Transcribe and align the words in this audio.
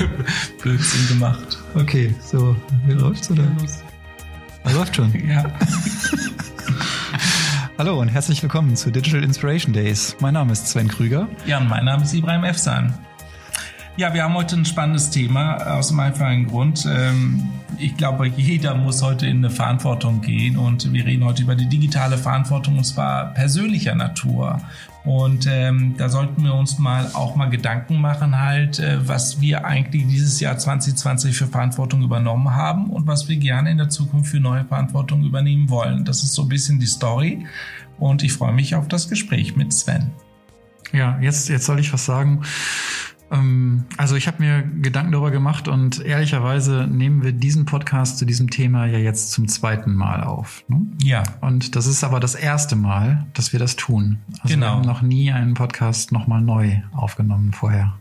Blödsinn 0.62 1.08
gemacht. 1.08 1.58
Okay, 1.74 2.14
so, 2.20 2.56
wie 2.86 2.92
läuft's 2.92 3.30
oder? 3.30 3.44
Los. 3.60 3.82
Ah, 4.64 4.70
läuft 4.72 4.96
schon. 4.96 5.12
Ja. 5.28 5.44
Hallo 7.78 7.98
und 8.00 8.08
herzlich 8.08 8.42
willkommen 8.42 8.76
zu 8.76 8.90
Digital 8.90 9.24
Inspiration 9.24 9.72
Days. 9.72 10.14
Mein 10.20 10.34
Name 10.34 10.52
ist 10.52 10.68
Sven 10.68 10.88
Krüger. 10.88 11.28
ja, 11.46 11.58
und 11.58 11.68
mein 11.68 11.84
Name 11.86 12.02
ist 12.02 12.12
Ibrahim 12.12 12.44
Efsan. 12.44 12.92
Ja, 13.96 14.12
wir 14.12 14.22
haben 14.22 14.34
heute 14.34 14.56
ein 14.56 14.64
spannendes 14.66 15.10
Thema 15.10 15.56
aus 15.78 15.88
dem 15.88 16.00
einfachen 16.00 16.46
Grund. 16.46 16.86
Ähm, 16.88 17.48
Ich 17.82 17.96
glaube, 17.96 18.26
jeder 18.26 18.74
muss 18.74 19.02
heute 19.02 19.26
in 19.26 19.38
eine 19.38 19.48
Verantwortung 19.48 20.20
gehen 20.20 20.58
und 20.58 20.92
wir 20.92 21.06
reden 21.06 21.24
heute 21.24 21.42
über 21.42 21.54
die 21.54 21.66
digitale 21.66 22.18
Verantwortung 22.18 22.76
und 22.76 22.84
zwar 22.84 23.32
persönlicher 23.32 23.94
Natur. 23.94 24.60
Und 25.04 25.46
ähm, 25.50 25.94
da 25.96 26.10
sollten 26.10 26.44
wir 26.44 26.52
uns 26.52 26.78
mal 26.78 27.10
auch 27.14 27.36
mal 27.36 27.48
Gedanken 27.48 27.98
machen, 27.98 28.38
halt, 28.38 28.80
äh, 28.80 28.98
was 29.08 29.40
wir 29.40 29.64
eigentlich 29.64 30.06
dieses 30.08 30.40
Jahr 30.40 30.58
2020 30.58 31.34
für 31.34 31.46
Verantwortung 31.46 32.02
übernommen 32.02 32.54
haben 32.54 32.90
und 32.90 33.06
was 33.06 33.30
wir 33.30 33.36
gerne 33.36 33.70
in 33.70 33.78
der 33.78 33.88
Zukunft 33.88 34.30
für 34.30 34.40
neue 34.40 34.66
Verantwortung 34.66 35.24
übernehmen 35.24 35.70
wollen. 35.70 36.04
Das 36.04 36.22
ist 36.22 36.34
so 36.34 36.42
ein 36.42 36.48
bisschen 36.48 36.80
die 36.80 36.86
Story 36.86 37.46
und 37.98 38.22
ich 38.22 38.34
freue 38.34 38.52
mich 38.52 38.74
auf 38.74 38.88
das 38.88 39.08
Gespräch 39.08 39.56
mit 39.56 39.72
Sven. 39.72 40.10
Ja, 40.92 41.18
jetzt, 41.20 41.48
jetzt 41.48 41.64
soll 41.64 41.78
ich 41.80 41.92
was 41.92 42.04
sagen. 42.04 42.42
Ähm, 43.30 43.84
Also 43.96 44.16
ich 44.16 44.26
habe 44.26 44.42
mir 44.42 44.62
Gedanken 44.62 45.12
darüber 45.12 45.30
gemacht 45.30 45.68
und 45.68 46.04
ehrlicherweise 46.04 46.86
nehmen 46.90 47.22
wir 47.22 47.32
diesen 47.32 47.64
Podcast 47.64 48.18
zu 48.18 48.24
diesem 48.24 48.50
Thema 48.50 48.86
ja 48.86 48.98
jetzt 48.98 49.30
zum 49.32 49.46
zweiten 49.48 49.94
Mal 49.94 50.24
auf. 50.24 50.64
Ne? 50.68 50.80
Ja, 51.02 51.22
Und 51.40 51.76
das 51.76 51.86
ist 51.86 52.02
aber 52.02 52.18
das 52.20 52.34
erste 52.34 52.76
Mal, 52.76 53.26
dass 53.34 53.52
wir 53.52 53.60
das 53.60 53.76
tun. 53.76 54.18
Also 54.42 54.54
Genau. 54.54 54.66
wir 54.66 54.70
haben 54.72 54.82
noch 54.86 55.02
nie 55.02 55.30
einen 55.32 55.54
Podcast 55.54 56.10
nochmal 56.12 56.40
neu 56.40 56.80
aufgenommen 56.92 57.52
vorher. 57.52 57.94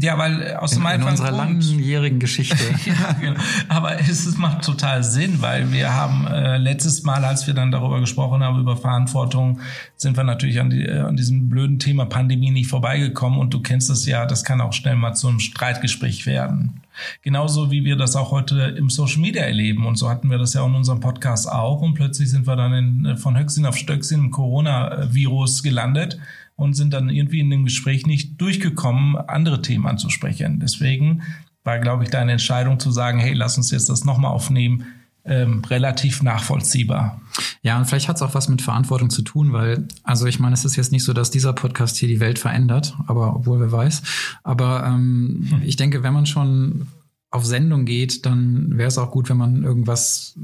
Ja, 0.00 0.16
weil 0.16 0.42
äh, 0.42 0.54
aus 0.54 0.72
In, 0.72 0.78
dem 0.78 0.82
in 0.82 0.92
einfachen 0.92 1.10
unserer 1.10 1.28
Grund- 1.30 1.64
langjährigen 1.64 2.18
Geschichte. 2.20 2.56
ja, 2.86 3.12
genau. 3.20 3.40
Aber 3.68 3.98
es 4.00 4.26
ist- 4.26 4.38
macht 4.38 4.62
total 4.64 5.02
Sinn, 5.04 5.40
weil 5.42 5.72
wir 5.72 5.92
haben 5.94 6.26
äh, 6.26 6.56
letztes 6.58 7.02
Mal, 7.02 7.24
als 7.24 7.46
wir 7.46 7.54
dann 7.54 7.70
darüber 7.70 8.00
gesprochen 8.00 8.42
haben, 8.42 8.60
über 8.60 8.76
Verantwortung, 8.76 9.60
sind 9.96 10.16
wir 10.16 10.24
natürlich 10.24 10.60
an, 10.60 10.70
die, 10.70 10.84
äh, 10.84 11.00
an 11.00 11.16
diesem 11.16 11.48
blöden 11.48 11.78
Thema 11.78 12.06
Pandemie 12.06 12.50
nicht 12.50 12.68
vorbeigekommen. 12.68 13.38
Und 13.38 13.52
du 13.54 13.60
kennst 13.60 13.90
es 13.90 14.06
ja, 14.06 14.26
das 14.26 14.44
kann 14.44 14.60
auch 14.60 14.72
schnell 14.72 14.96
mal 14.96 15.14
zu 15.14 15.28
einem 15.28 15.40
Streitgespräch 15.40 16.26
werden. 16.26 16.80
Genauso 17.22 17.70
wie 17.70 17.84
wir 17.84 17.96
das 17.96 18.16
auch 18.16 18.30
heute 18.32 18.60
im 18.76 18.90
Social 18.90 19.20
Media 19.20 19.42
erleben. 19.42 19.86
Und 19.86 19.96
so 19.96 20.08
hatten 20.10 20.30
wir 20.30 20.38
das 20.38 20.54
ja 20.54 20.64
in 20.64 20.74
unserem 20.74 21.00
Podcast 21.00 21.50
auch. 21.50 21.80
Und 21.80 21.94
plötzlich 21.94 22.30
sind 22.30 22.46
wir 22.46 22.56
dann 22.56 22.72
in, 22.72 23.06
äh, 23.06 23.16
von 23.16 23.36
Höchstchen 23.38 23.66
auf 23.66 23.76
Stöckchen 23.76 24.20
im 24.26 24.30
Coronavirus 24.30 25.62
gelandet 25.62 26.18
und 26.62 26.74
sind 26.74 26.94
dann 26.94 27.10
irgendwie 27.10 27.40
in 27.40 27.50
dem 27.50 27.64
Gespräch 27.64 28.06
nicht 28.06 28.40
durchgekommen, 28.40 29.16
andere 29.16 29.62
Themen 29.62 29.86
anzusprechen. 29.86 30.60
Deswegen 30.60 31.22
war, 31.64 31.78
glaube 31.78 32.04
ich, 32.04 32.10
deine 32.10 32.32
Entscheidung 32.32 32.78
zu 32.78 32.90
sagen, 32.92 33.18
hey, 33.18 33.34
lass 33.34 33.56
uns 33.56 33.70
jetzt 33.70 33.88
das 33.88 34.04
nochmal 34.04 34.32
aufnehmen, 34.32 34.84
ähm, 35.24 35.62
relativ 35.64 36.22
nachvollziehbar. 36.22 37.20
Ja, 37.62 37.78
und 37.78 37.86
vielleicht 37.86 38.08
hat 38.08 38.16
es 38.16 38.22
auch 38.22 38.34
was 38.34 38.48
mit 38.48 38.62
Verantwortung 38.62 39.10
zu 39.10 39.22
tun, 39.22 39.52
weil, 39.52 39.86
also 40.02 40.26
ich 40.26 40.40
meine, 40.40 40.54
es 40.54 40.64
ist 40.64 40.76
jetzt 40.76 40.92
nicht 40.92 41.04
so, 41.04 41.12
dass 41.12 41.30
dieser 41.30 41.52
Podcast 41.52 41.96
hier 41.96 42.08
die 42.08 42.20
Welt 42.20 42.38
verändert, 42.38 42.96
aber 43.06 43.36
obwohl 43.36 43.60
wer 43.60 43.70
weiß. 43.70 44.02
Aber 44.42 44.84
ähm, 44.86 45.60
ich 45.64 45.76
denke, 45.76 46.02
wenn 46.02 46.14
man 46.14 46.26
schon 46.26 46.86
auf 47.30 47.46
Sendung 47.46 47.86
geht, 47.86 48.26
dann 48.26 48.76
wäre 48.76 48.88
es 48.88 48.98
auch 48.98 49.10
gut, 49.10 49.30
wenn 49.30 49.38
man 49.38 49.64
irgendwas 49.64 50.36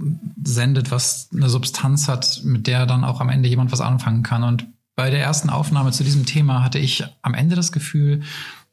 sendet, 0.43 0.91
was 0.91 1.29
eine 1.35 1.49
Substanz 1.49 2.09
hat, 2.09 2.41
mit 2.45 2.67
der 2.67 2.87
dann 2.87 3.05
auch 3.05 3.21
am 3.21 3.29
Ende 3.29 3.49
jemand 3.49 3.73
was 3.73 3.81
anfangen 3.81 4.23
kann. 4.23 4.43
Und 4.43 4.67
bei 4.99 5.11
der 5.11 5.21
ersten 5.21 5.49
Aufnahme 5.49 5.93
zu 5.93 6.03
diesem 6.03 6.27
Thema 6.27 6.65
hatte 6.65 6.81
ich 6.81 7.05
am 7.23 7.35
Ende 7.35 7.55
das 7.55 7.71
Gefühl, 7.71 8.23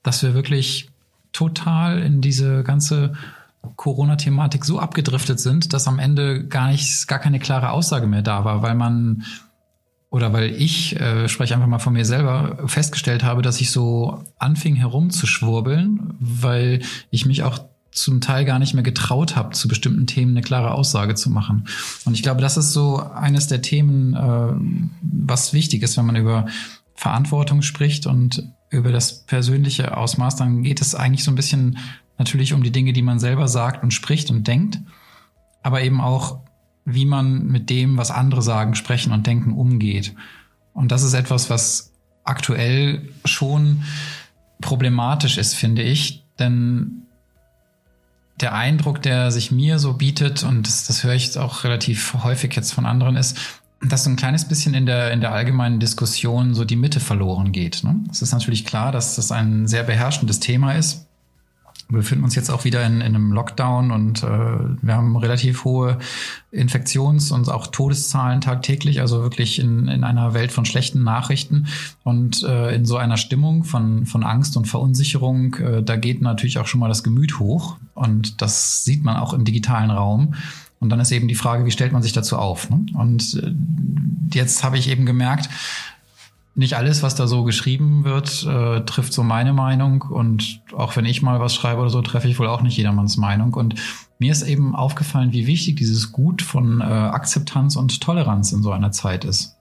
dass 0.01 0.23
wir 0.23 0.33
wirklich 0.33 0.89
total 1.33 1.99
in 1.99 2.19
diese 2.19 2.63
ganze 2.63 3.13
Corona-Thematik 3.75 4.65
so 4.65 4.79
abgedriftet 4.79 5.39
sind, 5.39 5.71
dass 5.71 5.87
am 5.87 5.99
Ende 5.99 6.47
gar 6.47 6.69
nicht, 6.69 7.07
gar 7.07 7.19
keine 7.19 7.37
klare 7.37 7.69
Aussage 7.69 8.07
mehr 8.07 8.23
da 8.23 8.43
war, 8.43 8.63
weil 8.63 8.73
man 8.73 9.23
oder 10.09 10.33
weil 10.33 10.49
ich, 10.49 10.99
äh, 10.99 11.29
spreche 11.29 11.53
einfach 11.53 11.67
mal 11.67 11.77
von 11.77 11.93
mir 11.93 12.05
selber, 12.05 12.57
festgestellt 12.65 13.23
habe, 13.23 13.43
dass 13.43 13.61
ich 13.61 13.69
so 13.69 14.23
anfing 14.39 14.75
herumzuschwurbeln, 14.75 16.15
weil 16.19 16.81
ich 17.11 17.27
mich 17.27 17.43
auch 17.43 17.59
zum 17.95 18.21
Teil 18.21 18.45
gar 18.45 18.59
nicht 18.59 18.73
mehr 18.73 18.83
getraut 18.83 19.35
habe, 19.35 19.51
zu 19.51 19.67
bestimmten 19.67 20.05
Themen 20.05 20.31
eine 20.31 20.41
klare 20.41 20.71
Aussage 20.71 21.15
zu 21.15 21.29
machen. 21.29 21.67
Und 22.03 22.13
ich 22.13 22.23
glaube, 22.23 22.41
das 22.41 22.57
ist 22.57 22.73
so 22.73 22.97
eines 22.97 23.47
der 23.47 23.61
Themen, 23.61 24.13
äh, 24.13 24.53
was 25.01 25.53
wichtig 25.53 25.81
ist, 25.81 25.97
wenn 25.97 26.05
man 26.05 26.15
über 26.15 26.45
Verantwortung 26.93 27.61
spricht 27.61 28.05
und 28.05 28.43
über 28.69 28.91
das 28.91 29.25
persönliche 29.25 29.95
Ausmaß, 29.95 30.35
dann 30.35 30.63
geht 30.63 30.81
es 30.81 30.95
eigentlich 30.95 31.23
so 31.23 31.31
ein 31.31 31.35
bisschen 31.35 31.77
natürlich 32.17 32.53
um 32.53 32.63
die 32.63 32.71
Dinge, 32.71 32.93
die 32.93 33.01
man 33.01 33.19
selber 33.19 33.47
sagt 33.47 33.83
und 33.83 33.91
spricht 33.91 34.29
und 34.29 34.47
denkt, 34.47 34.79
aber 35.63 35.81
eben 35.81 36.01
auch, 36.01 36.39
wie 36.85 37.05
man 37.05 37.47
mit 37.47 37.69
dem, 37.69 37.97
was 37.97 38.11
andere 38.11 38.41
sagen, 38.41 38.75
sprechen 38.75 39.11
und 39.11 39.25
denken, 39.25 39.53
umgeht. 39.53 40.13
Und 40.73 40.91
das 40.91 41.03
ist 41.03 41.13
etwas, 41.13 41.49
was 41.49 41.93
aktuell 42.23 43.09
schon 43.23 43.83
problematisch 44.61 45.37
ist, 45.37 45.53
finde 45.53 45.81
ich, 45.81 46.25
denn 46.37 47.04
der 48.41 48.53
Eindruck, 48.53 49.01
der 49.01 49.31
sich 49.31 49.51
mir 49.51 49.79
so 49.79 49.93
bietet, 49.93 50.43
und 50.43 50.67
das, 50.67 50.85
das 50.85 51.03
höre 51.03 51.13
ich 51.13 51.25
jetzt 51.25 51.37
auch 51.37 51.63
relativ 51.63 52.15
häufig 52.23 52.55
jetzt 52.55 52.73
von 52.73 52.85
anderen, 52.85 53.15
ist, 53.15 53.37
dass 53.81 54.03
so 54.03 54.09
ein 54.09 54.15
kleines 54.15 54.45
bisschen 54.45 54.73
in 54.73 54.85
der, 54.85 55.11
in 55.11 55.21
der 55.21 55.31
allgemeinen 55.31 55.79
Diskussion 55.79 56.53
so 56.53 56.65
die 56.65 56.75
Mitte 56.75 56.99
verloren 56.99 57.51
geht. 57.51 57.83
Ne? 57.83 57.95
Es 58.11 58.21
ist 58.21 58.31
natürlich 58.31 58.65
klar, 58.65 58.91
dass 58.91 59.15
das 59.15 59.31
ein 59.31 59.67
sehr 59.67 59.83
beherrschendes 59.83 60.39
Thema 60.39 60.73
ist. 60.73 61.04
Wir 61.87 61.99
befinden 61.99 62.23
uns 62.23 62.33
jetzt 62.33 62.49
auch 62.49 62.63
wieder 62.63 62.83
in, 62.85 62.95
in 62.95 63.15
einem 63.15 63.31
Lockdown 63.31 63.91
und 63.91 64.23
äh, 64.23 64.27
wir 64.27 64.95
haben 64.95 65.15
relativ 65.17 65.65
hohe 65.65 65.99
Infektions- 66.51 67.31
und 67.31 67.47
auch 67.49 67.67
Todeszahlen 67.67 68.41
tagtäglich, 68.41 69.01
also 69.01 69.21
wirklich 69.21 69.59
in, 69.59 69.87
in 69.87 70.03
einer 70.03 70.33
Welt 70.33 70.51
von 70.51 70.65
schlechten 70.65 71.03
Nachrichten 71.03 71.67
und 72.03 72.43
äh, 72.43 72.73
in 72.73 72.85
so 72.85 72.97
einer 72.97 73.17
Stimmung 73.17 73.63
von, 73.63 74.07
von 74.07 74.23
Angst 74.23 74.57
und 74.57 74.67
Verunsicherung, 74.67 75.53
äh, 75.55 75.83
da 75.83 75.95
geht 75.95 76.21
natürlich 76.21 76.57
auch 76.57 76.67
schon 76.67 76.79
mal 76.79 76.87
das 76.89 77.03
Gemüt 77.03 77.37
hoch 77.37 77.77
und 77.93 78.41
das 78.41 78.83
sieht 78.83 79.03
man 79.03 79.17
auch 79.17 79.33
im 79.33 79.45
digitalen 79.45 79.91
Raum. 79.91 80.33
Und 80.79 80.89
dann 80.89 80.99
ist 80.99 81.11
eben 81.11 81.27
die 81.27 81.35
Frage, 81.35 81.65
wie 81.65 81.71
stellt 81.71 81.93
man 81.93 82.03
sich 82.03 82.13
dazu 82.13 82.37
auf? 82.37 82.69
Ne? 82.69 82.85
Und 82.93 83.41
äh, 83.41 83.51
jetzt 84.33 84.63
habe 84.63 84.77
ich 84.77 84.89
eben 84.89 85.05
gemerkt, 85.05 85.49
nicht 86.55 86.77
alles, 86.77 87.03
was 87.03 87.15
da 87.15 87.27
so 87.27 87.43
geschrieben 87.43 88.05
wird, 88.05 88.45
äh, 88.45 88.81
trifft 88.85 89.11
so 89.11 89.23
meine 89.23 89.53
Meinung. 89.53 90.01
Und 90.03 90.61
auch 90.75 90.95
wenn 90.95 91.05
ich 91.05 91.21
mal 91.21 91.39
was 91.39 91.53
schreibe 91.53 91.81
oder 91.81 91.89
so, 91.89 92.01
treffe 92.01 92.29
ich 92.29 92.39
wohl 92.39 92.47
auch 92.47 92.61
nicht 92.61 92.77
jedermanns 92.77 93.17
Meinung. 93.17 93.53
Und 93.53 93.75
mir 94.19 94.31
ist 94.31 94.43
eben 94.43 94.73
aufgefallen, 94.73 95.33
wie 95.33 95.47
wichtig 95.47 95.75
dieses 95.75 96.13
Gut 96.13 96.41
von 96.41 96.79
äh, 96.79 96.85
Akzeptanz 96.85 97.75
und 97.75 97.99
Toleranz 98.01 98.53
in 98.53 98.63
so 98.63 98.71
einer 98.71 98.91
Zeit 98.91 99.25
ist. 99.25 99.55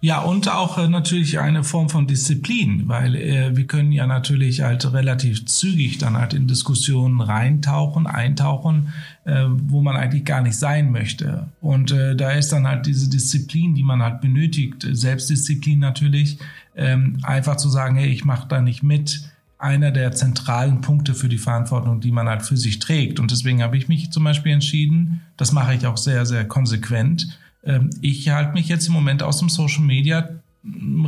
Ja, 0.00 0.20
und 0.22 0.48
auch 0.48 0.78
äh, 0.78 0.88
natürlich 0.88 1.38
eine 1.38 1.64
Form 1.64 1.88
von 1.88 2.06
Disziplin, 2.06 2.84
weil 2.86 3.14
äh, 3.16 3.56
wir 3.56 3.66
können 3.66 3.92
ja 3.92 4.06
natürlich 4.06 4.62
halt 4.62 4.90
relativ 4.92 5.46
zügig 5.46 5.98
dann 5.98 6.16
halt 6.16 6.34
in 6.34 6.46
Diskussionen 6.46 7.20
reintauchen, 7.20 8.06
eintauchen, 8.06 8.92
wo 9.56 9.82
man 9.82 9.96
eigentlich 9.96 10.24
gar 10.24 10.40
nicht 10.40 10.56
sein 10.56 10.92
möchte. 10.92 11.48
Und 11.60 11.90
äh, 11.90 12.14
da 12.14 12.30
ist 12.30 12.52
dann 12.52 12.66
halt 12.66 12.86
diese 12.86 13.10
Disziplin, 13.10 13.74
die 13.74 13.82
man 13.82 14.02
halt 14.02 14.20
benötigt, 14.20 14.84
äh, 14.84 14.94
Selbstdisziplin 14.94 15.78
natürlich, 15.78 16.38
ähm, 16.76 17.18
einfach 17.22 17.56
zu 17.56 17.68
sagen, 17.68 17.96
hey, 17.96 18.08
ich 18.08 18.24
mache 18.24 18.48
da 18.48 18.60
nicht 18.60 18.82
mit, 18.82 19.30
einer 19.58 19.90
der 19.90 20.12
zentralen 20.12 20.82
Punkte 20.82 21.14
für 21.14 21.30
die 21.30 21.38
Verantwortung, 21.38 22.00
die 22.00 22.12
man 22.12 22.28
halt 22.28 22.42
für 22.42 22.58
sich 22.58 22.78
trägt. 22.78 23.18
Und 23.18 23.30
deswegen 23.30 23.62
habe 23.62 23.78
ich 23.78 23.88
mich 23.88 24.10
zum 24.10 24.22
Beispiel 24.22 24.52
entschieden, 24.52 25.22
das 25.38 25.50
mache 25.50 25.74
ich 25.74 25.86
auch 25.86 25.96
sehr, 25.96 26.26
sehr 26.26 26.44
konsequent, 26.44 27.38
ähm, 27.66 27.90
ich 28.00 28.28
halte 28.30 28.52
mich 28.52 28.68
jetzt 28.68 28.86
im 28.86 28.94
Moment 28.94 29.22
aus 29.22 29.38
dem 29.38 29.48
Social 29.48 29.82
Media 29.82 30.28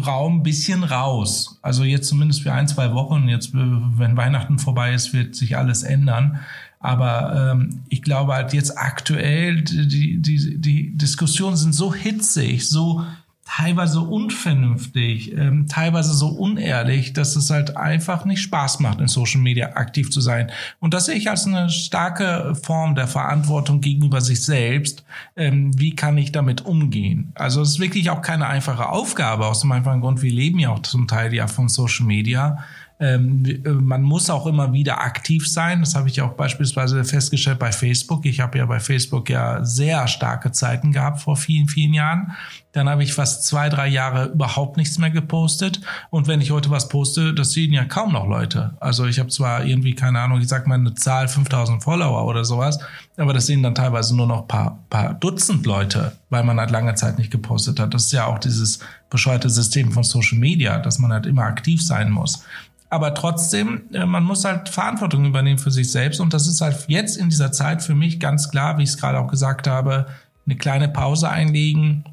Raum 0.07 0.37
ein 0.37 0.43
bisschen 0.45 0.85
raus. 0.85 1.59
Also 1.63 1.83
jetzt 1.83 2.09
zumindest 2.09 2.43
für 2.43 2.53
ein, 2.53 2.69
zwei 2.69 2.93
Wochen. 2.93 3.29
Jetzt, 3.29 3.55
äh, 3.55 3.59
wenn 3.59 4.17
Weihnachten 4.17 4.59
vorbei 4.59 4.93
ist, 4.95 5.13
wird 5.13 5.35
sich 5.35 5.57
alles 5.57 5.83
ändern. 5.83 6.39
Aber 6.81 7.53
ähm, 7.53 7.81
ich 7.89 8.03
glaube 8.03 8.35
halt 8.35 8.53
jetzt 8.53 8.79
aktuell, 8.79 9.63
die, 9.63 10.21
die, 10.21 10.59
die 10.59 10.97
Diskussionen 10.97 11.57
sind 11.57 11.75
so 11.75 11.93
hitzig, 11.93 12.69
so 12.69 13.05
teilweise 13.49 14.01
unvernünftig, 14.01 15.33
ähm, 15.33 15.67
teilweise 15.69 16.13
so 16.13 16.29
unehrlich, 16.29 17.15
dass 17.15 17.35
es 17.35 17.49
halt 17.49 17.77
einfach 17.77 18.27
nicht 18.27 18.43
Spaß 18.43 18.81
macht, 18.81 19.01
in 19.01 19.09
Social 19.09 19.41
Media 19.41 19.71
aktiv 19.75 20.11
zu 20.11 20.21
sein. 20.21 20.51
Und 20.81 20.93
das 20.93 21.07
sehe 21.07 21.15
ich 21.15 21.31
als 21.31 21.47
eine 21.47 21.71
starke 21.71 22.55
Form 22.63 22.95
der 22.95 23.09
Verantwortung 23.09 23.81
gegenüber 23.81 24.21
sich 24.21 24.45
selbst. 24.45 25.05
Ähm, 25.35 25.71
wie 25.79 25.97
kann 25.97 26.19
ich 26.19 26.31
damit 26.31 26.67
umgehen? 26.67 27.33
Also 27.35 27.63
es 27.63 27.71
ist 27.71 27.81
wirklich 27.81 28.11
auch 28.11 28.21
keine 28.21 28.47
einfache 28.47 28.91
Aufgabe 28.91 29.47
aus 29.47 29.61
dem 29.61 29.73
einfachen 29.73 30.03
Grund, 30.03 30.21
wir 30.21 30.33
leben 30.33 30.59
ja 30.59 30.69
auch 30.69 30.83
zum 30.83 31.09
Teil 31.09 31.33
ja 31.33 31.47
von 31.47 31.69
Social 31.69 32.07
Media. 32.07 32.59
Ähm, 33.01 33.45
äh, 33.45 33.69
man 33.71 34.03
muss 34.03 34.29
auch 34.29 34.47
immer 34.47 34.73
wieder 34.73 35.01
aktiv 35.01 35.49
sein. 35.49 35.81
Das 35.81 35.95
habe 35.95 36.09
ich 36.09 36.21
auch 36.21 36.33
beispielsweise 36.33 37.05
festgestellt 37.05 37.59
bei 37.59 37.71
Facebook. 37.71 38.27
Ich 38.27 38.41
habe 38.41 38.59
ja 38.59 38.67
bei 38.67 38.81
Facebook 38.81 39.31
ja 39.31 39.65
sehr 39.65 40.09
starke 40.09 40.51
Zeiten 40.51 40.93
gehabt 40.93 41.21
vor 41.21 41.37
vielen, 41.37 41.69
vielen 41.69 41.95
Jahren. 41.95 42.33
Dann 42.73 42.89
habe 42.89 43.03
ich 43.03 43.15
fast 43.15 43.45
zwei, 43.45 43.69
drei 43.69 43.89
Jahre 43.89 44.27
überhaupt 44.27 44.77
nichts 44.77 44.99
mehr 44.99 45.11
gepostet. 45.11 45.81
Und 46.11 46.27
wenn 46.27 46.41
ich 46.41 46.51
heute 46.51 46.71
was 46.71 46.89
poste, 46.89 47.33
das 47.35 47.53
sehen 47.53 47.73
ja 47.73 47.85
kaum 47.85 48.13
noch 48.13 48.27
Leute. 48.27 48.77
Also 48.79 49.07
ich 49.07 49.19
habe 49.19 49.31
zwar 49.31 49.65
irgendwie, 49.65 49.95
keine 49.95 50.21
Ahnung, 50.21 50.41
ich 50.41 50.49
sag 50.49 50.67
mal 50.67 50.75
eine 50.75 50.95
Zahl 50.95 51.29
5000 51.29 51.83
Follower 51.83 52.27
oder 52.27 52.45
sowas, 52.45 52.79
aber 53.17 53.33
das 53.33 53.47
sehen 53.47 53.63
dann 53.63 53.75
teilweise 53.75 54.15
nur 54.15 54.27
noch 54.27 54.47
paar, 54.47 54.85
paar 54.91 55.15
Dutzend 55.15 55.67
Leute, 55.67 56.13
weil 56.31 56.45
man 56.45 56.61
halt 56.61 56.71
lange 56.71 56.95
Zeit 56.95 57.19
nicht 57.19 57.31
gepostet 57.31 57.81
hat. 57.81 57.95
Das 57.95 58.07
ist 58.07 58.13
ja 58.13 58.27
auch 58.27 58.39
dieses 58.39 58.81
bescheuerte 59.11 59.49
System 59.49 59.91
von 59.91 60.05
Social 60.05 60.39
Media, 60.39 60.79
dass 60.79 60.99
man 60.99 61.13
halt 61.13 61.27
immer 61.27 61.45
aktiv 61.45 61.83
sein 61.83 62.11
muss. 62.11 62.45
Aber 62.91 63.15
trotzdem, 63.15 63.83
äh, 63.93 64.07
man 64.07 64.25
muss 64.25 64.45
halt 64.45 64.69
Verantwortung 64.69 65.25
übernehmen 65.25 65.59
für 65.59 65.71
sich 65.71 65.91
selbst. 65.91 66.21
Und 66.21 66.33
das 66.33 66.47
ist 66.47 66.61
halt 66.61 66.87
jetzt 66.89 67.17
in 67.17 67.29
dieser 67.29 67.53
Zeit 67.53 67.83
für 67.83 67.95
mich 67.95 68.19
ganz 68.21 68.51
klar, 68.51 68.79
wie 68.79 68.83
ich 68.83 68.91
es 68.91 68.99
gerade 68.99 69.19
auch 69.19 69.29
gesagt 69.29 69.67
habe, 69.67 70.07
eine 70.47 70.57
kleine 70.57 70.89
Pause 70.89 71.29
einlegen, 71.29 72.05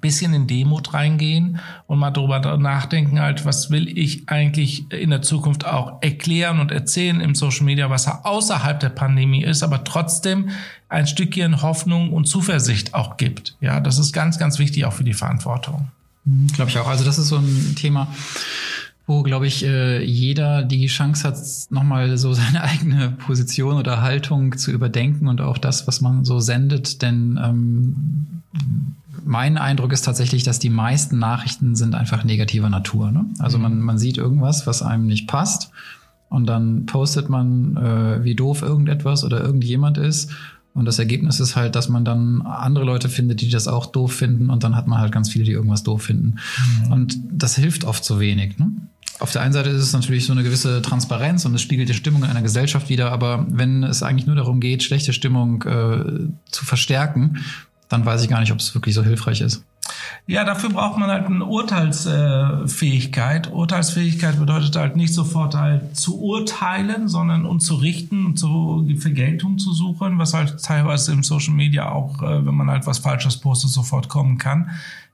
bisschen 0.00 0.34
in 0.34 0.46
Demut 0.46 0.92
reingehen 0.92 1.60
und 1.86 1.98
mal 1.98 2.10
darüber 2.10 2.38
nachdenken, 2.58 3.20
halt, 3.20 3.46
was 3.46 3.70
will 3.70 3.88
ich 3.96 4.28
eigentlich 4.28 4.90
in 4.92 5.10
der 5.10 5.22
Zukunft 5.22 5.64
auch 5.64 6.02
erklären 6.02 6.60
und 6.60 6.70
erzählen 6.72 7.20
im 7.20 7.34
Social 7.34 7.64
Media, 7.64 7.90
was 7.90 8.06
außerhalb 8.06 8.80
der 8.80 8.90
Pandemie 8.90 9.44
ist, 9.44 9.62
aber 9.62 9.84
trotzdem 9.84 10.50
ein 10.88 11.06
Stückchen 11.06 11.62
Hoffnung 11.62 12.12
und 12.12 12.26
Zuversicht 12.26 12.92
auch 12.92 13.16
gibt. 13.16 13.56
Ja, 13.60 13.80
das 13.80 13.98
ist 13.98 14.12
ganz, 14.12 14.38
ganz 14.38 14.58
wichtig 14.58 14.84
auch 14.84 14.92
für 14.92 15.04
die 15.04 15.14
Verantwortung. 15.14 15.88
Mhm, 16.24 16.48
Glaube 16.48 16.70
ich 16.70 16.78
auch. 16.78 16.88
Also 16.88 17.04
das 17.04 17.18
ist 17.18 17.28
so 17.28 17.36
ein 17.36 17.74
Thema, 17.76 18.08
wo, 19.06 19.22
glaube 19.22 19.46
ich, 19.46 19.64
äh, 19.64 20.02
jeder 20.02 20.62
die 20.62 20.86
Chance 20.86 21.28
hat, 21.28 21.36
nochmal 21.70 22.16
so 22.16 22.32
seine 22.34 22.62
eigene 22.62 23.10
Position 23.10 23.76
oder 23.76 24.02
Haltung 24.02 24.56
zu 24.56 24.70
überdenken 24.70 25.28
und 25.28 25.40
auch 25.40 25.58
das, 25.58 25.86
was 25.86 26.00
man 26.00 26.24
so 26.24 26.40
sendet. 26.40 27.02
Denn 27.02 27.38
ähm, 27.42 28.42
mein 29.24 29.58
Eindruck 29.58 29.92
ist 29.92 30.02
tatsächlich, 30.02 30.42
dass 30.42 30.58
die 30.58 30.70
meisten 30.70 31.18
Nachrichten 31.18 31.74
sind 31.74 31.94
einfach 31.94 32.24
negativer 32.24 32.68
Natur. 32.68 33.10
Ne? 33.10 33.26
Also 33.38 33.58
man, 33.58 33.80
man 33.80 33.98
sieht 33.98 34.18
irgendwas, 34.18 34.66
was 34.66 34.82
einem 34.82 35.06
nicht 35.06 35.28
passt. 35.28 35.70
Und 36.30 36.46
dann 36.46 36.86
postet 36.86 37.28
man, 37.28 37.76
äh, 37.76 38.24
wie 38.24 38.34
doof 38.34 38.62
irgendetwas 38.62 39.22
oder 39.24 39.40
irgendjemand 39.40 39.98
ist. 39.98 40.32
Und 40.72 40.86
das 40.86 40.98
Ergebnis 40.98 41.38
ist 41.38 41.54
halt, 41.54 41.76
dass 41.76 41.88
man 41.88 42.04
dann 42.04 42.42
andere 42.42 42.84
Leute 42.84 43.08
findet, 43.08 43.40
die 43.40 43.48
das 43.48 43.68
auch 43.68 43.86
doof 43.86 44.12
finden. 44.12 44.50
Und 44.50 44.64
dann 44.64 44.74
hat 44.74 44.88
man 44.88 44.98
halt 44.98 45.12
ganz 45.12 45.30
viele, 45.30 45.44
die 45.44 45.52
irgendwas 45.52 45.84
doof 45.84 46.02
finden. 46.02 46.40
Mhm. 46.86 46.92
Und 46.92 47.18
das 47.30 47.54
hilft 47.54 47.84
oft 47.84 48.04
so 48.04 48.18
wenig. 48.18 48.58
Ne? 48.58 48.72
Auf 49.20 49.32
der 49.32 49.42
einen 49.42 49.52
Seite 49.52 49.70
ist 49.70 49.82
es 49.82 49.92
natürlich 49.92 50.26
so 50.26 50.32
eine 50.32 50.42
gewisse 50.42 50.82
Transparenz 50.82 51.44
und 51.44 51.54
es 51.54 51.62
spiegelt 51.62 51.88
die 51.88 51.94
Stimmung 51.94 52.24
in 52.24 52.30
einer 52.30 52.42
Gesellschaft 52.42 52.88
wieder, 52.88 53.12
aber 53.12 53.46
wenn 53.48 53.84
es 53.84 54.02
eigentlich 54.02 54.26
nur 54.26 54.36
darum 54.36 54.60
geht, 54.60 54.82
schlechte 54.82 55.12
Stimmung 55.12 55.62
äh, 55.62 56.28
zu 56.50 56.64
verstärken, 56.64 57.44
dann 57.88 58.04
weiß 58.04 58.22
ich 58.22 58.28
gar 58.28 58.40
nicht, 58.40 58.50
ob 58.50 58.58
es 58.58 58.74
wirklich 58.74 58.94
so 58.94 59.04
hilfreich 59.04 59.40
ist. 59.40 59.64
Ja, 60.26 60.44
dafür 60.44 60.70
braucht 60.70 60.98
man 60.98 61.10
halt 61.10 61.26
eine 61.26 61.44
Urteilsfähigkeit. 61.44 63.52
Urteilsfähigkeit 63.52 64.38
bedeutet 64.38 64.74
halt 64.74 64.96
nicht 64.96 65.12
sofort 65.12 65.54
halt 65.54 65.94
zu 65.96 66.18
urteilen, 66.20 67.08
sondern 67.08 67.44
uns 67.44 67.66
zu 67.66 67.74
richten 67.74 68.24
und 68.24 68.38
zu 68.38 68.88
Vergeltung 68.98 69.58
zu 69.58 69.74
suchen, 69.74 70.18
was 70.18 70.32
halt 70.32 70.62
teilweise 70.62 71.12
im 71.12 71.22
Social 71.22 71.52
Media 71.54 71.90
auch, 71.90 72.22
äh, 72.22 72.46
wenn 72.46 72.54
man 72.54 72.70
halt 72.70 72.86
was 72.86 72.98
Falsches 72.98 73.36
postet, 73.36 73.70
sofort 73.70 74.08
kommen 74.08 74.38
kann. 74.38 74.70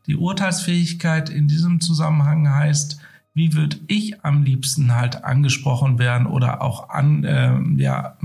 Die 0.07 0.17
Urteilsfähigkeit 0.17 1.29
in 1.29 1.49
diesem 1.49 1.81
Zusammenhang 1.81 2.49
heißt, 2.49 3.01
wie 3.33 3.55
würde 3.55 3.77
ich 3.87 4.25
am 4.25 4.43
liebsten 4.43 4.97
halt 4.97 5.25
angesprochen 5.25 6.01
werden 6.01 6.27
oder 6.27 6.63
auch 6.63 6.89
an, 6.89 7.23
äh, 7.23 7.53
ja, 7.77 8.17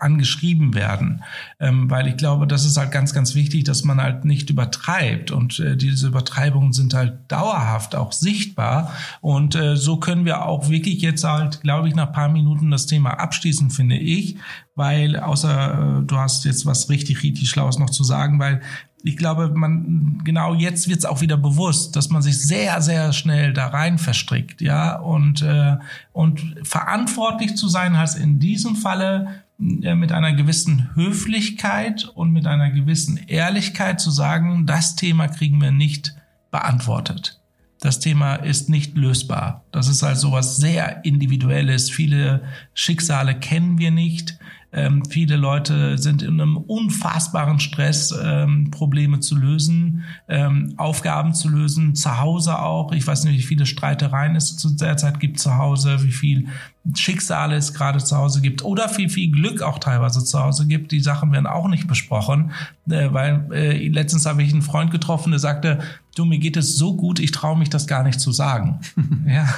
angeschrieben 0.00 0.74
werden. 0.74 1.22
Ähm, 1.60 1.90
weil 1.90 2.08
ich 2.08 2.16
glaube, 2.16 2.46
das 2.46 2.64
ist 2.64 2.78
halt 2.78 2.92
ganz, 2.92 3.12
ganz 3.12 3.34
wichtig, 3.34 3.64
dass 3.64 3.84
man 3.84 4.00
halt 4.00 4.24
nicht 4.24 4.48
übertreibt. 4.48 5.30
Und 5.32 5.60
äh, 5.60 5.76
diese 5.76 6.06
Übertreibungen 6.08 6.72
sind 6.72 6.94
halt 6.94 7.30
dauerhaft 7.30 7.94
auch 7.94 8.12
sichtbar. 8.12 8.90
Und 9.20 9.54
äh, 9.54 9.76
so 9.76 9.98
können 9.98 10.24
wir 10.24 10.46
auch 10.46 10.70
wirklich 10.70 11.02
jetzt 11.02 11.24
halt, 11.24 11.60
glaube 11.60 11.88
ich, 11.88 11.94
nach 11.94 12.12
paar 12.12 12.30
Minuten 12.30 12.70
das 12.70 12.86
Thema 12.86 13.20
abschließen, 13.20 13.70
finde 13.70 13.98
ich. 13.98 14.36
Weil 14.74 15.18
außer 15.18 15.98
äh, 16.00 16.06
du 16.06 16.16
hast 16.16 16.46
jetzt 16.46 16.64
was 16.64 16.88
richtig, 16.88 17.22
richtig 17.22 17.50
Schlaues 17.50 17.78
noch 17.78 17.90
zu 17.90 18.02
sagen, 18.02 18.38
weil 18.38 18.62
ich 19.04 19.16
glaube, 19.16 19.48
man 19.48 20.20
genau 20.24 20.54
jetzt 20.54 20.88
wird 20.88 21.00
es 21.00 21.04
auch 21.04 21.20
wieder 21.20 21.36
bewusst, 21.36 21.96
dass 21.96 22.10
man 22.10 22.22
sich 22.22 22.40
sehr, 22.40 22.80
sehr 22.80 23.12
schnell 23.12 23.52
da 23.52 23.68
rein 23.68 23.98
verstrickt, 23.98 24.60
ja 24.60 24.96
und 24.96 25.42
äh, 25.42 25.76
und 26.12 26.56
verantwortlich 26.62 27.56
zu 27.56 27.68
sein 27.68 27.96
heißt 27.96 28.18
in 28.18 28.38
diesem 28.38 28.76
Falle 28.76 29.42
äh, 29.60 29.94
mit 29.94 30.12
einer 30.12 30.32
gewissen 30.32 30.90
Höflichkeit 30.94 32.04
und 32.14 32.32
mit 32.32 32.46
einer 32.46 32.70
gewissen 32.70 33.16
Ehrlichkeit 33.26 34.00
zu 34.00 34.10
sagen, 34.10 34.66
das 34.66 34.96
Thema 34.96 35.28
kriegen 35.28 35.60
wir 35.60 35.72
nicht 35.72 36.14
beantwortet. 36.50 37.40
Das 37.80 37.98
Thema 37.98 38.36
ist 38.36 38.70
nicht 38.70 38.96
lösbar. 38.96 39.64
Das 39.72 39.88
ist 39.88 40.04
halt 40.04 40.16
sowas 40.16 40.56
sehr 40.56 41.04
Individuelles. 41.04 41.90
Viele 41.90 42.42
Schicksale 42.74 43.34
kennen 43.34 43.78
wir 43.78 43.90
nicht. 43.90 44.38
Ähm, 44.72 45.04
viele 45.04 45.36
Leute 45.36 45.98
sind 45.98 46.22
in 46.22 46.40
einem 46.40 46.56
unfassbaren 46.56 47.60
Stress, 47.60 48.14
ähm, 48.22 48.70
Probleme 48.70 49.20
zu 49.20 49.36
lösen, 49.36 50.04
ähm, 50.28 50.74
Aufgaben 50.78 51.34
zu 51.34 51.48
lösen, 51.48 51.94
zu 51.94 52.18
Hause 52.18 52.58
auch. 52.58 52.92
Ich 52.92 53.06
weiß 53.06 53.24
nicht, 53.24 53.38
wie 53.38 53.42
viele 53.42 53.66
Streitereien 53.66 54.34
es 54.34 54.56
zu 54.56 54.70
der 54.70 54.96
Zeit 54.96 55.20
gibt 55.20 55.38
zu 55.38 55.56
Hause, 55.56 56.02
wie 56.02 56.12
viel 56.12 56.48
Schicksale 56.94 57.54
es 57.54 57.74
gerade 57.74 58.00
zu 58.00 58.16
Hause 58.16 58.40
gibt 58.40 58.64
oder 58.64 58.88
viel, 58.88 59.08
viel 59.08 59.30
Glück 59.30 59.62
auch 59.62 59.78
teilweise 59.78 60.24
zu 60.24 60.40
Hause 60.40 60.66
gibt. 60.66 60.90
Die 60.90 61.00
Sachen 61.00 61.30
werden 61.30 61.46
auch 61.46 61.68
nicht 61.68 61.86
besprochen, 61.86 62.50
äh, 62.90 63.12
weil 63.12 63.46
äh, 63.52 63.88
letztens 63.88 64.26
habe 64.26 64.42
ich 64.42 64.52
einen 64.52 64.62
Freund 64.62 64.90
getroffen, 64.90 65.30
der 65.30 65.38
sagte, 65.38 65.78
du, 66.16 66.24
mir 66.24 66.38
geht 66.38 66.56
es 66.56 66.76
so 66.76 66.96
gut, 66.96 67.20
ich 67.20 67.30
traue 67.30 67.56
mich 67.56 67.70
das 67.70 67.86
gar 67.86 68.02
nicht 68.02 68.20
zu 68.20 68.32
sagen. 68.32 68.80
ja. 69.26 69.48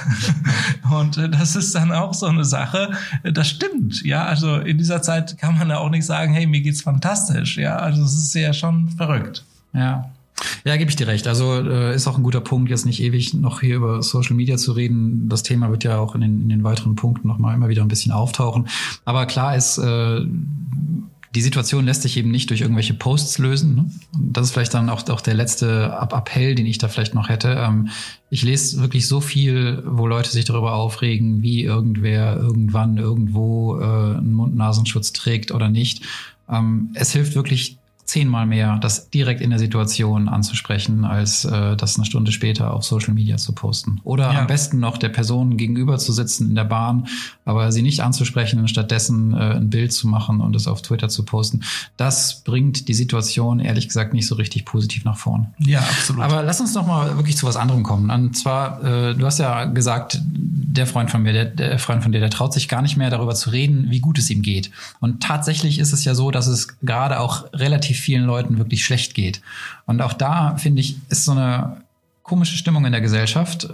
Und 0.91 1.17
äh, 1.17 1.29
das 1.29 1.55
ist 1.55 1.73
dann 1.73 1.91
auch 1.91 2.13
so 2.13 2.27
eine 2.27 2.45
Sache, 2.45 2.91
äh, 3.23 3.33
das 3.33 3.49
stimmt. 3.49 4.03
Ja, 4.03 4.25
also 4.25 4.57
in 4.57 4.77
dieser 4.77 5.01
Zeit 5.05 5.37
kann 5.37 5.57
man 5.57 5.69
ja 5.69 5.77
auch 5.79 5.89
nicht 5.89 6.05
sagen, 6.05 6.33
hey, 6.33 6.47
mir 6.47 6.61
geht's 6.61 6.81
fantastisch. 6.81 7.57
Ja, 7.57 7.77
also 7.77 8.03
es 8.03 8.13
ist 8.13 8.33
ja 8.35 8.53
schon 8.53 8.89
verrückt. 8.89 9.43
Ja. 9.73 10.09
Ja, 10.65 10.75
gebe 10.75 10.89
ich 10.89 10.95
dir 10.95 11.07
recht. 11.07 11.27
Also 11.27 11.61
äh, 11.61 11.95
ist 11.95 12.07
auch 12.07 12.17
ein 12.17 12.23
guter 12.23 12.41
Punkt, 12.41 12.69
jetzt 12.69 12.85
nicht 12.85 13.01
ewig 13.01 13.33
noch 13.33 13.61
hier 13.61 13.77
über 13.77 14.03
Social 14.03 14.35
Media 14.35 14.57
zu 14.57 14.73
reden. 14.73 15.29
Das 15.29 15.43
Thema 15.43 15.69
wird 15.69 15.83
ja 15.83 15.97
auch 15.97 16.13
in 16.15 16.21
den, 16.21 16.41
in 16.41 16.49
den 16.49 16.63
weiteren 16.63 16.95
Punkten 16.95 17.27
nochmal 17.27 17.55
immer 17.55 17.69
wieder 17.69 17.83
ein 17.83 17.87
bisschen 17.87 18.11
auftauchen. 18.11 18.67
Aber 19.05 19.25
klar 19.27 19.55
ist, 19.55 19.77
äh, 19.77 20.25
die 21.35 21.41
Situation 21.41 21.85
lässt 21.85 22.03
sich 22.03 22.15
eben 22.15 22.31
nicht 22.31 22.49
durch 22.49 22.61
irgendwelche 22.61 22.93
Posts 22.93 23.39
lösen. 23.39 23.75
Ne? 23.75 23.89
Das 24.17 24.47
ist 24.47 24.53
vielleicht 24.53 24.73
dann 24.73 24.89
auch, 24.89 25.07
auch 25.09 25.19
der 25.19 25.33
letzte 25.33 25.97
Appell, 25.99 26.55
den 26.55 26.65
ich 26.65 26.77
da 26.77 26.87
vielleicht 26.87 27.13
noch 27.13 27.27
hätte. 27.27 27.57
Ähm, 27.59 27.89
ich 28.29 28.41
lese 28.41 28.79
wirklich 28.79 29.07
so 29.07 29.19
viel, 29.19 29.83
wo 29.85 30.07
Leute 30.07 30.31
sich 30.31 30.45
darüber 30.45 30.73
aufregen, 30.75 31.41
wie 31.41 31.63
irgendwer 31.63 32.37
irgendwann 32.37 32.97
irgendwo 32.97 33.77
äh, 33.79 33.83
einen 33.83 34.33
Mund-Nasenschutz 34.33 35.11
trägt 35.11 35.51
oder 35.51 35.67
nicht. 35.67 36.03
Ähm, 36.49 36.91
es 36.93 37.11
hilft 37.11 37.35
wirklich 37.35 37.77
zehnmal 38.05 38.45
mehr, 38.45 38.77
das 38.77 39.09
direkt 39.09 39.41
in 39.41 39.49
der 39.49 39.57
Situation 39.57 40.29
anzusprechen, 40.29 41.05
als 41.05 41.43
äh, 41.43 41.75
das 41.75 41.95
eine 41.95 42.05
Stunde 42.05 42.31
später 42.31 42.73
auf 42.73 42.83
Social 42.83 43.13
Media 43.13 43.37
zu 43.37 43.53
posten. 43.53 43.99
Oder 44.03 44.31
ja. 44.31 44.41
am 44.41 44.47
besten 44.47 44.79
noch 44.79 44.97
der 44.97 45.09
Person 45.09 45.57
gegenüber 45.57 45.97
zu 45.97 46.13
sitzen 46.13 46.49
in 46.49 46.55
der 46.55 46.65
Bahn, 46.65 47.07
aber 47.45 47.71
sie 47.71 47.81
nicht 47.81 48.01
anzusprechen 48.01 48.59
und 48.59 48.69
stattdessen 48.69 49.33
äh, 49.33 49.55
ein 49.55 49.71
Bild 49.71 49.91
zu 49.91 50.07
machen 50.07 50.39
und 50.39 50.55
es 50.55 50.67
auf 50.67 50.83
Twitter 50.83 51.09
zu 51.09 51.25
posten. 51.25 51.63
Das 51.97 52.43
bringt 52.43 52.87
die 52.87 52.93
Situation 52.93 53.59
ehrlich 53.59 53.87
gesagt 53.87 54.13
nicht 54.13 54.27
so 54.27 54.35
richtig 54.35 54.65
positiv 54.65 55.03
nach 55.03 55.17
vorn. 55.17 55.47
Ja, 55.57 55.79
absolut. 55.79 56.23
Aber 56.23 56.43
lass 56.43 56.61
uns 56.61 56.75
noch 56.75 56.85
mal 56.85 57.15
wirklich 57.17 57.37
zu 57.37 57.47
was 57.47 57.57
anderem 57.57 57.81
kommen. 57.81 58.11
Und 58.11 58.37
zwar, 58.37 58.83
äh, 58.83 59.15
du 59.15 59.25
hast 59.25 59.39
ja 59.39 59.65
gesagt, 59.65 60.21
der 60.21 60.85
Freund 60.85 61.09
von 61.09 61.23
mir, 61.23 61.33
der, 61.33 61.45
der 61.45 61.79
Freund 61.79 62.03
von 62.03 62.11
dir, 62.11 62.19
der 62.19 62.29
traut 62.29 62.53
sich 62.53 62.67
gar 62.67 62.81
nicht 62.81 62.97
mehr 62.97 63.09
darüber 63.09 63.33
zu 63.33 63.49
reden, 63.49 63.87
wie 63.89 63.99
gut 63.99 64.19
es 64.19 64.29
ihm 64.29 64.41
geht. 64.41 64.69
Und 64.99 65.23
tatsächlich 65.23 65.79
ist 65.79 65.93
es 65.93 66.03
ja 66.03 66.13
so, 66.13 66.29
dass 66.31 66.47
es 66.47 66.79
gerade 66.79 67.19
auch 67.19 67.45
relativ 67.53 67.94
relativ 67.95 67.99
vielen 67.99 68.25
Leuten 68.25 68.57
wirklich 68.57 68.83
schlecht 68.83 69.13
geht. 69.13 69.41
Und 69.85 70.01
auch 70.01 70.13
da, 70.13 70.57
finde 70.57 70.81
ich, 70.81 70.97
ist 71.09 71.25
so 71.25 71.31
eine 71.31 71.83
komische 72.23 72.57
Stimmung 72.57 72.85
in 72.85 72.91
der 72.91 73.01
Gesellschaft. 73.01 73.69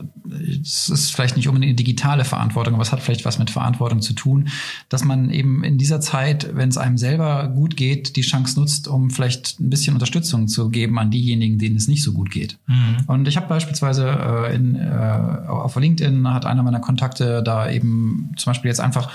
Es 0.62 0.90
ist 0.90 1.16
vielleicht 1.16 1.38
nicht 1.38 1.48
unbedingt 1.48 1.70
eine 1.70 1.76
digitale 1.76 2.26
Verantwortung, 2.26 2.74
aber 2.74 2.84
es 2.84 2.92
hat 2.92 3.00
vielleicht 3.00 3.24
was 3.24 3.40
mit 3.40 3.50
Verantwortung 3.50 4.02
zu 4.02 4.12
tun, 4.12 4.50
dass 4.90 5.06
man 5.06 5.30
eben 5.30 5.64
in 5.64 5.78
dieser 5.78 6.02
Zeit, 6.02 6.50
wenn 6.54 6.68
es 6.68 6.78
einem 6.78 6.98
selber 6.98 7.48
gut 7.48 7.78
geht, 7.78 8.18
die 8.18 8.24
Chance 8.24 8.60
nutzt, 8.60 8.90
um 8.90 9.10
vielleicht 9.10 9.62
ein 9.62 9.70
bisschen 9.70 9.94
Unterstützung 9.94 10.50
zu 10.50 10.70
geben 10.70 11.00
an 11.00 11.12
diejenigen, 11.12 11.60
denen 11.60 11.78
es 11.78 11.88
nicht 11.88 12.04
so 12.04 12.12
gut 12.12 12.30
geht. 12.30 12.58
Mhm. 12.68 12.98
Und 13.08 13.28
ich 13.30 13.38
habe 13.38 13.48
beispielsweise 13.48 14.10
äh, 14.10 14.54
in, 14.54 14.76
äh, 14.76 15.48
auf 15.48 15.78
LinkedIn 15.78 16.28
hat 16.34 16.46
einer 16.46 16.64
meiner 16.64 16.82
Kontakte 16.82 17.42
da 17.42 17.72
eben 17.72 18.34
zum 18.36 18.50
Beispiel 18.50 18.68
jetzt 18.68 18.82
einfach 18.82 19.12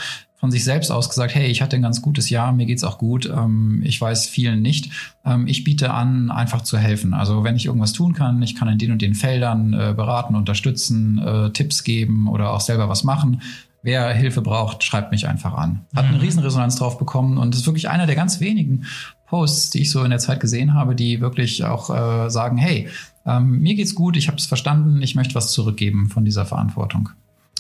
von 0.47 0.53
sich 0.53 0.63
selbst 0.63 0.93
aus 0.93 1.09
gesagt, 1.09 1.35
hey, 1.35 1.49
ich 1.49 1.61
hatte 1.61 1.75
ein 1.75 1.83
ganz 1.83 2.01
gutes 2.01 2.31
Jahr, 2.31 2.53
mir 2.53 2.67
geht's 2.67 2.85
auch 2.85 2.99
gut, 2.99 3.27
ähm, 3.27 3.83
ich 3.85 4.01
weiß 4.01 4.29
vielen 4.29 4.63
nicht. 4.63 4.93
Ähm, 5.25 5.49
ich 5.49 5.65
biete 5.65 5.93
an, 5.93 6.31
einfach 6.31 6.63
zu 6.63 6.79
helfen. 6.79 7.15
Also 7.15 7.43
wenn 7.43 7.57
ich 7.57 7.67
irgendwas 7.67 7.93
tun 7.93 8.13
kann, 8.13 8.41
ich 8.43 8.55
kann 8.55 8.69
in 8.69 8.79
den 8.79 8.93
und 8.93 9.03
den 9.03 9.17
Feldern 9.17 9.73
äh, 9.73 9.93
beraten, 9.93 10.37
unterstützen, 10.37 11.19
äh, 11.19 11.51
Tipps 11.51 11.83
geben 11.83 12.29
oder 12.29 12.53
auch 12.53 12.61
selber 12.61 12.89
was 12.89 13.03
machen. 13.03 13.43
Wer 13.83 14.15
Hilfe 14.15 14.41
braucht, 14.41 14.85
schreibt 14.85 15.11
mich 15.11 15.27
einfach 15.27 15.55
an. 15.55 15.85
Hat 15.97 16.05
eine 16.05 16.19
mhm. 16.19 16.23
Riesenresonanz 16.23 16.77
drauf 16.77 16.97
bekommen 16.97 17.39
und 17.39 17.53
ist 17.53 17.67
wirklich 17.67 17.89
einer 17.89 18.07
der 18.07 18.15
ganz 18.15 18.39
wenigen 18.39 18.85
Posts, 19.27 19.71
die 19.71 19.81
ich 19.81 19.91
so 19.91 20.05
in 20.05 20.11
der 20.11 20.21
Zeit 20.21 20.39
gesehen 20.39 20.75
habe, 20.75 20.95
die 20.95 21.21
wirklich 21.21 21.65
auch 21.65 21.91
äh, 21.91 22.31
sagen, 22.31 22.57
hey, 22.57 22.89
ähm, 23.27 23.59
mir 23.59 23.75
geht's 23.75 23.97
gut, 23.97 24.17
ich 24.17 24.29
habe 24.29 24.37
es 24.37 24.47
verstanden, 24.47 25.03
ich 25.03 25.17
möchte 25.17 25.35
was 25.35 25.51
zurückgeben 25.51 26.09
von 26.09 26.25
dieser 26.25 26.47
Verantwortung. 26.47 27.11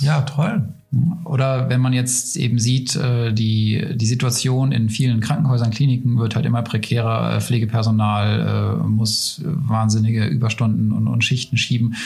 Ja, 0.00 0.22
toll. 0.22 0.68
Oder 1.24 1.68
wenn 1.68 1.80
man 1.80 1.92
jetzt 1.92 2.36
eben 2.36 2.58
sieht, 2.58 2.96
äh, 2.96 3.32
die, 3.32 3.84
die 3.94 4.06
Situation 4.06 4.72
in 4.72 4.88
vielen 4.88 5.20
Krankenhäusern, 5.20 5.70
Kliniken 5.70 6.18
wird 6.18 6.36
halt 6.36 6.46
immer 6.46 6.62
prekärer, 6.62 7.36
äh, 7.36 7.40
Pflegepersonal 7.40 8.80
äh, 8.82 8.86
muss 8.86 9.42
wahnsinnige 9.44 10.26
Überstunden 10.26 10.92
und, 10.92 11.08
und 11.08 11.24
Schichten 11.24 11.56
schieben. 11.56 11.96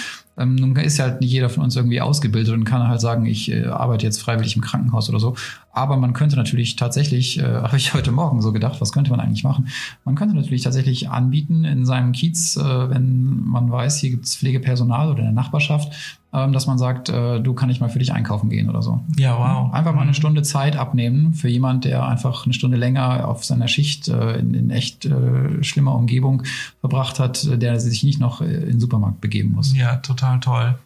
Ähm, 0.40 0.54
nun 0.54 0.74
ist 0.76 0.98
ja 0.98 1.04
halt 1.04 1.20
nicht 1.20 1.30
jeder 1.30 1.50
von 1.50 1.62
uns 1.62 1.76
irgendwie 1.76 2.00
ausgebildet 2.00 2.54
und 2.54 2.64
kann 2.64 2.88
halt 2.88 3.00
sagen, 3.00 3.26
ich 3.26 3.50
äh, 3.50 3.66
arbeite 3.66 4.06
jetzt 4.06 4.22
freiwillig 4.22 4.56
im 4.56 4.62
Krankenhaus 4.62 5.08
oder 5.10 5.20
so. 5.20 5.36
Aber 5.72 5.96
man 5.96 6.14
könnte 6.14 6.36
natürlich 6.36 6.76
tatsächlich, 6.76 7.38
äh, 7.38 7.42
habe 7.62 7.76
ich 7.76 7.94
heute 7.94 8.10
Morgen 8.10 8.40
so 8.40 8.52
gedacht, 8.52 8.80
was 8.80 8.92
könnte 8.92 9.10
man 9.10 9.20
eigentlich 9.20 9.44
machen? 9.44 9.68
Man 10.04 10.14
könnte 10.14 10.34
natürlich 10.34 10.62
tatsächlich 10.62 11.10
anbieten 11.10 11.64
in 11.64 11.84
seinem 11.84 12.12
Kiez, 12.12 12.56
äh, 12.56 12.90
wenn 12.90 13.42
man 13.44 13.70
weiß, 13.70 13.98
hier 13.98 14.10
gibt 14.10 14.24
es 14.24 14.36
Pflegepersonal 14.36 15.10
oder 15.10 15.18
in 15.18 15.26
der 15.26 15.32
Nachbarschaft, 15.32 16.18
ähm, 16.32 16.52
dass 16.52 16.66
man 16.66 16.78
sagt, 16.78 17.08
äh, 17.08 17.40
du 17.40 17.54
kann 17.54 17.70
ich 17.70 17.80
mal 17.80 17.88
für 17.88 17.98
dich 17.98 18.12
einkaufen 18.12 18.50
gehen 18.50 18.68
oder 18.68 18.82
so. 18.82 19.00
Ja, 19.18 19.36
wow. 19.36 19.74
Einfach 19.74 19.92
mal 19.92 20.02
eine 20.02 20.10
mhm. 20.10 20.14
Stunde 20.14 20.42
Zeit 20.42 20.76
abnehmen 20.76 21.34
für 21.34 21.48
jemand, 21.48 21.84
der 21.84 22.06
einfach 22.06 22.44
eine 22.44 22.54
Stunde 22.54 22.76
länger 22.76 23.26
auf 23.26 23.44
seiner 23.44 23.66
Schicht 23.66 24.06
äh, 24.06 24.38
in, 24.38 24.54
in, 24.54 24.70
echt 24.70 25.06
äh, 25.06 25.62
schlimmer 25.64 25.94
Umgebung 25.96 26.44
verbracht 26.80 27.18
hat, 27.18 27.60
der 27.60 27.80
sich 27.80 28.04
nicht 28.04 28.20
noch 28.20 28.40
in 28.40 28.66
den 28.66 28.80
Supermarkt 28.80 29.20
begeben 29.20 29.52
muss. 29.52 29.76
Ja, 29.76 29.96
total 29.96 30.29
toll. 30.38 30.78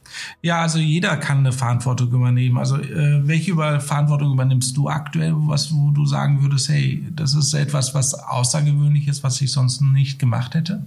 Ja, 0.43 0.61
also 0.61 0.79
jeder 0.79 1.17
kann 1.17 1.39
eine 1.39 1.53
Verantwortung 1.53 2.13
übernehmen. 2.13 2.59
Also 2.59 2.77
äh, 2.79 3.27
welche 3.27 3.51
über 3.53 3.81
Verantwortung 3.81 4.33
übernimmst 4.33 4.77
du 4.77 4.89
aktuell, 4.89 5.33
was 5.37 5.73
wo 5.73 5.91
du 5.91 6.07
sagen 6.07 6.43
würdest, 6.43 6.69
hey, 6.69 7.07
das 7.11 7.35
ist 7.35 7.53
etwas, 7.55 7.95
was 7.95 8.15
außergewöhnlich 8.15 9.09
ist, 9.09 9.23
was 9.23 9.41
ich 9.41 9.53
sonst 9.53 9.81
nicht 9.81 10.19
gemacht 10.19 10.55
hätte? 10.55 10.83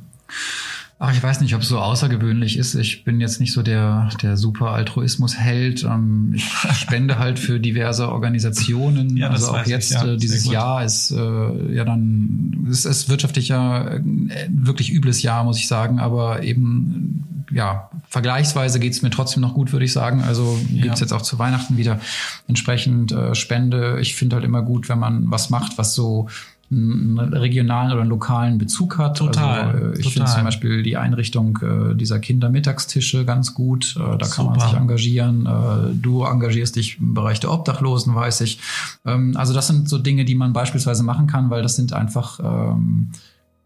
Ach, 0.99 1.13
ich 1.13 1.21
weiß 1.21 1.41
nicht, 1.41 1.53
ob 1.53 1.61
es 1.61 1.67
so 1.67 1.77
außergewöhnlich 1.77 2.57
ist. 2.57 2.73
Ich 2.73 3.03
bin 3.03 3.21
jetzt 3.21 3.39
nicht 3.39 3.53
so 3.53 3.61
der, 3.61 4.09
der 4.23 4.35
super 4.35 4.71
Altruismus-Held. 4.71 5.83
Ähm, 5.83 6.31
ich 6.35 6.43
spende 6.73 7.19
halt 7.19 7.37
für 7.37 7.59
diverse 7.59 8.09
Organisationen. 8.09 9.15
Ja, 9.15 9.29
also 9.29 9.51
auch 9.51 9.65
jetzt, 9.67 9.91
ich, 9.91 9.97
ja. 9.97 10.13
Äh, 10.13 10.17
dieses 10.17 10.45
Jahr 10.45 10.83
ist 10.83 11.11
äh, 11.11 11.75
ja 11.75 11.85
dann, 11.85 12.67
es 12.71 12.85
ist 12.85 13.09
wirtschaftlich 13.09 13.49
ja 13.49 13.83
ein 13.83 14.31
äh, 14.31 14.47
wirklich 14.49 14.91
übles 14.91 15.21
Jahr, 15.21 15.43
muss 15.43 15.59
ich 15.59 15.67
sagen, 15.67 15.99
aber 15.99 16.41
eben, 16.41 17.36
ja, 17.51 17.89
vergleichsweise 18.07 18.79
geht's 18.79 19.01
mir 19.01 19.09
trotzdem 19.09 19.41
noch 19.41 19.53
gut, 19.53 19.71
würde 19.71 19.85
ich 19.85 19.93
sagen. 19.93 20.21
Also 20.21 20.57
ja. 20.69 20.83
gibt's 20.83 20.99
jetzt 20.99 21.13
auch 21.13 21.21
zu 21.21 21.39
Weihnachten 21.39 21.77
wieder 21.77 21.99
entsprechend 22.47 23.11
äh, 23.11 23.35
Spende. 23.35 23.99
Ich 24.01 24.15
finde 24.15 24.35
halt 24.35 24.45
immer 24.45 24.61
gut, 24.61 24.89
wenn 24.89 24.99
man 24.99 25.29
was 25.31 25.49
macht, 25.49 25.77
was 25.77 25.93
so 25.93 26.27
einen 26.69 27.17
regionalen 27.17 27.93
oder 27.93 28.01
einen 28.01 28.09
lokalen 28.09 28.57
Bezug 28.57 28.97
hat. 28.97 29.17
Total. 29.17 29.71
Also, 29.71 29.85
äh, 29.85 29.99
ich 29.99 30.13
finde 30.13 30.29
zum 30.29 30.43
Beispiel 30.43 30.83
die 30.83 30.97
Einrichtung 30.97 31.57
äh, 31.61 31.95
dieser 31.95 32.19
Kindermittagstische 32.19 33.23
ganz 33.23 33.53
gut. 33.53 33.95
Äh, 33.95 33.99
da 33.99 34.27
kann 34.27 34.45
Super. 34.45 34.49
man 34.49 34.59
sich 34.59 34.73
engagieren. 34.73 35.45
Äh, 35.45 35.95
du 35.95 36.23
engagierst 36.25 36.75
dich 36.75 36.99
im 36.99 37.13
Bereich 37.13 37.39
der 37.39 37.53
Obdachlosen, 37.53 38.13
weiß 38.13 38.41
ich. 38.41 38.59
Ähm, 39.05 39.37
also 39.37 39.53
das 39.53 39.67
sind 39.67 39.87
so 39.87 39.97
Dinge, 39.97 40.25
die 40.25 40.35
man 40.35 40.51
beispielsweise 40.51 41.03
machen 41.03 41.27
kann, 41.27 41.49
weil 41.49 41.61
das 41.61 41.77
sind 41.77 41.93
einfach 41.93 42.39
ähm, 42.43 43.11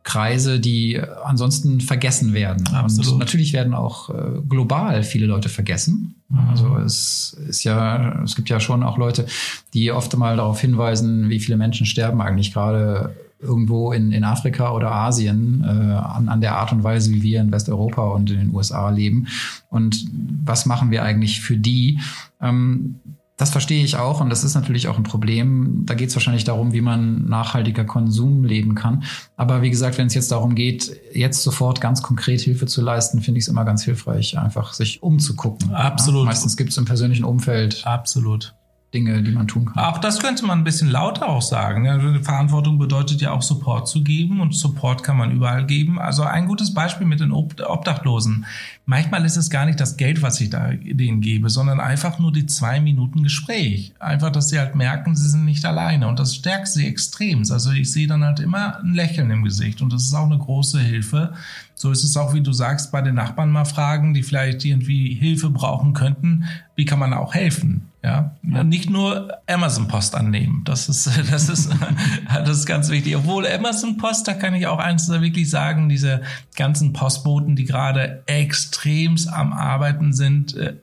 Kreise, 0.03 0.59
die 0.59 0.99
ansonsten 1.23 1.79
vergessen 1.79 2.33
werden. 2.33 2.67
Absolut. 2.67 3.13
Und 3.13 3.19
natürlich 3.19 3.53
werden 3.53 3.73
auch 3.73 4.09
äh, 4.09 4.41
global 4.47 5.03
viele 5.03 5.27
Leute 5.27 5.47
vergessen. 5.47 6.15
Mhm. 6.29 6.39
Also 6.49 6.77
es 6.77 7.37
ist 7.47 7.63
ja, 7.63 8.21
es 8.23 8.35
gibt 8.35 8.49
ja 8.49 8.59
schon 8.59 8.83
auch 8.83 8.97
Leute, 8.97 9.25
die 9.73 9.91
oft 9.91 10.15
mal 10.17 10.37
darauf 10.37 10.59
hinweisen, 10.59 11.29
wie 11.29 11.39
viele 11.39 11.57
Menschen 11.57 11.85
sterben 11.85 12.21
eigentlich 12.21 12.53
gerade 12.53 13.15
irgendwo 13.39 13.91
in, 13.91 14.11
in 14.11 14.23
Afrika 14.23 14.71
oder 14.71 14.91
Asien 14.91 15.63
äh, 15.63 15.67
an, 15.67 16.29
an 16.29 16.41
der 16.41 16.55
Art 16.55 16.71
und 16.71 16.83
Weise, 16.83 17.11
wie 17.11 17.23
wir 17.23 17.41
in 17.41 17.51
Westeuropa 17.51 18.09
und 18.09 18.29
in 18.29 18.39
den 18.39 18.53
USA 18.53 18.89
leben. 18.89 19.27
Und 19.69 20.05
was 20.45 20.65
machen 20.65 20.91
wir 20.91 21.03
eigentlich 21.03 21.41
für 21.41 21.57
die? 21.57 21.99
Ähm, 22.39 22.95
das 23.41 23.49
verstehe 23.49 23.83
ich 23.83 23.95
auch 23.95 24.21
und 24.21 24.29
das 24.29 24.43
ist 24.43 24.53
natürlich 24.53 24.87
auch 24.87 24.97
ein 24.97 25.03
Problem. 25.03 25.81
Da 25.87 25.95
geht 25.95 26.09
es 26.09 26.15
wahrscheinlich 26.15 26.43
darum, 26.43 26.73
wie 26.73 26.81
man 26.81 27.25
nachhaltiger 27.25 27.85
Konsum 27.85 28.43
leben 28.43 28.75
kann. 28.75 29.03
Aber 29.35 29.63
wie 29.63 29.71
gesagt, 29.71 29.97
wenn 29.97 30.05
es 30.05 30.13
jetzt 30.13 30.31
darum 30.31 30.53
geht, 30.53 30.95
jetzt 31.11 31.41
sofort 31.41 31.81
ganz 31.81 32.03
konkret 32.03 32.39
Hilfe 32.41 32.67
zu 32.67 32.83
leisten, 32.83 33.19
finde 33.19 33.39
ich 33.39 33.45
es 33.45 33.47
immer 33.47 33.65
ganz 33.65 33.83
hilfreich, 33.83 34.37
einfach 34.37 34.73
sich 34.73 35.01
umzugucken. 35.01 35.73
Absolut. 35.73 36.21
Ja, 36.21 36.25
meistens 36.27 36.55
gibt 36.55 36.69
es 36.69 36.77
im 36.77 36.85
persönlichen 36.85 37.23
Umfeld. 37.23 37.81
Absolut. 37.83 38.53
Dinge, 38.93 39.23
die 39.23 39.31
man 39.31 39.47
tun 39.47 39.65
kann. 39.65 39.81
Auch 39.81 39.99
das 39.99 40.19
könnte 40.19 40.45
man 40.45 40.59
ein 40.59 40.63
bisschen 40.65 40.89
lauter 40.89 41.29
auch 41.29 41.41
sagen. 41.41 42.23
Verantwortung 42.23 42.77
bedeutet 42.77 43.21
ja 43.21 43.31
auch 43.31 43.41
Support 43.41 43.87
zu 43.87 44.03
geben 44.03 44.41
und 44.41 44.53
Support 44.53 45.01
kann 45.01 45.15
man 45.15 45.31
überall 45.31 45.65
geben. 45.65 45.97
Also 45.97 46.23
ein 46.23 46.45
gutes 46.45 46.73
Beispiel 46.73 47.07
mit 47.07 47.21
den 47.21 47.31
Obdachlosen. 47.31 48.45
Manchmal 48.85 49.23
ist 49.23 49.37
es 49.37 49.49
gar 49.49 49.65
nicht 49.65 49.79
das 49.79 49.95
Geld, 49.95 50.21
was 50.21 50.41
ich 50.41 50.49
da 50.49 50.71
denen 50.73 51.21
gebe, 51.21 51.49
sondern 51.49 51.79
einfach 51.79 52.19
nur 52.19 52.33
die 52.33 52.47
zwei 52.47 52.81
Minuten 52.81 53.23
Gespräch. 53.23 53.93
Einfach, 53.99 54.29
dass 54.29 54.49
sie 54.49 54.59
halt 54.59 54.75
merken, 54.75 55.15
sie 55.15 55.29
sind 55.29 55.45
nicht 55.45 55.63
alleine 55.63 56.09
und 56.09 56.19
das 56.19 56.35
stärkt 56.35 56.67
sie 56.67 56.85
extrem. 56.85 57.39
Also 57.49 57.71
ich 57.71 57.91
sehe 57.93 58.07
dann 58.07 58.25
halt 58.25 58.41
immer 58.41 58.79
ein 58.79 58.93
Lächeln 58.93 59.31
im 59.31 59.43
Gesicht 59.43 59.81
und 59.81 59.93
das 59.93 60.03
ist 60.03 60.13
auch 60.13 60.25
eine 60.25 60.37
große 60.37 60.79
Hilfe. 60.81 61.33
So 61.75 61.91
ist 61.91 62.03
es 62.03 62.17
auch, 62.17 62.33
wie 62.33 62.41
du 62.41 62.51
sagst, 62.51 62.91
bei 62.91 63.01
den 63.01 63.15
Nachbarn 63.15 63.51
mal 63.51 63.63
fragen, 63.65 64.13
die 64.13 64.23
vielleicht 64.23 64.65
irgendwie 64.65 65.13
Hilfe 65.13 65.49
brauchen 65.49 65.93
könnten. 65.93 66.43
Wie 66.75 66.83
kann 66.85 66.99
man 66.99 67.13
auch 67.13 67.33
helfen? 67.33 67.90
Ja, 68.03 68.35
ja. 68.41 68.63
nicht 68.63 68.89
nur 68.89 69.31
Amazon 69.45 69.87
Post 69.87 70.15
annehmen. 70.15 70.63
Das 70.65 70.89
ist, 70.89 71.05
das 71.31 71.49
ist, 71.49 71.69
das 72.27 72.57
ist 72.57 72.65
ganz 72.65 72.89
wichtig. 72.89 73.15
Obwohl 73.15 73.45
Amazon 73.47 73.97
Post, 73.97 74.27
da 74.27 74.33
kann 74.33 74.55
ich 74.55 74.65
auch 74.65 74.79
eins 74.79 75.07
wirklich 75.09 75.49
sagen, 75.49 75.87
diese 75.87 76.21
ganzen 76.55 76.93
Postboten, 76.93 77.55
die 77.55 77.65
gerade 77.65 78.23
extremst 78.25 79.31
am 79.31 79.53
Arbeiten 79.53 80.13
sind, 80.13 80.55
äh, 80.55 80.73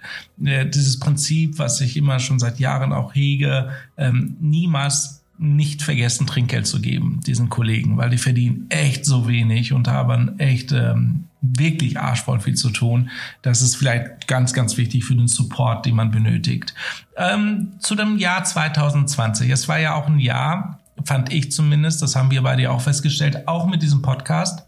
äh, 0.45 0.69
dieses 0.69 1.01
Prinzip, 1.01 1.59
was 1.59 1.81
ich 1.81 1.97
immer 1.97 2.21
schon 2.21 2.39
seit 2.39 2.61
Jahren 2.61 2.93
auch 2.93 3.15
hege, 3.15 3.71
ähm, 3.97 4.37
niemals 4.41 5.18
nicht 5.39 5.83
vergessen, 5.83 6.27
Trinkgeld 6.27 6.67
zu 6.67 6.81
geben, 6.81 7.21
diesen 7.25 7.49
Kollegen, 7.49 7.97
weil 7.97 8.11
die 8.11 8.19
verdienen 8.19 8.67
echt 8.71 9.05
so 9.05 9.29
wenig 9.29 9.73
und 9.73 9.87
haben 9.87 10.39
echt 10.39 10.73
ähm, 10.73 11.25
wirklich 11.41 11.99
arschvoll 11.99 12.41
viel 12.41 12.57
zu 12.57 12.71
tun. 12.71 13.11
Das 13.43 13.63
ist 13.63 13.77
vielleicht 13.77 14.27
ganz, 14.27 14.53
ganz 14.53 14.77
wichtig 14.77 15.05
für 15.05 15.15
den 15.15 15.29
Support, 15.29 15.87
den 15.87 15.95
man 15.95 16.11
benötigt. 16.11 16.75
Ähm, 17.17 17.73
zu 17.79 17.95
dem 17.95 18.19
Jahr 18.19 18.43
2020. 18.43 19.49
Es 19.51 19.69
war 19.69 19.79
ja 19.79 19.95
auch 19.95 20.09
ein 20.09 20.19
Jahr, 20.19 20.81
fand 21.05 21.33
ich 21.33 21.53
zumindest, 21.53 22.03
das 22.03 22.17
haben 22.17 22.33
wir 22.33 22.43
beide 22.43 22.71
auch 22.71 22.81
festgestellt, 22.81 23.47
auch 23.47 23.67
mit 23.67 23.83
diesem 23.83 24.03
Podcast, 24.03 24.65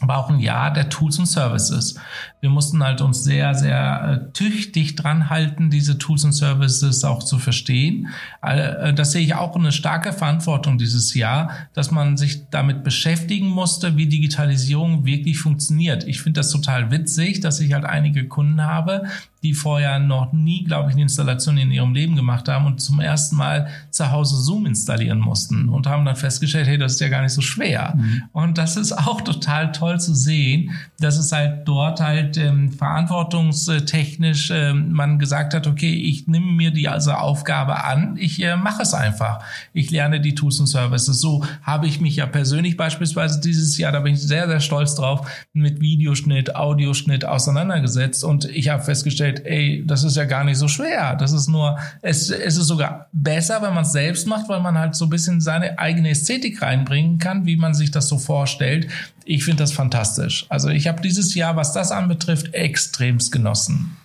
war 0.00 0.18
auch 0.18 0.30
ein 0.30 0.40
Jahr 0.40 0.72
der 0.72 0.88
Tools 0.88 1.18
und 1.18 1.26
Services. 1.26 1.96
Wir 2.40 2.48
mussten 2.48 2.82
halt 2.82 3.00
uns 3.00 3.22
sehr, 3.22 3.54
sehr 3.54 4.28
äh, 4.28 4.32
tüchtig 4.32 4.96
dran 4.96 5.28
halten, 5.28 5.70
diese 5.70 5.98
Tools 5.98 6.24
und 6.24 6.32
Services 6.32 7.04
auch 7.04 7.22
zu 7.22 7.38
verstehen. 7.38 8.08
Äh, 8.42 8.94
das 8.94 9.12
sehe 9.12 9.22
ich 9.22 9.34
auch 9.34 9.54
eine 9.54 9.72
starke 9.72 10.12
Verantwortung 10.12 10.78
dieses 10.78 11.14
Jahr, 11.14 11.50
dass 11.74 11.90
man 11.90 12.16
sich 12.16 12.48
damit 12.50 12.82
beschäftigen 12.82 13.48
musste, 13.48 13.96
wie 13.96 14.06
Digitalisierung 14.06 15.04
wirklich 15.04 15.38
funktioniert. 15.38 16.04
Ich 16.04 16.22
finde 16.22 16.40
das 16.40 16.50
total 16.50 16.90
witzig, 16.90 17.40
dass 17.40 17.60
ich 17.60 17.72
halt 17.74 17.84
einige 17.84 18.26
Kunden 18.26 18.64
habe, 18.64 19.04
die 19.42 19.54
vorher 19.54 19.98
noch 19.98 20.32
nie, 20.32 20.64
glaube 20.64 20.90
ich, 20.90 20.94
eine 20.94 21.02
Installation 21.02 21.56
in 21.56 21.70
ihrem 21.70 21.94
Leben 21.94 22.14
gemacht 22.14 22.48
haben 22.48 22.66
und 22.66 22.80
zum 22.80 23.00
ersten 23.00 23.36
Mal 23.36 23.68
zu 23.90 24.10
Hause 24.10 24.36
Zoom 24.36 24.66
installieren 24.66 25.18
mussten 25.18 25.68
und 25.68 25.86
haben 25.86 26.04
dann 26.04 26.16
festgestellt, 26.16 26.66
hey, 26.66 26.78
das 26.78 26.92
ist 26.92 27.00
ja 27.00 27.08
gar 27.08 27.22
nicht 27.22 27.32
so 27.32 27.40
schwer. 27.40 27.94
Mhm. 27.96 28.22
Und 28.32 28.58
das 28.58 28.76
ist 28.76 28.92
auch 28.92 29.22
total 29.22 29.72
toll 29.72 29.89
zu 29.98 30.14
sehen, 30.14 30.72
dass 30.98 31.18
es 31.18 31.32
halt 31.32 31.66
dort 31.66 32.00
halt 32.00 32.36
ähm, 32.36 32.72
verantwortungstechnisch 32.72 34.50
ähm, 34.50 34.92
man 34.92 35.18
gesagt 35.18 35.54
hat, 35.54 35.66
okay, 35.66 35.92
ich 35.92 36.26
nehme 36.26 36.52
mir 36.52 36.70
die 36.70 36.88
also 36.88 37.12
Aufgabe 37.12 37.84
an, 37.84 38.16
ich 38.18 38.42
äh, 38.42 38.56
mache 38.56 38.82
es 38.82 38.94
einfach. 38.94 39.42
Ich 39.72 39.90
lerne 39.90 40.20
die 40.20 40.34
Tools 40.34 40.60
und 40.60 40.66
Services. 40.66 41.20
So 41.20 41.44
habe 41.62 41.86
ich 41.86 42.00
mich 42.00 42.16
ja 42.16 42.26
persönlich 42.26 42.76
beispielsweise 42.76 43.40
dieses 43.40 43.76
Jahr, 43.78 43.92
da 43.92 44.00
bin 44.00 44.14
ich 44.14 44.22
sehr, 44.22 44.46
sehr 44.46 44.60
stolz 44.60 44.94
drauf, 44.94 45.26
mit 45.52 45.80
Videoschnitt, 45.80 46.54
Audioschnitt 46.54 47.24
auseinandergesetzt 47.24 48.24
und 48.24 48.44
ich 48.44 48.68
habe 48.68 48.82
festgestellt, 48.82 49.42
ey, 49.44 49.84
das 49.86 50.04
ist 50.04 50.16
ja 50.16 50.24
gar 50.24 50.44
nicht 50.44 50.58
so 50.58 50.68
schwer. 50.68 51.16
Das 51.16 51.32
ist 51.32 51.48
nur, 51.48 51.78
es, 52.02 52.30
es 52.30 52.56
ist 52.56 52.66
sogar 52.66 53.08
besser, 53.12 53.62
wenn 53.62 53.74
man 53.74 53.84
es 53.84 53.92
selbst 53.92 54.26
macht, 54.26 54.48
weil 54.48 54.60
man 54.60 54.78
halt 54.78 54.94
so 54.94 55.06
ein 55.06 55.10
bisschen 55.10 55.40
seine 55.40 55.78
eigene 55.78 56.10
Ästhetik 56.10 56.62
reinbringen 56.62 57.18
kann, 57.18 57.46
wie 57.46 57.56
man 57.56 57.74
sich 57.74 57.90
das 57.90 58.08
so 58.08 58.18
vorstellt. 58.18 58.88
Ich 59.24 59.44
finde 59.44 59.62
das 59.62 59.72
fantastisch. 59.80 60.46
Also 60.48 60.68
ich 60.68 60.86
habe 60.86 61.00
dieses 61.00 61.34
Jahr, 61.34 61.56
was 61.56 61.72
das 61.72 61.90
anbetrifft, 61.90 62.52
extremst 62.52 63.32
genossen. 63.32 63.96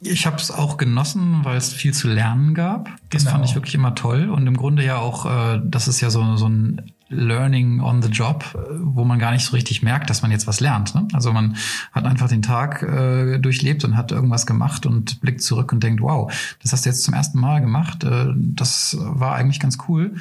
Ich 0.00 0.26
habe 0.26 0.36
es 0.36 0.50
auch 0.50 0.76
genossen, 0.76 1.44
weil 1.44 1.56
es 1.56 1.72
viel 1.72 1.94
zu 1.94 2.08
lernen 2.08 2.52
gab. 2.52 2.90
Das 3.10 3.22
genau. 3.22 3.32
fand 3.32 3.44
ich 3.46 3.54
wirklich 3.54 3.74
immer 3.74 3.94
toll. 3.94 4.28
Und 4.28 4.46
im 4.46 4.56
Grunde 4.56 4.84
ja 4.84 4.98
auch, 4.98 5.24
äh, 5.24 5.60
das 5.64 5.88
ist 5.88 6.00
ja 6.00 6.10
so, 6.10 6.36
so 6.36 6.48
ein 6.48 6.92
Learning 7.08 7.80
on 7.80 8.02
the 8.02 8.08
Job, 8.08 8.44
wo 8.80 9.04
man 9.04 9.18
gar 9.18 9.30
nicht 9.30 9.44
so 9.44 9.54
richtig 9.54 9.82
merkt, 9.82 10.10
dass 10.10 10.20
man 10.20 10.30
jetzt 10.30 10.46
was 10.46 10.60
lernt. 10.60 10.94
Ne? 10.94 11.06
Also 11.12 11.32
man 11.32 11.56
hat 11.92 12.04
einfach 12.04 12.28
den 12.28 12.42
Tag 12.42 12.82
äh, 12.82 13.38
durchlebt 13.38 13.84
und 13.84 13.96
hat 13.96 14.10
irgendwas 14.10 14.46
gemacht 14.46 14.84
und 14.84 15.20
blickt 15.20 15.42
zurück 15.42 15.72
und 15.72 15.82
denkt, 15.82 16.02
wow, 16.02 16.32
das 16.62 16.72
hast 16.72 16.84
du 16.84 16.90
jetzt 16.90 17.04
zum 17.04 17.14
ersten 17.14 17.38
Mal 17.38 17.60
gemacht. 17.60 18.04
Äh, 18.04 18.32
das 18.34 18.96
war 19.00 19.36
eigentlich 19.36 19.60
ganz 19.60 19.78
cool. 19.88 20.16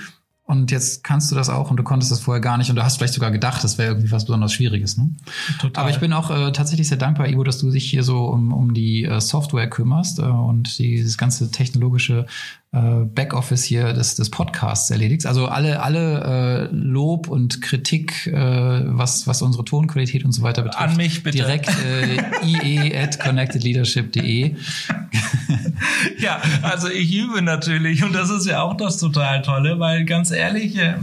Und 0.45 0.71
jetzt 0.71 1.05
kannst 1.05 1.31
du 1.31 1.35
das 1.35 1.49
auch 1.49 1.71
und 1.71 1.77
du 1.77 1.83
konntest 1.83 2.11
das 2.11 2.19
vorher 2.19 2.41
gar 2.41 2.57
nicht 2.57 2.69
und 2.69 2.75
du 2.75 2.83
hast 2.83 2.97
vielleicht 2.97 3.13
sogar 3.13 3.31
gedacht, 3.31 3.63
das 3.63 3.77
wäre 3.77 3.91
irgendwie 3.91 4.11
was 4.11 4.25
besonders 4.25 4.51
Schwieriges. 4.51 4.97
Ne? 4.97 5.09
Total. 5.59 5.81
Aber 5.81 5.89
ich 5.89 5.99
bin 5.99 6.11
auch 6.11 6.29
äh, 6.29 6.51
tatsächlich 6.51 6.89
sehr 6.89 6.97
dankbar, 6.97 7.29
Ivo, 7.29 7.45
dass 7.45 7.59
du 7.59 7.71
dich 7.71 7.89
hier 7.89 8.03
so 8.03 8.25
um, 8.25 8.51
um 8.51 8.73
die 8.73 9.05
äh, 9.05 9.21
Software 9.21 9.69
kümmerst 9.69 10.19
äh, 10.19 10.23
und 10.23 10.77
dieses 10.79 11.17
ganze 11.17 11.49
technologische 11.49 12.25
Backoffice 12.73 13.63
hier 13.63 13.93
des, 13.93 14.15
des 14.15 14.31
Podcasts 14.31 14.89
erledigst. 14.89 15.27
Also 15.27 15.47
alle, 15.47 15.83
alle 15.83 16.69
äh, 16.71 16.75
Lob 16.75 17.27
und 17.27 17.61
Kritik, 17.61 18.25
äh, 18.25 18.33
was, 18.33 19.27
was 19.27 19.43
unsere 19.43 19.63
Tonqualität 19.63 20.25
und 20.25 20.31
so 20.31 20.41
weiter 20.41 20.63
betrifft. 20.63 20.81
An 20.81 20.97
mich 20.97 21.21
bitte. 21.21 21.37
Direkt 21.37 21.69
äh, 21.85 22.17
ie 22.43 22.97
at 22.97 23.19
connectedleadership.de. 23.19 24.55
ja, 26.17 26.41
also 26.63 26.89
ich 26.89 27.13
übe 27.13 27.43
natürlich 27.43 28.03
und 28.03 28.13
das 28.13 28.31
ist 28.31 28.47
ja 28.47 28.63
auch 28.63 28.75
das 28.75 28.97
total 28.97 29.43
Tolle, 29.43 29.79
weil 29.79 30.05
ganz 30.05 30.31
ehrlich, 30.31 30.75
äh, 30.75 30.95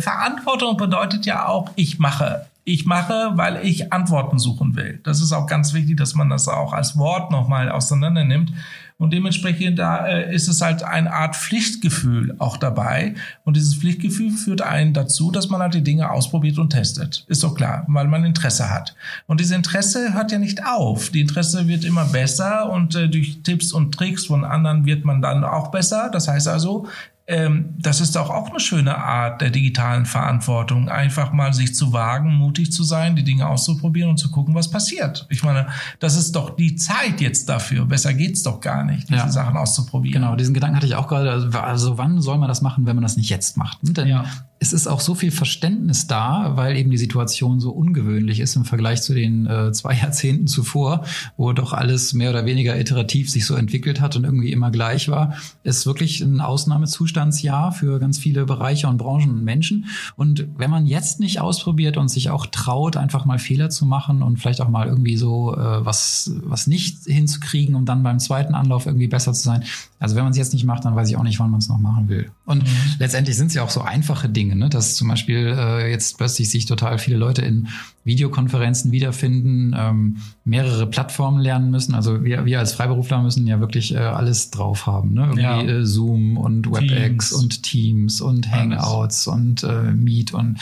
Verantwortung 0.00 0.78
bedeutet 0.78 1.26
ja 1.26 1.46
auch, 1.46 1.70
ich 1.76 1.98
mache. 1.98 2.46
Ich 2.64 2.86
mache, 2.86 3.32
weil 3.34 3.66
ich 3.66 3.92
Antworten 3.92 4.38
suchen 4.38 4.76
will. 4.76 5.00
Das 5.02 5.20
ist 5.20 5.32
auch 5.32 5.46
ganz 5.46 5.74
wichtig, 5.74 5.96
dass 5.96 6.14
man 6.14 6.30
das 6.30 6.48
auch 6.48 6.72
als 6.72 6.96
Wort 6.96 7.30
nochmal 7.30 7.70
auseinander 7.70 8.24
nimmt. 8.24 8.52
Und 9.00 9.14
dementsprechend 9.14 9.78
da 9.78 10.06
äh, 10.06 10.34
ist 10.34 10.46
es 10.46 10.60
halt 10.60 10.82
eine 10.82 11.10
Art 11.10 11.34
Pflichtgefühl 11.34 12.34
auch 12.38 12.58
dabei. 12.58 13.14
Und 13.44 13.56
dieses 13.56 13.76
Pflichtgefühl 13.76 14.30
führt 14.30 14.60
einen 14.60 14.92
dazu, 14.92 15.30
dass 15.30 15.48
man 15.48 15.62
halt 15.62 15.72
die 15.72 15.82
Dinge 15.82 16.10
ausprobiert 16.10 16.58
und 16.58 16.68
testet. 16.68 17.24
Ist 17.26 17.42
doch 17.42 17.54
klar, 17.54 17.86
weil 17.88 18.08
man 18.08 18.24
Interesse 18.24 18.68
hat. 18.68 18.94
Und 19.26 19.40
dieses 19.40 19.56
Interesse 19.56 20.12
hört 20.12 20.32
ja 20.32 20.38
nicht 20.38 20.66
auf. 20.66 21.08
Die 21.08 21.22
Interesse 21.22 21.66
wird 21.66 21.86
immer 21.86 22.04
besser 22.04 22.70
und 22.70 22.94
äh, 22.94 23.08
durch 23.08 23.42
Tipps 23.42 23.72
und 23.72 23.92
Tricks 23.94 24.26
von 24.26 24.44
anderen 24.44 24.84
wird 24.84 25.06
man 25.06 25.22
dann 25.22 25.44
auch 25.44 25.70
besser. 25.70 26.10
Das 26.12 26.28
heißt 26.28 26.48
also, 26.48 26.86
ähm, 27.30 27.76
das 27.78 28.00
ist 28.00 28.18
auch, 28.18 28.28
auch 28.28 28.50
eine 28.50 28.58
schöne 28.58 28.98
Art 28.98 29.40
der 29.40 29.50
digitalen 29.50 30.04
Verantwortung, 30.04 30.88
einfach 30.88 31.32
mal 31.32 31.54
sich 31.54 31.76
zu 31.76 31.92
wagen, 31.92 32.34
mutig 32.34 32.72
zu 32.72 32.82
sein, 32.82 33.14
die 33.14 33.22
Dinge 33.22 33.46
auszuprobieren 33.46 34.10
und 34.10 34.16
zu 34.16 34.32
gucken, 34.32 34.54
was 34.56 34.68
passiert. 34.68 35.26
Ich 35.30 35.44
meine, 35.44 35.68
das 36.00 36.16
ist 36.16 36.32
doch 36.32 36.56
die 36.56 36.74
Zeit 36.74 37.20
jetzt 37.20 37.48
dafür. 37.48 37.86
Besser 37.86 38.14
geht's 38.14 38.42
doch 38.42 38.60
gar 38.60 38.84
nicht, 38.84 39.08
diese 39.08 39.20
ja. 39.20 39.28
Sachen 39.28 39.56
auszuprobieren. 39.56 40.22
Genau, 40.22 40.34
diesen 40.34 40.54
Gedanken 40.54 40.76
hatte 40.76 40.86
ich 40.86 40.96
auch 40.96 41.06
gerade. 41.06 41.30
Also 41.30 41.98
wann 41.98 42.20
soll 42.20 42.38
man 42.38 42.48
das 42.48 42.62
machen, 42.62 42.86
wenn 42.86 42.96
man 42.96 43.02
das 43.02 43.16
nicht 43.16 43.30
jetzt 43.30 43.56
macht? 43.56 43.78
Denn 43.82 44.08
ja 44.08 44.24
es 44.62 44.74
ist 44.74 44.86
auch 44.86 45.00
so 45.00 45.14
viel 45.14 45.30
Verständnis 45.30 46.06
da, 46.06 46.52
weil 46.54 46.76
eben 46.76 46.90
die 46.90 46.98
Situation 46.98 47.60
so 47.60 47.70
ungewöhnlich 47.70 48.40
ist 48.40 48.56
im 48.56 48.66
Vergleich 48.66 49.00
zu 49.00 49.14
den 49.14 49.46
äh, 49.46 49.72
zwei 49.72 49.94
Jahrzehnten 50.02 50.46
zuvor, 50.46 51.04
wo 51.38 51.54
doch 51.54 51.72
alles 51.72 52.12
mehr 52.12 52.28
oder 52.28 52.44
weniger 52.44 52.78
iterativ 52.78 53.30
sich 53.30 53.46
so 53.46 53.54
entwickelt 53.54 54.02
hat 54.02 54.16
und 54.16 54.24
irgendwie 54.24 54.52
immer 54.52 54.70
gleich 54.70 55.08
war. 55.08 55.32
Ist 55.62 55.86
wirklich 55.86 56.20
ein 56.20 56.42
Ausnahmezustandsjahr 56.42 57.72
für 57.72 57.98
ganz 57.98 58.18
viele 58.18 58.44
Bereiche 58.44 58.86
und 58.86 58.98
Branchen 58.98 59.30
und 59.30 59.44
Menschen. 59.44 59.86
Und 60.16 60.46
wenn 60.58 60.70
man 60.70 60.84
jetzt 60.84 61.20
nicht 61.20 61.40
ausprobiert 61.40 61.96
und 61.96 62.08
sich 62.08 62.28
auch 62.28 62.44
traut, 62.44 62.98
einfach 62.98 63.24
mal 63.24 63.38
Fehler 63.38 63.70
zu 63.70 63.86
machen 63.86 64.22
und 64.22 64.36
vielleicht 64.36 64.60
auch 64.60 64.68
mal 64.68 64.88
irgendwie 64.88 65.16
so 65.16 65.56
äh, 65.56 65.86
was, 65.86 66.32
was 66.44 66.66
nicht 66.66 67.04
hinzukriegen, 67.06 67.74
um 67.74 67.86
dann 67.86 68.02
beim 68.02 68.18
zweiten 68.18 68.54
Anlauf 68.54 68.84
irgendwie 68.84 69.08
besser 69.08 69.32
zu 69.32 69.42
sein. 69.42 69.64
Also 69.98 70.16
wenn 70.16 70.24
man 70.24 70.32
es 70.32 70.38
jetzt 70.38 70.52
nicht 70.52 70.66
macht, 70.66 70.84
dann 70.84 70.94
weiß 70.94 71.08
ich 71.08 71.16
auch 71.16 71.22
nicht, 71.22 71.40
wann 71.40 71.50
man 71.50 71.60
es 71.60 71.68
noch 71.70 71.78
machen 71.78 72.10
will. 72.10 72.30
Und 72.50 72.64
mhm. 72.64 72.68
letztendlich 72.98 73.36
sind 73.36 73.46
es 73.46 73.54
ja 73.54 73.62
auch 73.62 73.70
so 73.70 73.80
einfache 73.80 74.28
Dinge 74.28 74.56
ne? 74.56 74.68
dass 74.68 74.94
zum 74.94 75.08
Beispiel 75.08 75.54
äh, 75.56 75.90
jetzt 75.90 76.18
plötzlich 76.18 76.50
sich 76.50 76.66
total 76.66 76.98
viele 76.98 77.16
Leute 77.16 77.42
in 77.42 77.68
Videokonferenzen 78.04 78.92
wiederfinden, 78.92 79.74
ähm, 79.76 80.18
mehrere 80.44 80.86
Plattformen 80.86 81.40
lernen 81.40 81.70
müssen. 81.70 81.94
Also 81.94 82.24
wir, 82.24 82.44
wir 82.44 82.58
als 82.58 82.72
Freiberufler 82.72 83.22
müssen 83.22 83.46
ja 83.46 83.60
wirklich 83.60 83.94
äh, 83.94 83.98
alles 83.98 84.50
drauf 84.50 84.86
haben. 84.86 85.14
Ne? 85.14 85.22
Irgendwie 85.22 85.42
ja. 85.42 85.62
äh, 85.62 85.86
Zoom 85.86 86.36
und 86.36 86.70
WebEx 86.70 87.30
Teams. 87.30 87.32
und 87.32 87.62
Teams 87.62 88.20
und 88.20 88.50
Hangouts 88.50 89.28
alles. 89.28 89.40
und 89.40 89.62
äh, 89.64 89.92
Meet 89.92 90.32
und 90.32 90.58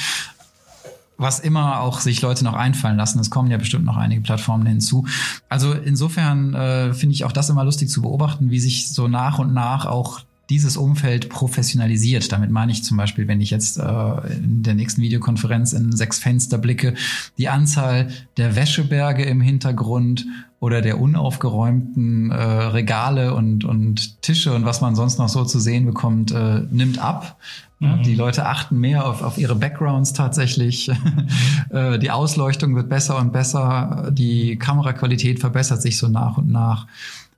was 1.18 1.40
immer 1.40 1.80
auch 1.80 1.98
sich 1.98 2.22
Leute 2.22 2.44
noch 2.44 2.54
einfallen 2.54 2.96
lassen. 2.96 3.18
Es 3.18 3.28
kommen 3.28 3.50
ja 3.50 3.58
bestimmt 3.58 3.84
noch 3.84 3.96
einige 3.96 4.20
Plattformen 4.20 4.66
hinzu. 4.66 5.04
Also 5.48 5.72
insofern 5.72 6.54
äh, 6.54 6.94
finde 6.94 7.14
ich 7.14 7.24
auch 7.24 7.32
das 7.32 7.50
immer 7.50 7.64
lustig 7.64 7.90
zu 7.90 8.02
beobachten, 8.02 8.50
wie 8.50 8.60
sich 8.60 8.88
so 8.90 9.08
nach 9.08 9.40
und 9.40 9.52
nach 9.52 9.84
auch 9.84 10.20
dieses 10.50 10.76
Umfeld 10.76 11.28
professionalisiert. 11.28 12.32
Damit 12.32 12.50
meine 12.50 12.72
ich 12.72 12.82
zum 12.82 12.96
Beispiel, 12.96 13.28
wenn 13.28 13.40
ich 13.40 13.50
jetzt 13.50 13.78
äh, 13.78 14.34
in 14.34 14.62
der 14.62 14.74
nächsten 14.74 15.02
Videokonferenz 15.02 15.72
in 15.72 15.92
sechs 15.92 16.18
Fenster 16.18 16.58
blicke, 16.58 16.94
die 17.36 17.48
Anzahl 17.48 18.08
der 18.36 18.56
Wäscheberge 18.56 19.24
im 19.24 19.40
Hintergrund 19.40 20.26
oder 20.60 20.80
der 20.80 21.00
unaufgeräumten 21.00 22.30
äh, 22.30 22.34
Regale 22.34 23.34
und, 23.34 23.64
und 23.64 24.22
Tische 24.22 24.54
und 24.54 24.64
was 24.64 24.80
man 24.80 24.96
sonst 24.96 25.18
noch 25.18 25.28
so 25.28 25.44
zu 25.44 25.60
sehen 25.60 25.86
bekommt, 25.86 26.32
äh, 26.32 26.62
nimmt 26.70 26.98
ab. 26.98 27.38
Mhm. 27.78 28.02
Die 28.02 28.14
Leute 28.14 28.46
achten 28.46 28.78
mehr 28.78 29.06
auf, 29.06 29.22
auf 29.22 29.38
ihre 29.38 29.54
Backgrounds 29.54 30.14
tatsächlich. 30.14 30.90
äh, 31.70 31.98
die 31.98 32.10
Ausleuchtung 32.10 32.74
wird 32.74 32.88
besser 32.88 33.18
und 33.18 33.32
besser. 33.32 34.10
Die 34.12 34.58
Kameraqualität 34.58 35.38
verbessert 35.38 35.80
sich 35.80 35.98
so 35.98 36.08
nach 36.08 36.38
und 36.38 36.50
nach. 36.50 36.86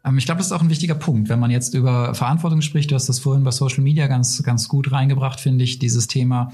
Ähm, 0.05 0.19
ich 0.19 0.25
glaube, 0.25 0.39
das 0.39 0.47
ist 0.47 0.53
auch 0.53 0.63
ein 0.63 0.71
wichtiger 0.71 0.95
Punkt, 0.95 1.29
wenn 1.29 1.39
man 1.39 1.51
jetzt 1.51 1.75
über 1.75 2.15
Verantwortung 2.15 2.63
spricht. 2.63 2.91
Du 2.91 2.95
hast 2.95 3.09
das 3.09 3.19
vorhin 3.19 3.45
bei 3.45 3.51
Social 3.51 3.83
Media 3.83 4.07
ganz, 4.07 4.43
ganz 4.43 4.69
gut 4.69 4.93
reingebracht, 4.93 5.41
finde 5.41 5.65
ich, 5.65 5.79
dieses 5.79 6.07
Thema 6.07 6.53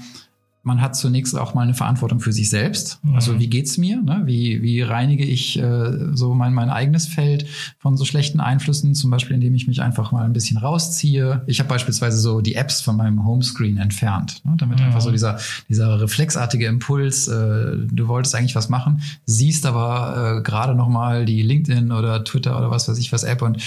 man 0.67 0.81
hat 0.81 0.97
zunächst 0.97 1.35
auch 1.37 1.53
mal 1.53 1.61
eine 1.61 1.73
Verantwortung 1.73 2.19
für 2.19 2.33
sich 2.33 2.49
selbst. 2.49 2.99
Mhm. 3.03 3.15
Also 3.15 3.39
wie 3.39 3.47
geht's 3.47 3.77
mir? 3.77 4.01
Ne? 4.01 4.23
Wie, 4.25 4.61
wie 4.61 4.81
reinige 4.81 5.23
ich 5.23 5.57
äh, 5.57 6.13
so 6.13 6.35
mein, 6.35 6.53
mein 6.53 6.69
eigenes 6.69 7.07
Feld 7.07 7.47
von 7.79 7.95
so 7.95 8.03
schlechten 8.03 8.41
Einflüssen? 8.41 8.93
Zum 8.93 9.09
Beispiel, 9.09 9.35
indem 9.35 9.55
ich 9.55 9.67
mich 9.67 9.81
einfach 9.81 10.11
mal 10.11 10.25
ein 10.25 10.33
bisschen 10.33 10.57
rausziehe. 10.57 11.41
Ich 11.47 11.59
habe 11.59 11.69
beispielsweise 11.69 12.17
so 12.17 12.41
die 12.41 12.55
Apps 12.55 12.81
von 12.81 12.97
meinem 12.97 13.25
Homescreen 13.25 13.77
entfernt, 13.77 14.41
ne? 14.43 14.55
damit 14.57 14.79
mhm. 14.79 14.87
einfach 14.87 15.01
so 15.01 15.09
dieser, 15.09 15.39
dieser 15.69 16.01
reflexartige 16.01 16.67
Impuls, 16.67 17.29
äh, 17.29 17.77
du 17.89 18.07
wolltest 18.09 18.35
eigentlich 18.35 18.55
was 18.55 18.67
machen, 18.67 19.01
siehst 19.25 19.65
aber 19.65 20.37
äh, 20.37 20.41
gerade 20.43 20.75
noch 20.75 20.89
mal 20.89 21.25
die 21.25 21.41
LinkedIn 21.41 21.93
oder 21.93 22.25
Twitter 22.25 22.57
oder 22.57 22.69
was 22.69 22.89
weiß 22.89 22.97
ich 22.97 23.13
was 23.13 23.23
App 23.23 23.41
und 23.41 23.63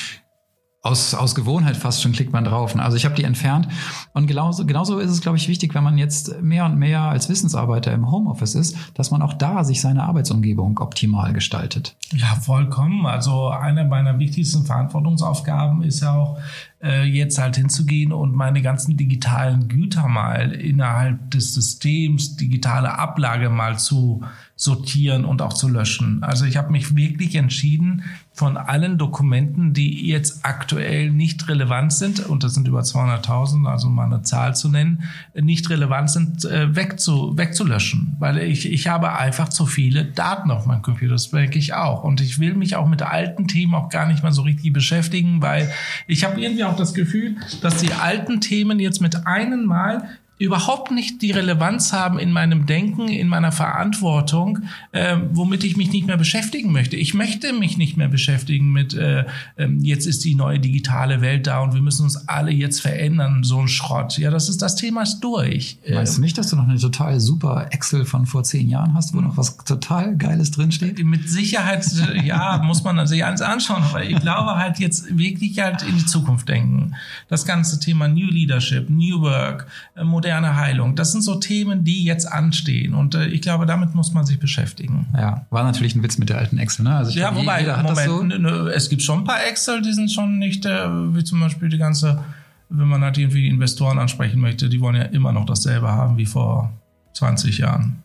aus, 0.83 1.14
aus 1.14 1.35
Gewohnheit 1.35 1.77
fast 1.77 2.03
schon 2.03 2.12
klickt 2.12 2.33
man 2.33 2.45
drauf. 2.45 2.75
Ne? 2.75 2.83
Also 2.83 2.97
ich 2.97 3.05
habe 3.05 3.14
die 3.14 3.25
entfernt. 3.25 3.69
Und 4.14 4.27
genauso, 4.27 4.64
genauso 4.64 4.99
ist 4.99 5.11
es, 5.11 5.21
glaube 5.21 5.37
ich, 5.37 5.47
wichtig, 5.47 5.75
wenn 5.75 5.85
man 5.85 5.99
jetzt 5.99 6.40
mehr 6.40 6.64
und 6.64 6.79
mehr 6.79 7.03
als 7.03 7.29
Wissensarbeiter 7.29 7.93
im 7.93 8.11
Homeoffice 8.11 8.55
ist, 8.55 8.77
dass 8.95 9.11
man 9.11 9.21
auch 9.21 9.35
da 9.35 9.62
sich 9.62 9.81
seine 9.81 10.05
Arbeitsumgebung 10.05 10.79
optimal 10.79 11.35
gestaltet. 11.35 11.97
Ja, 12.12 12.35
vollkommen. 12.35 13.05
Also 13.05 13.49
eine 13.49 13.85
meiner 13.85 14.19
wichtigsten 14.19 14.64
Verantwortungsaufgaben 14.64 15.83
ist 15.83 16.01
ja 16.01 16.14
auch, 16.14 16.38
äh, 16.83 17.05
jetzt 17.05 17.38
halt 17.38 17.57
hinzugehen 17.57 18.12
und 18.12 18.35
meine 18.35 18.62
ganzen 18.62 18.97
digitalen 18.97 19.69
Güter 19.69 20.09
mal 20.09 20.53
innerhalb 20.53 21.31
des 21.31 21.53
Systems, 21.53 22.37
digitale 22.37 22.99
Ablage 22.99 23.51
mal 23.51 23.79
zu 23.79 24.23
sortieren 24.57 25.25
und 25.25 25.43
auch 25.43 25.53
zu 25.53 25.69
löschen. 25.69 26.23
Also 26.23 26.45
ich 26.45 26.57
habe 26.57 26.73
mich 26.73 26.97
wirklich 26.97 27.35
entschieden, 27.35 28.05
von 28.33 28.57
allen 28.57 28.97
Dokumenten, 28.97 29.75
die 29.75 30.07
jetzt 30.07 30.45
aktuell 30.45 31.11
nicht 31.11 31.49
relevant 31.49 31.93
sind, 31.93 32.27
und 32.27 32.45
das 32.45 32.55
sind 32.55 32.66
über 32.69 32.81
200.000, 32.81 33.66
also 33.69 33.88
mal 33.90 34.07
eine 34.07 34.23
Zahl 34.23 34.55
zu 34.55 34.69
nennen, 34.69 35.03
nicht 35.35 35.69
relevant 35.69 36.11
sind, 36.11 36.45
äh, 36.45 36.75
wegzu, 36.75 37.37
wegzulöschen. 37.37 38.16
Weil 38.19 38.38
ich, 38.38 38.71
ich 38.71 38.87
habe 38.88 39.12
einfach 39.16 39.49
zu 39.49 39.66
viele 39.66 40.05
Daten 40.05 40.51
auf 40.51 40.64
meinem 40.64 40.83
Computer, 40.83 41.12
das 41.12 41.33
merke 41.33 41.59
ich 41.59 41.75
auch. 41.75 42.05
Und 42.05 42.21
ich 42.21 42.38
will 42.38 42.55
mich 42.55 42.77
auch 42.77 42.87
mit 42.87 43.03
alten 43.03 43.49
Themen 43.49 43.75
auch 43.75 43.90
gar 43.90 44.07
nicht 44.07 44.23
mehr 44.23 44.33
so 44.33 44.43
richtig 44.43 44.73
beschäftigen, 44.73 45.43
weil 45.43 45.71
ich 46.07 46.25
habe 46.25 46.40
irgendwie 46.40 46.64
auch 46.64 46.77
das 46.77 46.95
Gefühl, 46.95 47.37
dass 47.61 47.79
die 47.79 47.93
alten 47.93 48.40
Themen 48.40 48.79
jetzt 48.79 49.03
mit 49.03 49.27
einem 49.27 49.64
Mal 49.64 50.09
überhaupt 50.40 50.90
nicht 50.90 51.20
die 51.20 51.33
Relevanz 51.33 51.92
haben 51.92 52.18
in 52.18 52.33
meinem 52.33 52.64
Denken, 52.64 53.09
in 53.09 53.29
meiner 53.29 53.53
Verantwortung, 53.53 54.61
äh, 54.90 55.18
womit 55.33 55.64
ich 55.64 55.76
mich 55.76 55.92
nicht 55.92 56.07
mehr 56.07 56.16
beschäftigen 56.16 56.72
möchte. 56.72 56.96
Ich 56.96 57.12
möchte 57.12 57.53
mich 57.53 57.76
nicht 57.76 57.98
mehr 57.98 58.09
beschäftigen 58.09 58.72
mit, 58.72 58.94
äh, 58.94 59.26
äh, 59.57 59.68
jetzt 59.81 60.07
ist 60.07 60.24
die 60.24 60.35
neue 60.35 60.59
digitale 60.59 61.20
Welt 61.20 61.46
da 61.46 61.61
und 61.61 61.74
wir 61.74 61.83
müssen 61.83 62.05
uns 62.05 62.26
alle 62.26 62.53
jetzt 62.53 62.81
verändern, 62.81 63.44
so 63.44 63.61
ein 63.61 63.68
Schrott. 63.68 64.16
Ja, 64.16 64.31
das 64.31 64.48
ist 64.48 64.62
das 64.62 64.76
Thema 64.76 65.03
ist 65.03 65.20
durch. 65.20 65.76
Weißt 65.87 66.16
du 66.16 66.22
nicht, 66.22 66.38
dass 66.38 66.48
du 66.48 66.57
noch 66.57 66.66
eine 66.66 66.79
total 66.79 67.20
super 67.20 67.66
Excel 67.70 68.07
von 68.07 68.24
vor 68.24 68.42
zehn 68.42 68.70
Jahren 68.70 68.94
hast, 68.94 69.12
wo 69.12 69.20
noch 69.20 69.37
was 69.37 69.59
total 69.59 70.16
Geiles 70.16 70.53
drinsteht? 70.53 71.05
Mit 71.05 71.29
Sicherheit, 71.29 71.85
ja, 72.24 72.62
muss 72.64 72.83
man 72.83 73.07
sich 73.07 73.26
eins 73.26 73.42
anschauen, 73.42 73.83
aber 73.83 74.05
ich 74.05 74.18
glaube 74.18 74.57
halt 74.57 74.79
jetzt 74.79 75.18
wirklich 75.18 75.59
halt 75.59 75.83
in 75.83 75.98
die 75.98 76.07
Zukunft 76.07 76.48
denken. 76.48 76.94
Das 77.29 77.44
ganze 77.44 77.79
Thema 77.79 78.09
New 78.09 78.29
Leadership, 78.31 78.88
New 78.88 79.20
Work, 79.20 79.66
äh, 79.96 80.03
Modell 80.03 80.30
moderne 80.31 80.57
Heilung. 80.57 80.95
Das 80.95 81.12
sind 81.12 81.23
so 81.23 81.37
Themen, 81.37 81.85
die 81.85 82.05
jetzt 82.05 82.31
anstehen. 82.31 82.95
Und 82.95 83.14
äh, 83.14 83.27
ich 83.27 83.43
glaube, 83.43 83.66
damit 83.66 83.95
muss 83.95 84.12
man 84.12 84.25
sich 84.25 84.38
beschäftigen. 84.38 85.07
Ja, 85.16 85.47
war 85.51 85.64
natürlich 85.64 85.95
ein 85.95 86.03
Witz 86.03 86.19
mit 86.19 86.29
der 86.29 86.38
alten 86.38 86.59
Excel, 86.59 86.85
ne? 86.85 86.95
Also 86.95 87.19
ja, 87.19 87.35
wobei, 87.35 87.64
Moment, 87.83 88.49
so. 88.49 88.69
es 88.69 88.88
gibt 88.88 89.03
schon 89.03 89.21
ein 89.21 89.25
paar 89.25 89.45
Excel, 89.49 89.83
die 89.83 89.93
sind 89.93 90.11
schon 90.11 90.38
nicht, 90.38 90.64
äh, 90.66 90.88
wie 91.14 91.25
zum 91.25 91.40
Beispiel 91.40 91.69
die 91.69 91.79
ganze, 91.79 92.23
wenn 92.69 92.87
man 92.87 93.03
halt 93.03 93.19
irgendwie 93.19 93.49
Investoren 93.49 93.99
ansprechen 93.99 94.40
möchte, 94.40 94.69
die 94.69 94.81
wollen 94.81 94.97
ja 94.97 95.03
immer 95.03 95.33
noch 95.33 95.47
dasselbe 95.47 95.88
haben 95.88 96.16
wie 96.16 96.27
vor 96.27 96.73
20 97.14 97.59
Jahren. 97.59 98.03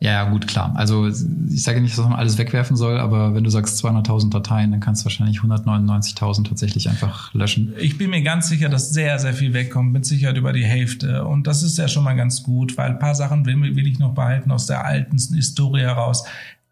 Ja, 0.00 0.30
gut, 0.30 0.46
klar. 0.46 0.72
Also 0.76 1.08
ich 1.08 1.62
sage 1.62 1.80
nicht, 1.80 1.98
dass 1.98 2.04
man 2.04 2.18
alles 2.18 2.38
wegwerfen 2.38 2.76
soll, 2.76 2.98
aber 2.98 3.34
wenn 3.34 3.42
du 3.42 3.50
sagst 3.50 3.84
200.000 3.84 4.30
Dateien, 4.30 4.70
dann 4.70 4.80
kannst 4.80 5.02
du 5.02 5.06
wahrscheinlich 5.06 5.40
199.000 5.40 6.48
tatsächlich 6.48 6.88
einfach 6.88 7.34
löschen. 7.34 7.74
Ich 7.78 7.98
bin 7.98 8.10
mir 8.10 8.22
ganz 8.22 8.48
sicher, 8.48 8.68
dass 8.68 8.90
sehr, 8.90 9.18
sehr 9.18 9.34
viel 9.34 9.54
wegkommt, 9.54 9.92
mit 9.92 10.06
Sicherheit 10.06 10.36
über 10.36 10.52
die 10.52 10.64
Hälfte. 10.64 11.24
Und 11.24 11.46
das 11.46 11.62
ist 11.62 11.78
ja 11.78 11.88
schon 11.88 12.04
mal 12.04 12.14
ganz 12.14 12.44
gut, 12.44 12.76
weil 12.76 12.90
ein 12.90 12.98
paar 12.98 13.16
Sachen 13.16 13.44
will, 13.44 13.60
will 13.60 13.86
ich 13.86 13.98
noch 13.98 14.14
behalten 14.14 14.52
aus 14.52 14.66
der 14.66 14.84
alten 14.84 15.16
Historie 15.16 15.80
heraus 15.80 16.24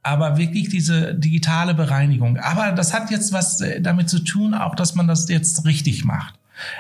aber 0.07 0.39
wirklich 0.39 0.69
diese 0.69 1.17
digitale 1.17 1.75
Bereinigung. 1.75 2.37
Aber 2.37 2.71
das 2.71 2.95
hat 2.95 3.11
jetzt 3.11 3.33
was 3.33 3.61
äh, 3.61 3.81
damit 3.81 4.09
zu 4.09 4.21
tun, 4.21 4.55
auch 4.55 4.77
dass 4.77 4.95
man 4.95 5.09
das 5.09 5.29
jetzt 5.29 5.65
richtig 5.65 6.05
macht. 6.05 6.36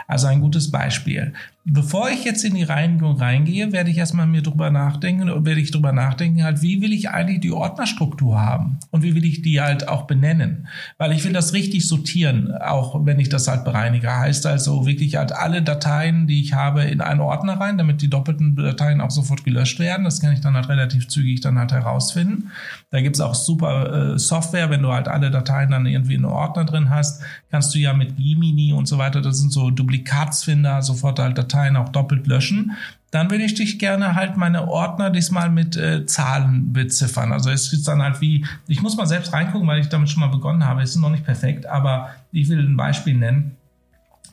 Also 0.06 0.26
ein 0.26 0.40
gutes 0.40 0.70
Beispiel. 0.70 1.32
Bevor 1.68 2.10
ich 2.10 2.22
jetzt 2.22 2.44
in 2.44 2.54
die 2.54 2.62
Reinigung 2.62 3.16
reingehe, 3.18 3.72
werde 3.72 3.90
ich 3.90 3.98
erstmal 3.98 4.28
mir 4.28 4.40
drüber 4.40 4.70
nachdenken, 4.70 5.44
werde 5.44 5.60
ich 5.60 5.72
drüber 5.72 5.90
nachdenken, 5.90 6.44
halt, 6.44 6.62
wie 6.62 6.80
will 6.80 6.92
ich 6.92 7.10
eigentlich 7.10 7.40
die 7.40 7.50
Ordnerstruktur 7.50 8.40
haben? 8.40 8.78
Und 8.92 9.02
wie 9.02 9.16
will 9.16 9.24
ich 9.24 9.42
die 9.42 9.60
halt 9.60 9.88
auch 9.88 10.06
benennen? 10.06 10.68
Weil 10.96 11.10
ich 11.10 11.24
will 11.24 11.32
das 11.32 11.54
richtig 11.54 11.88
sortieren, 11.88 12.54
auch 12.54 13.04
wenn 13.04 13.18
ich 13.18 13.30
das 13.30 13.48
halt 13.48 13.64
bereinige. 13.64 14.16
Heißt 14.16 14.46
also 14.46 14.86
wirklich 14.86 15.16
halt 15.16 15.32
alle 15.32 15.60
Dateien, 15.60 16.28
die 16.28 16.40
ich 16.40 16.52
habe, 16.52 16.82
in 16.82 17.00
einen 17.00 17.18
Ordner 17.18 17.54
rein, 17.54 17.78
damit 17.78 18.00
die 18.00 18.10
doppelten 18.10 18.54
Dateien 18.54 19.00
auch 19.00 19.10
sofort 19.10 19.42
gelöscht 19.42 19.80
werden. 19.80 20.04
Das 20.04 20.20
kann 20.20 20.32
ich 20.32 20.40
dann 20.40 20.54
halt 20.54 20.68
relativ 20.68 21.08
zügig 21.08 21.40
dann 21.40 21.58
halt 21.58 21.72
herausfinden. 21.72 22.52
Da 22.90 23.00
gibt's 23.00 23.20
auch 23.20 23.34
super 23.34 24.14
äh, 24.14 24.18
Software, 24.20 24.70
wenn 24.70 24.82
du 24.82 24.92
halt 24.92 25.08
alle 25.08 25.32
Dateien 25.32 25.72
dann 25.72 25.86
irgendwie 25.86 26.14
in 26.14 26.24
einem 26.24 26.32
Ordner 26.32 26.64
drin 26.64 26.90
hast, 26.90 27.22
kannst 27.50 27.74
du 27.74 27.78
ja 27.80 27.92
mit 27.92 28.16
Gemini 28.16 28.72
und 28.72 28.86
so 28.86 28.98
weiter, 28.98 29.20
das 29.20 29.38
sind 29.38 29.52
so 29.52 29.65
Duplikatsfinder, 29.70 30.82
sofort 30.82 31.18
halt 31.18 31.38
Dateien 31.38 31.76
auch 31.76 31.90
doppelt 31.90 32.26
löschen. 32.26 32.72
Dann 33.10 33.30
würde 33.30 33.44
ich 33.44 33.54
dich 33.54 33.78
gerne 33.78 34.14
halt 34.14 34.36
meine 34.36 34.68
Ordner 34.68 35.10
diesmal 35.10 35.48
mit 35.50 35.76
äh, 35.76 36.06
Zahlen 36.06 36.72
beziffern. 36.72 37.32
Also 37.32 37.50
es 37.50 37.72
ist 37.72 37.86
dann 37.88 38.02
halt 38.02 38.20
wie, 38.20 38.44
ich 38.66 38.82
muss 38.82 38.96
mal 38.96 39.06
selbst 39.06 39.32
reingucken, 39.32 39.66
weil 39.68 39.80
ich 39.80 39.88
damit 39.88 40.10
schon 40.10 40.20
mal 40.20 40.28
begonnen 40.28 40.64
habe. 40.64 40.82
Es 40.82 40.90
ist 40.90 40.96
noch 40.96 41.10
nicht 41.10 41.24
perfekt, 41.24 41.66
aber 41.66 42.10
ich 42.32 42.48
will 42.48 42.58
ein 42.58 42.76
Beispiel 42.76 43.14
nennen. 43.14 43.56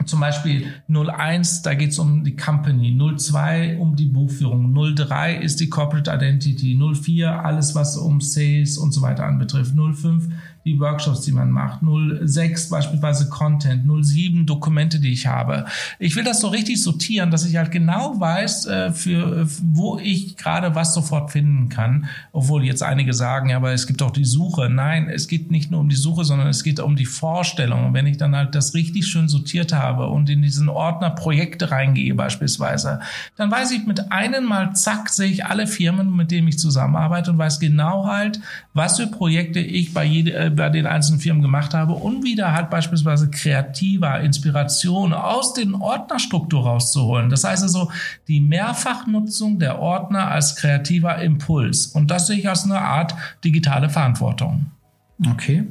Zum 0.06 0.20
Beispiel 0.20 0.68
01, 0.90 1.62
da 1.62 1.76
geht 1.76 1.92
es 1.92 2.00
um 2.00 2.24
die 2.24 2.36
Company, 2.36 2.98
02 3.18 3.78
um 3.78 3.96
die 3.96 4.08
Buchführung, 4.08 4.74
03 4.74 5.38
ist 5.38 5.60
die 5.60 5.70
Corporate 5.70 6.12
Identity, 6.12 6.76
04 6.76 7.46
alles, 7.46 7.76
was 7.76 7.96
um 7.96 8.20
Sales 8.20 8.78
und 8.78 8.92
so 8.92 9.02
weiter 9.02 9.26
anbetrifft, 9.26 9.76
05 9.76 10.30
die 10.66 10.80
Workshops, 10.80 11.22
die 11.22 11.34
man 11.34 11.52
macht, 11.52 11.82
06 12.26 12.70
beispielsweise 12.70 13.28
Content, 13.30 13.84
07 13.86 14.46
Dokumente, 14.46 15.00
die 15.00 15.12
ich 15.12 15.28
habe. 15.28 15.66
Ich 16.00 16.16
will 16.16 16.24
das 16.24 16.40
so 16.40 16.48
richtig 16.48 16.82
sortieren, 16.82 17.32
dass 17.32 17.46
ich 17.46 17.58
halt 17.58 17.72
genau 17.72 18.20
weiß, 18.20 18.66
äh, 18.68 18.92
für 18.92 19.46
wo 19.62 20.00
ich 20.00 20.38
gerade 20.38 20.74
was 20.74 20.94
sofort 20.94 21.32
finden 21.32 21.68
kann. 21.68 22.06
Obwohl 22.32 22.64
jetzt 22.64 22.82
einige 22.82 23.14
sagen, 23.14 23.50
ja, 23.50 23.58
aber 23.58 23.74
es 23.74 23.88
gibt 23.88 24.02
auch 24.02 24.12
die 24.12 24.24
Suche. 24.24 24.70
Nein, 24.70 25.10
es 25.10 25.28
geht 25.28 25.52
nicht 25.52 25.70
nur 25.70 25.82
um 25.82 25.90
die 25.90 25.98
Suche, 25.98 26.24
sondern 26.24 26.48
es 26.48 26.64
geht 26.64 26.80
um 26.80 26.96
die 26.96 27.06
Vorstellung. 27.06 27.88
Und 27.88 27.94
wenn 27.94 28.08
ich 28.08 28.18
dann 28.18 28.36
halt 28.36 28.56
das 28.56 28.74
richtig 28.74 29.08
schön 29.08 29.28
sortiert 29.28 29.74
habe 29.74 30.08
und 30.08 30.30
in 30.30 30.42
diesen 30.42 30.70
Ordner 30.70 31.10
Projekte 31.10 31.72
reingehe 31.72 32.16
beispielsweise, 32.16 33.02
dann 33.36 33.52
weiß 33.52 33.72
ich 33.72 33.86
mit 33.86 34.12
einem 34.14 34.46
Mal, 34.46 34.74
zack, 34.76 35.10
sehe 35.10 35.30
ich 35.30 35.46
alle 35.46 35.68
Firmen, 35.68 36.16
mit 36.16 36.32
denen 36.32 36.48
ich 36.48 36.58
zusammenarbeite 36.58 37.32
und 37.32 37.38
weiß 37.38 37.60
genau 37.60 38.06
halt, 38.08 38.40
was 38.74 38.98
für 38.98 39.08
Projekte 39.08 39.60
ich 39.60 39.94
bei 39.94 40.06
jeder 40.06 40.46
äh, 40.46 40.53
bei 40.54 40.70
den 40.70 40.86
einzelnen 40.86 41.20
Firmen 41.20 41.42
gemacht 41.42 41.74
habe 41.74 41.94
und 41.94 42.24
wieder 42.24 42.54
halt 42.54 42.70
beispielsweise 42.70 43.30
kreativer 43.30 44.20
Inspiration 44.22 45.14
aus 45.14 45.54
den 45.54 45.76
Ordnerstruktur 45.76 46.64
rauszuholen. 46.64 47.30
Das 47.30 47.44
heißt 47.44 47.64
also 47.64 47.92
die 48.28 48.40
Mehrfachnutzung 48.40 49.60
der 49.60 49.80
Ordner 49.80 50.32
als 50.32 50.56
kreativer 50.56 51.18
Impuls. 51.22 51.88
Und 51.88 52.12
das 52.12 52.28
sehe 52.28 52.38
ich 52.38 52.50
als 52.50 52.66
eine 52.66 52.80
Art 52.80 53.14
digitale 53.44 53.90
Verantwortung. 53.90 54.68
Okay. 55.32 55.66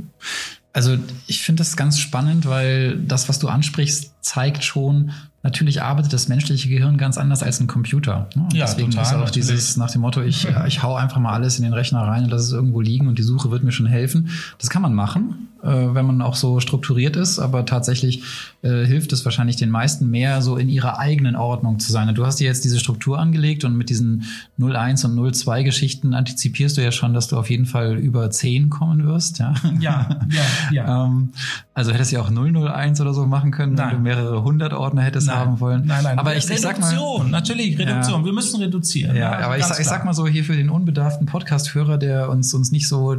Also 0.72 0.96
ich 1.26 1.42
finde 1.42 1.60
das 1.60 1.76
ganz 1.76 1.98
spannend, 1.98 2.48
weil 2.48 2.98
das, 2.98 3.28
was 3.28 3.38
du 3.38 3.48
ansprichst, 3.48 4.14
zeigt 4.22 4.64
schon, 4.64 5.12
natürlich 5.42 5.82
arbeitet 5.82 6.12
das 6.12 6.28
menschliche 6.28 6.68
Gehirn 6.68 6.96
ganz 6.96 7.18
anders 7.18 7.42
als 7.42 7.60
ein 7.60 7.66
Computer. 7.66 8.28
Ne? 8.34 8.48
Ja, 8.52 8.66
deswegen 8.66 8.90
total, 8.90 9.04
ist 9.04 9.12
auch 9.12 9.18
natürlich. 9.18 9.46
dieses 9.48 9.76
nach 9.76 9.90
dem 9.90 10.02
Motto, 10.02 10.22
ich, 10.22 10.46
ich 10.66 10.82
hau 10.82 10.94
einfach 10.94 11.18
mal 11.18 11.32
alles 11.32 11.58
in 11.58 11.64
den 11.64 11.72
Rechner 11.72 12.02
rein 12.02 12.24
und 12.24 12.30
lass 12.30 12.42
es 12.42 12.52
irgendwo 12.52 12.80
liegen 12.80 13.08
und 13.08 13.18
die 13.18 13.22
Suche 13.22 13.50
wird 13.50 13.62
mir 13.62 13.72
schon 13.72 13.86
helfen. 13.86 14.30
Das 14.58 14.70
kann 14.70 14.82
man 14.82 14.94
machen 14.94 15.48
äh, 15.62 15.94
wenn 15.94 16.06
man 16.06 16.22
auch 16.22 16.34
so 16.34 16.60
strukturiert 16.60 17.16
ist, 17.16 17.38
aber 17.38 17.64
tatsächlich 17.64 18.22
äh, 18.62 18.84
hilft 18.84 19.12
es 19.12 19.24
wahrscheinlich 19.24 19.56
den 19.56 19.70
meisten 19.70 20.10
mehr, 20.10 20.42
so 20.42 20.56
in 20.56 20.68
ihrer 20.68 20.98
eigenen 20.98 21.36
Ordnung 21.36 21.78
zu 21.78 21.92
sein. 21.92 22.12
Du 22.14 22.26
hast 22.26 22.40
dir 22.40 22.46
jetzt 22.46 22.64
diese 22.64 22.78
Struktur 22.80 23.18
angelegt 23.18 23.64
und 23.64 23.76
mit 23.76 23.88
diesen 23.88 24.24
01 24.60 25.04
und 25.04 25.34
02 25.34 25.62
Geschichten 25.62 26.14
antizipierst 26.14 26.76
du 26.76 26.82
ja 26.82 26.92
schon, 26.92 27.14
dass 27.14 27.28
du 27.28 27.36
auf 27.36 27.48
jeden 27.48 27.66
Fall 27.66 27.96
über 27.96 28.30
10 28.30 28.70
kommen 28.70 29.04
wirst. 29.04 29.38
Ja, 29.38 29.54
ja, 29.80 30.08
ja. 30.30 30.44
ja. 30.72 31.04
ähm, 31.06 31.32
also 31.74 31.92
hättest 31.92 32.12
du 32.12 32.16
ja 32.16 32.22
auch 32.22 32.30
001 32.30 33.00
oder 33.00 33.14
so 33.14 33.26
machen 33.26 33.50
können, 33.50 33.74
nein. 33.74 33.90
wenn 33.90 33.96
du 33.96 34.02
mehrere 34.02 34.42
hundert 34.42 34.72
Ordner 34.72 35.02
hättest 35.02 35.28
nein. 35.28 35.36
haben 35.36 35.60
wollen. 35.60 35.86
Nein, 35.86 36.02
nein, 36.02 36.18
aber 36.18 36.36
ich, 36.36 36.48
ich 36.50 36.60
sag 36.60 36.80
mal, 36.80 37.24
natürlich, 37.30 37.78
Reduktion. 37.78 38.20
Ja. 38.20 38.26
Wir 38.26 38.32
müssen 38.32 38.60
reduzieren. 38.60 39.16
Ja, 39.16 39.30
also 39.30 39.44
aber 39.46 39.58
ich, 39.58 39.64
ich 39.80 39.86
sag 39.86 40.04
mal 40.04 40.12
so 40.12 40.26
hier 40.26 40.44
für 40.44 40.56
den 40.56 40.70
unbedarften 40.70 41.26
Podcast-Hörer, 41.26 41.98
der 41.98 42.28
uns, 42.30 42.52
uns 42.52 42.72
nicht 42.72 42.88
so 42.88 43.14
äh, 43.14 43.18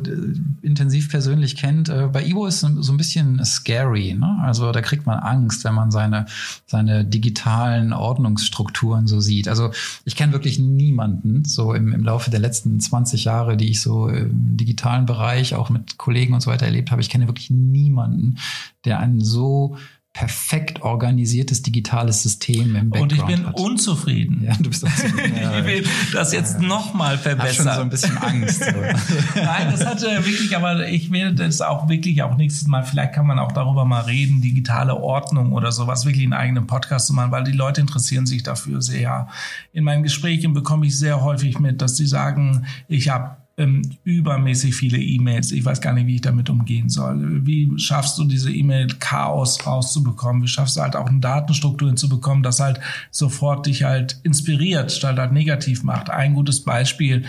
intensiv 0.61 1.09
persönlich 1.09 1.55
kennt, 1.55 1.89
äh, 1.89 2.09
bei 2.11 2.23
Ivo 2.33 2.47
ist 2.47 2.61
so 2.61 2.67
ein 2.67 2.97
bisschen 2.97 3.43
scary. 3.45 4.13
Ne? 4.13 4.39
Also 4.41 4.71
da 4.71 4.81
kriegt 4.81 5.05
man 5.05 5.19
Angst, 5.19 5.63
wenn 5.63 5.75
man 5.75 5.91
seine, 5.91 6.25
seine 6.65 7.05
digitalen 7.05 7.93
Ordnungsstrukturen 7.93 9.07
so 9.07 9.19
sieht. 9.19 9.47
Also 9.47 9.71
ich 10.03 10.15
kenne 10.15 10.33
wirklich 10.33 10.57
niemanden, 10.57 11.45
so 11.45 11.73
im, 11.73 11.93
im 11.93 12.03
Laufe 12.03 12.31
der 12.31 12.39
letzten 12.39 12.79
20 12.79 13.25
Jahre, 13.25 13.55
die 13.55 13.69
ich 13.69 13.81
so 13.81 14.07
im 14.07 14.57
digitalen 14.57 15.05
Bereich 15.05 15.53
auch 15.55 15.69
mit 15.69 15.97
Kollegen 15.97 16.33
und 16.33 16.41
so 16.41 16.49
weiter 16.49 16.65
erlebt 16.65 16.91
habe, 16.91 17.01
ich 17.01 17.09
kenne 17.09 17.27
wirklich 17.27 17.51
niemanden, 17.51 18.37
der 18.85 18.99
einen 18.99 19.21
so 19.21 19.77
perfekt 20.13 20.83
organisiertes 20.83 21.63
digitales 21.63 22.21
System 22.21 22.75
im 22.75 22.91
Background 22.91 23.13
Und 23.13 23.19
ich 23.19 23.25
bin 23.25 23.47
hat. 23.47 23.59
unzufrieden. 23.59 24.43
Ja, 24.43 24.53
du 24.59 24.69
bist 24.69 24.83
unzufrieden. 24.83 25.33
Ja, 25.41 25.59
ich 25.59 25.65
will 25.65 25.85
das 26.13 26.31
jetzt 26.31 26.61
ja. 26.61 26.67
nochmal 26.67 27.17
verbessern. 27.17 27.65
Hab 27.65 27.73
schon 27.73 27.75
so 27.75 27.81
ein 27.81 27.89
bisschen 27.89 28.17
Angst. 28.19 28.61
Nein, 29.35 29.71
das 29.71 29.83
hatte 29.83 30.05
wirklich, 30.23 30.55
aber 30.55 30.87
ich 30.87 31.11
will 31.11 31.33
das 31.33 31.61
auch 31.61 31.89
wirklich 31.89 32.21
auch 32.21 32.37
nächstes 32.37 32.67
Mal, 32.67 32.83
vielleicht 32.83 33.13
kann 33.13 33.25
man 33.25 33.39
auch 33.39 33.51
darüber 33.51 33.85
mal 33.85 34.01
reden, 34.01 34.39
digitale 34.41 34.95
Ordnung 34.95 35.51
oder 35.51 35.71
sowas, 35.71 36.05
wirklich 36.05 36.25
einen 36.25 36.33
eigenen 36.33 36.67
Podcast 36.67 37.07
zu 37.07 37.13
machen, 37.13 37.31
weil 37.31 37.43
die 37.43 37.51
Leute 37.51 37.81
interessieren 37.81 38.27
sich 38.27 38.43
dafür 38.43 38.83
sehr. 38.83 39.27
In 39.71 39.83
meinen 39.83 40.03
Gesprächen 40.03 40.53
bekomme 40.53 40.85
ich 40.85 40.97
sehr 40.97 41.23
häufig 41.23 41.59
mit, 41.59 41.81
dass 41.81 41.97
sie 41.97 42.05
sagen, 42.05 42.67
ich 42.87 43.09
habe 43.09 43.37
ähm, 43.55 43.83
übermäßig 44.03 44.75
viele 44.75 44.97
E-Mails. 44.97 45.51
Ich 45.51 45.63
weiß 45.63 45.79
gar 45.79 45.93
nicht, 45.93 46.07
wie 46.07 46.15
ich 46.15 46.21
damit 46.21 46.49
umgehen 46.49 46.89
soll. 46.89 47.45
Wie 47.45 47.71
schaffst 47.77 48.17
du 48.17 48.23
diese 48.23 48.51
E-Mail-Chaos 48.51 49.65
rauszubekommen? 49.67 50.41
Wie 50.41 50.47
schaffst 50.47 50.77
du 50.77 50.81
halt 50.81 50.95
auch 50.95 51.07
eine 51.07 51.19
Datenstruktur 51.19 51.89
hinzubekommen, 51.89 52.41
das 52.41 52.59
halt 52.59 52.79
sofort 53.11 53.67
dich 53.67 53.83
halt 53.83 54.19
inspiriert, 54.23 54.91
statt 54.91 55.17
halt 55.17 55.33
negativ 55.33 55.83
macht? 55.83 56.09
Ein 56.09 56.33
gutes 56.33 56.63
Beispiel. 56.63 57.25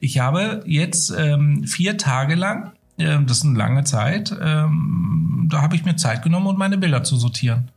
Ich 0.00 0.18
habe 0.18 0.62
jetzt 0.66 1.12
ähm, 1.16 1.64
vier 1.64 1.98
Tage 1.98 2.36
lang, 2.36 2.72
äh, 2.96 3.18
das 3.26 3.38
ist 3.38 3.44
eine 3.44 3.58
lange 3.58 3.84
Zeit, 3.84 4.34
ähm, 4.40 5.46
da 5.50 5.60
habe 5.60 5.76
ich 5.76 5.84
mir 5.84 5.96
Zeit 5.96 6.22
genommen, 6.22 6.46
um 6.46 6.56
meine 6.56 6.78
Bilder 6.78 7.02
zu 7.02 7.16
sortieren. 7.16 7.70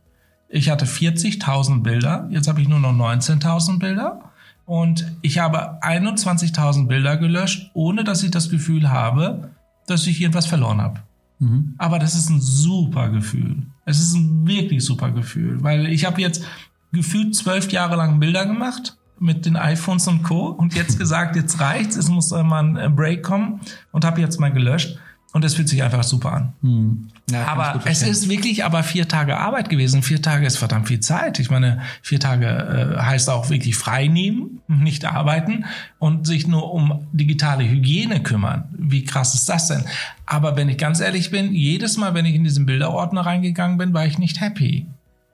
Ich 0.48 0.70
hatte 0.70 0.86
40.000 0.86 1.82
Bilder, 1.82 2.28
jetzt 2.30 2.48
habe 2.48 2.60
ich 2.60 2.68
nur 2.68 2.80
noch 2.80 2.92
19.000 2.92 3.78
Bilder. 3.78 4.29
Und 4.70 5.16
ich 5.20 5.40
habe 5.40 5.82
21.000 5.82 6.86
Bilder 6.86 7.16
gelöscht, 7.16 7.72
ohne 7.74 8.04
dass 8.04 8.22
ich 8.22 8.30
das 8.30 8.50
Gefühl 8.50 8.88
habe, 8.88 9.50
dass 9.88 10.06
ich 10.06 10.20
irgendwas 10.20 10.46
verloren 10.46 10.80
habe. 10.80 11.00
Mhm. 11.40 11.74
Aber 11.76 11.98
das 11.98 12.14
ist 12.14 12.30
ein 12.30 12.40
super 12.40 13.08
Gefühl. 13.08 13.64
Es 13.84 13.98
ist 13.98 14.14
ein 14.14 14.46
wirklich 14.46 14.84
super 14.84 15.10
Gefühl, 15.10 15.60
weil 15.64 15.86
ich 15.86 16.04
habe 16.04 16.20
jetzt 16.20 16.44
gefühlt 16.92 17.34
zwölf 17.34 17.72
Jahre 17.72 17.96
lang 17.96 18.20
Bilder 18.20 18.46
gemacht 18.46 18.96
mit 19.18 19.44
den 19.44 19.56
iPhones 19.56 20.06
und 20.06 20.22
Co. 20.22 20.50
und 20.50 20.76
jetzt 20.76 20.98
gesagt, 21.00 21.34
jetzt 21.34 21.58
reicht's, 21.58 21.96
es 21.96 22.08
muss 22.08 22.30
mal 22.30 22.78
ein 22.78 22.94
Break 22.94 23.24
kommen 23.24 23.58
und 23.90 24.04
habe 24.04 24.20
jetzt 24.20 24.38
mal 24.38 24.52
gelöscht. 24.52 25.00
Und 25.32 25.44
es 25.44 25.54
fühlt 25.54 25.68
sich 25.68 25.82
einfach 25.82 26.04
super 26.04 26.32
an. 26.32 26.52
Hm. 26.60 27.08
Ja, 27.30 27.46
aber 27.46 27.80
es 27.84 28.02
ist 28.02 28.28
wirklich 28.28 28.64
aber 28.64 28.82
vier 28.82 29.08
Tage 29.08 29.36
Arbeit 29.36 29.68
gewesen. 29.68 30.02
Vier 30.02 30.22
Tage 30.22 30.46
ist 30.46 30.56
verdammt 30.56 30.88
viel 30.88 31.00
Zeit. 31.00 31.38
Ich 31.38 31.50
meine, 31.50 31.80
vier 32.02 32.20
Tage 32.20 32.46
äh, 32.46 33.00
heißt 33.00 33.30
auch 33.30 33.50
wirklich 33.50 33.76
frei 33.76 34.08
nehmen, 34.08 34.60
nicht 34.68 35.04
arbeiten 35.04 35.64
und 35.98 36.26
sich 36.26 36.46
nur 36.46 36.72
um 36.72 37.08
digitale 37.12 37.64
Hygiene 37.68 38.22
kümmern. 38.22 38.64
Wie 38.76 39.04
krass 39.04 39.34
ist 39.34 39.48
das 39.48 39.68
denn? 39.68 39.84
Aber 40.26 40.56
wenn 40.56 40.68
ich 40.68 40.78
ganz 40.78 41.00
ehrlich 41.00 41.30
bin, 41.30 41.52
jedes 41.52 41.96
Mal, 41.96 42.14
wenn 42.14 42.26
ich 42.26 42.34
in 42.34 42.44
diesen 42.44 42.66
Bilderordner 42.66 43.22
reingegangen 43.22 43.78
bin, 43.78 43.94
war 43.94 44.06
ich 44.06 44.18
nicht 44.18 44.40
happy 44.40 44.86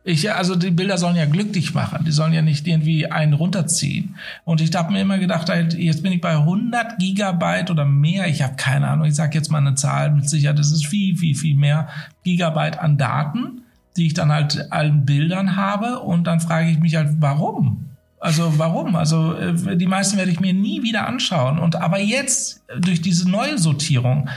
Ich, 0.08 0.32
also 0.32 0.54
die 0.54 0.70
Bilder 0.70 0.98
sollen 0.98 1.16
ja 1.16 1.24
glücklich 1.24 1.74
machen, 1.74 2.04
die 2.04 2.12
sollen 2.12 2.32
ja 2.32 2.40
nicht 2.40 2.68
irgendwie 2.68 3.10
einen 3.10 3.32
runterziehen. 3.32 4.14
Und 4.44 4.60
ich 4.60 4.72
habe 4.72 4.92
mir 4.92 5.00
immer 5.00 5.18
gedacht, 5.18 5.48
halt, 5.48 5.74
jetzt 5.74 6.04
bin 6.04 6.12
ich 6.12 6.20
bei 6.20 6.36
100 6.36 7.00
Gigabyte 7.00 7.72
oder 7.72 7.84
mehr, 7.84 8.28
ich 8.28 8.40
habe 8.40 8.54
keine 8.54 8.86
Ahnung, 8.86 9.08
ich 9.08 9.16
sage 9.16 9.36
jetzt 9.36 9.50
mal 9.50 9.58
eine 9.58 9.74
Zahl 9.74 10.12
mit 10.12 10.30
Sicherheit, 10.30 10.60
das 10.60 10.70
ist 10.70 10.86
viel, 10.86 11.16
viel, 11.16 11.34
viel 11.34 11.56
mehr 11.56 11.88
Gigabyte 12.22 12.78
an 12.78 12.98
Daten, 12.98 13.62
die 13.96 14.06
ich 14.06 14.14
dann 14.14 14.30
halt 14.30 14.70
allen 14.70 15.04
Bildern 15.04 15.56
habe 15.56 15.98
und 15.98 16.28
dann 16.28 16.38
frage 16.38 16.70
ich 16.70 16.78
mich 16.78 16.94
halt, 16.94 17.16
warum? 17.18 17.86
Also 18.20 18.56
warum? 18.58 18.94
Also 18.94 19.34
äh, 19.34 19.76
die 19.76 19.88
meisten 19.88 20.16
werde 20.16 20.30
ich 20.30 20.38
mir 20.38 20.54
nie 20.54 20.84
wieder 20.84 21.08
anschauen. 21.08 21.58
Und 21.58 21.74
aber 21.74 21.98
jetzt 21.98 22.62
durch 22.78 23.02
diese 23.02 23.28
neue 23.28 23.58
Sortierung 23.58 24.28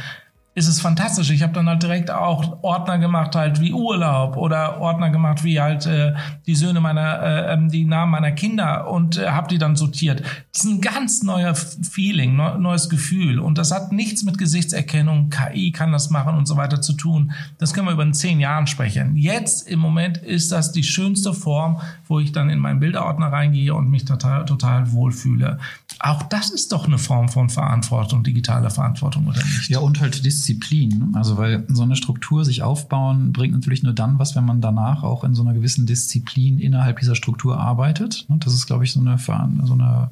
ist 0.56 0.68
es 0.68 0.82
fantastisch. 0.82 1.30
Ich 1.30 1.44
habe 1.44 1.54
dann 1.54 1.70
halt 1.70 1.84
direkt 1.84 2.12
auch 2.12 2.64
Ordner 2.64 2.98
gemacht, 2.98 3.36
halt 3.36 3.62
wie 3.62 3.72
Urlaub 3.72 4.36
oder 4.36 4.82
Ordner 4.82 5.10
gemacht 5.10 5.44
wie 5.44 5.62
halt 5.62 5.86
äh, 5.86 6.14
die 6.48 6.56
Söhne 6.56 6.82
meiner, 6.82 7.22
äh, 7.22 7.54
ähm, 7.54 7.70
die 7.70 7.86
Namen 7.86 8.12
meiner 8.12 8.32
Kinder 8.32 8.90
und 8.90 9.18
äh, 9.18 9.30
habe 9.30 9.48
die 9.48 9.58
dann 9.58 9.76
sortiert. 9.76 10.22
Das 10.52 10.64
ist 10.64 10.70
ein 10.70 10.82
ganz 10.82 11.24
neuer 11.24 11.56
Feeling, 11.56 12.36
neu, 12.36 12.58
neues 12.58 12.90
Gefühl 12.90 13.40
und 13.40 13.58
das 13.58 13.72
hat 13.72 13.92
nichts 13.92 14.24
mit 14.24 14.38
Gesichtserkennung, 14.38 15.30
KI 15.30 15.72
kann 15.72 15.92
das 15.92 16.10
machen 16.10 16.36
und 16.36 16.48
so 16.48 16.58
weiter 16.58 16.82
zu 16.82 16.94
tun. 16.94 17.32
Das 17.60 17.74
können 17.74 17.88
wir 17.88 17.94
über 17.94 18.04
in 18.04 18.14
zehn 18.14 18.40
Jahren 18.40 18.68
sprechen. 18.68 19.16
Jetzt 19.16 19.68
im 19.68 19.80
Moment 19.80 20.18
ist 20.18 20.52
das 20.52 20.72
die 20.72 20.84
schönste 20.84 21.34
Form, 21.34 21.80
wo 22.08 22.20
ich 22.20 22.32
dann 22.32 22.50
in 22.50 22.60
meinen 22.60 22.80
Bilderordner 22.80 23.32
reingehe 23.32 23.74
und 23.76 23.90
mich 23.90 24.06
total, 24.06 24.46
total 24.46 24.92
wohlfühle. 24.92 25.60
Auch 26.00 26.24
das 26.24 26.50
ist 26.50 26.72
doch 26.72 26.86
eine 26.86 26.98
Form 26.98 27.30
von 27.30 27.50
Verantwortung, 27.50 28.24
digitale 28.24 28.70
Verantwortung, 28.70 29.28
oder 29.28 29.44
nicht? 29.44 29.70
Ja, 29.70 29.80
und 29.80 30.00
halt 30.02 30.26
Disziplin. 30.40 31.12
Also, 31.14 31.38
weil 31.38 31.66
so 31.68 31.84
eine 31.84 31.96
Struktur 31.96 32.46
sich 32.46 32.64
aufbauen 32.64 33.34
bringt 33.34 33.54
natürlich 33.54 33.84
nur 33.84 33.94
dann 33.94 34.20
was, 34.20 34.36
wenn 34.36 34.46
man 34.46 34.62
danach 34.62 35.04
auch 35.04 35.24
in 35.24 35.36
so 35.36 35.42
einer 35.42 35.54
gewissen 35.54 35.86
Disziplin 35.86 36.60
innerhalb 36.60 37.00
dieser 37.00 37.16
Struktur 37.16 37.60
arbeitet. 37.60 38.26
Und 38.30 38.46
das 38.46 38.54
ist, 38.54 38.66
glaube 38.66 38.86
ich, 38.86 38.94
so 38.94 39.02
eine, 39.02 39.18
so 39.18 39.74
eine 39.74 40.12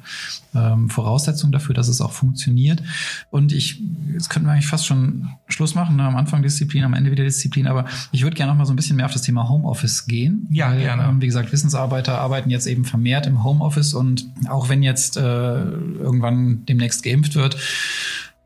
ähm, 0.54 0.90
Voraussetzung 0.90 1.50
dafür, 1.50 1.74
dass 1.74 1.88
es 1.88 2.00
auch 2.00 2.12
funktioniert. 2.12 2.82
Und 3.30 3.52
ich, 3.52 3.82
jetzt 4.12 4.28
könnten 4.28 4.48
wir 4.48 4.52
eigentlich 4.52 4.66
fast 4.66 4.86
schon 4.86 5.28
Schluss 5.48 5.74
machen. 5.74 5.96
Ne? 5.96 6.04
Am 6.04 6.16
Anfang 6.16 6.42
Disziplin, 6.42 6.84
am 6.84 6.94
Ende 6.94 7.10
wieder 7.10 7.24
Disziplin. 7.24 7.66
Aber 7.66 7.86
ich 8.12 8.22
würde 8.22 8.36
gerne 8.36 8.52
noch 8.52 8.58
mal 8.58 8.66
so 8.66 8.72
ein 8.72 8.76
bisschen 8.76 8.96
mehr 8.96 9.06
auf 9.06 9.12
das 9.12 9.22
Thema 9.22 9.48
Homeoffice 9.48 10.06
gehen. 10.06 10.46
Ja, 10.50 10.70
weil, 10.70 10.80
gerne. 10.80 11.04
Ähm, 11.04 11.22
wie 11.22 11.26
gesagt, 11.26 11.52
Wissensarbeiter 11.52 12.20
arbeiten 12.20 12.50
jetzt 12.50 12.66
eben 12.66 12.84
vermehrt 12.84 13.26
im 13.26 13.42
Homeoffice 13.44 13.94
und 13.94 14.26
auch 14.48 14.68
wenn 14.68 14.82
jetzt 14.82 15.16
äh, 15.16 15.20
irgendwann 15.22 16.66
demnächst 16.66 17.02
geimpft 17.02 17.34
wird. 17.34 17.56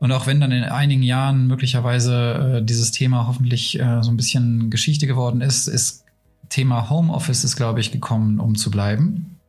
Und 0.03 0.11
auch 0.11 0.27
wenn 0.27 0.41
dann 0.41 0.51
in 0.51 0.65
einigen 0.65 1.01
Jahren 1.01 1.47
möglicherweise 1.47 2.57
äh, 2.57 2.61
dieses 2.61 2.91
Thema 2.91 3.25
hoffentlich 3.25 3.79
äh, 3.79 4.01
so 4.01 4.11
ein 4.11 4.17
bisschen 4.17 4.69
Geschichte 4.69 5.07
geworden 5.07 5.39
ist, 5.39 5.69
ist 5.69 6.03
Thema 6.49 6.89
Homeoffice 6.89 7.45
ist, 7.45 7.55
glaube 7.55 7.79
ich, 7.79 7.93
gekommen, 7.93 8.41
um 8.41 8.55
zu 8.55 8.69
bleiben. 8.69 9.39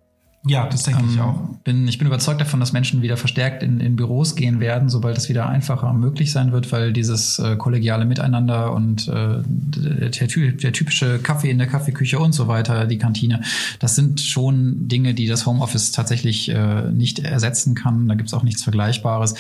Ja, 0.47 0.69
das 0.69 0.85
denke 0.85 1.03
ähm, 1.03 1.11
ich 1.13 1.21
auch. 1.21 1.41
Bin, 1.65 1.89
ich 1.89 1.99
bin 1.99 2.07
überzeugt 2.07 2.41
davon, 2.41 2.61
dass 2.61 2.73
Menschen 2.73 3.03
wieder 3.03 3.17
verstärkt 3.17 3.65
in, 3.65 3.81
in 3.81 3.97
Büros 3.97 4.37
gehen 4.37 4.61
werden, 4.61 4.91
sobald 4.91 5.19
es 5.19 5.29
wieder 5.29 5.49
einfacher 5.49 5.93
möglich 5.93 6.31
sein 6.31 6.53
wird, 6.53 6.71
weil 6.71 6.93
dieses 6.93 7.41
äh, 7.41 7.57
kollegiale 7.57 8.05
Miteinander 8.05 8.75
und 8.75 9.09
äh, 9.09 9.43
der, 9.45 10.29
der, 10.29 10.73
typische 10.73 11.19
Kaffee 11.19 11.51
in 11.51 11.59
der 11.59 11.67
Kaffeeküche 11.67 12.21
und 12.21 12.33
so 12.33 12.47
weiter, 12.47 12.87
die 12.87 12.99
Kantine, 12.99 13.41
das 13.81 13.97
sind 13.97 14.21
schon 14.21 14.87
Dinge, 14.87 15.15
die 15.15 15.27
das 15.27 15.47
Homeoffice 15.47 15.91
tatsächlich 15.91 16.49
äh, 16.49 16.93
nicht 16.93 17.19
ersetzen 17.19 17.75
kann. 17.75 18.07
Da 18.07 18.15
gibt's 18.15 18.35
auch 18.35 18.45
nichts 18.45 18.63
Vergleichbares. 18.63 19.35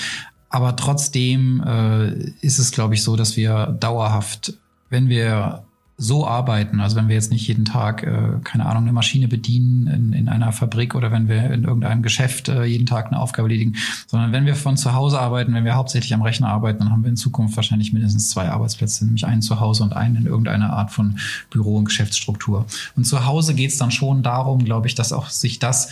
Aber 0.54 0.76
trotzdem 0.76 1.64
äh, 1.66 2.12
ist 2.40 2.60
es, 2.60 2.70
glaube 2.70 2.94
ich, 2.94 3.02
so, 3.02 3.16
dass 3.16 3.36
wir 3.36 3.76
dauerhaft, 3.80 4.54
wenn 4.88 5.08
wir 5.08 5.64
so 5.96 6.28
arbeiten, 6.28 6.80
also 6.80 6.94
wenn 6.94 7.08
wir 7.08 7.16
jetzt 7.16 7.32
nicht 7.32 7.48
jeden 7.48 7.64
Tag, 7.64 8.04
äh, 8.04 8.38
keine 8.44 8.66
Ahnung, 8.66 8.84
eine 8.84 8.92
Maschine 8.92 9.26
bedienen 9.26 9.88
in, 9.88 10.12
in 10.12 10.28
einer 10.28 10.52
Fabrik 10.52 10.94
oder 10.94 11.10
wenn 11.10 11.26
wir 11.26 11.50
in 11.50 11.64
irgendeinem 11.64 12.02
Geschäft 12.02 12.48
äh, 12.48 12.62
jeden 12.62 12.86
Tag 12.86 13.08
eine 13.08 13.18
Aufgabe 13.18 13.48
erledigen, 13.48 13.74
sondern 14.06 14.30
wenn 14.30 14.46
wir 14.46 14.54
von 14.54 14.76
zu 14.76 14.94
Hause 14.94 15.18
arbeiten, 15.18 15.54
wenn 15.54 15.64
wir 15.64 15.74
hauptsächlich 15.74 16.14
am 16.14 16.22
Rechner 16.22 16.50
arbeiten, 16.50 16.78
dann 16.78 16.90
haben 16.92 17.02
wir 17.02 17.10
in 17.10 17.16
Zukunft 17.16 17.56
wahrscheinlich 17.56 17.92
mindestens 17.92 18.30
zwei 18.30 18.48
Arbeitsplätze, 18.48 19.04
nämlich 19.06 19.26
einen 19.26 19.42
zu 19.42 19.58
Hause 19.58 19.82
und 19.82 19.92
einen 19.92 20.14
in 20.14 20.26
irgendeiner 20.26 20.72
Art 20.72 20.92
von 20.92 21.18
Büro- 21.50 21.78
und 21.78 21.86
Geschäftsstruktur. 21.86 22.66
Und 22.94 23.06
zu 23.08 23.26
Hause 23.26 23.54
geht 23.54 23.72
es 23.72 23.78
dann 23.78 23.90
schon 23.90 24.22
darum, 24.22 24.64
glaube 24.64 24.86
ich, 24.86 24.94
dass 24.94 25.12
auch 25.12 25.30
sich 25.30 25.58
das 25.58 25.90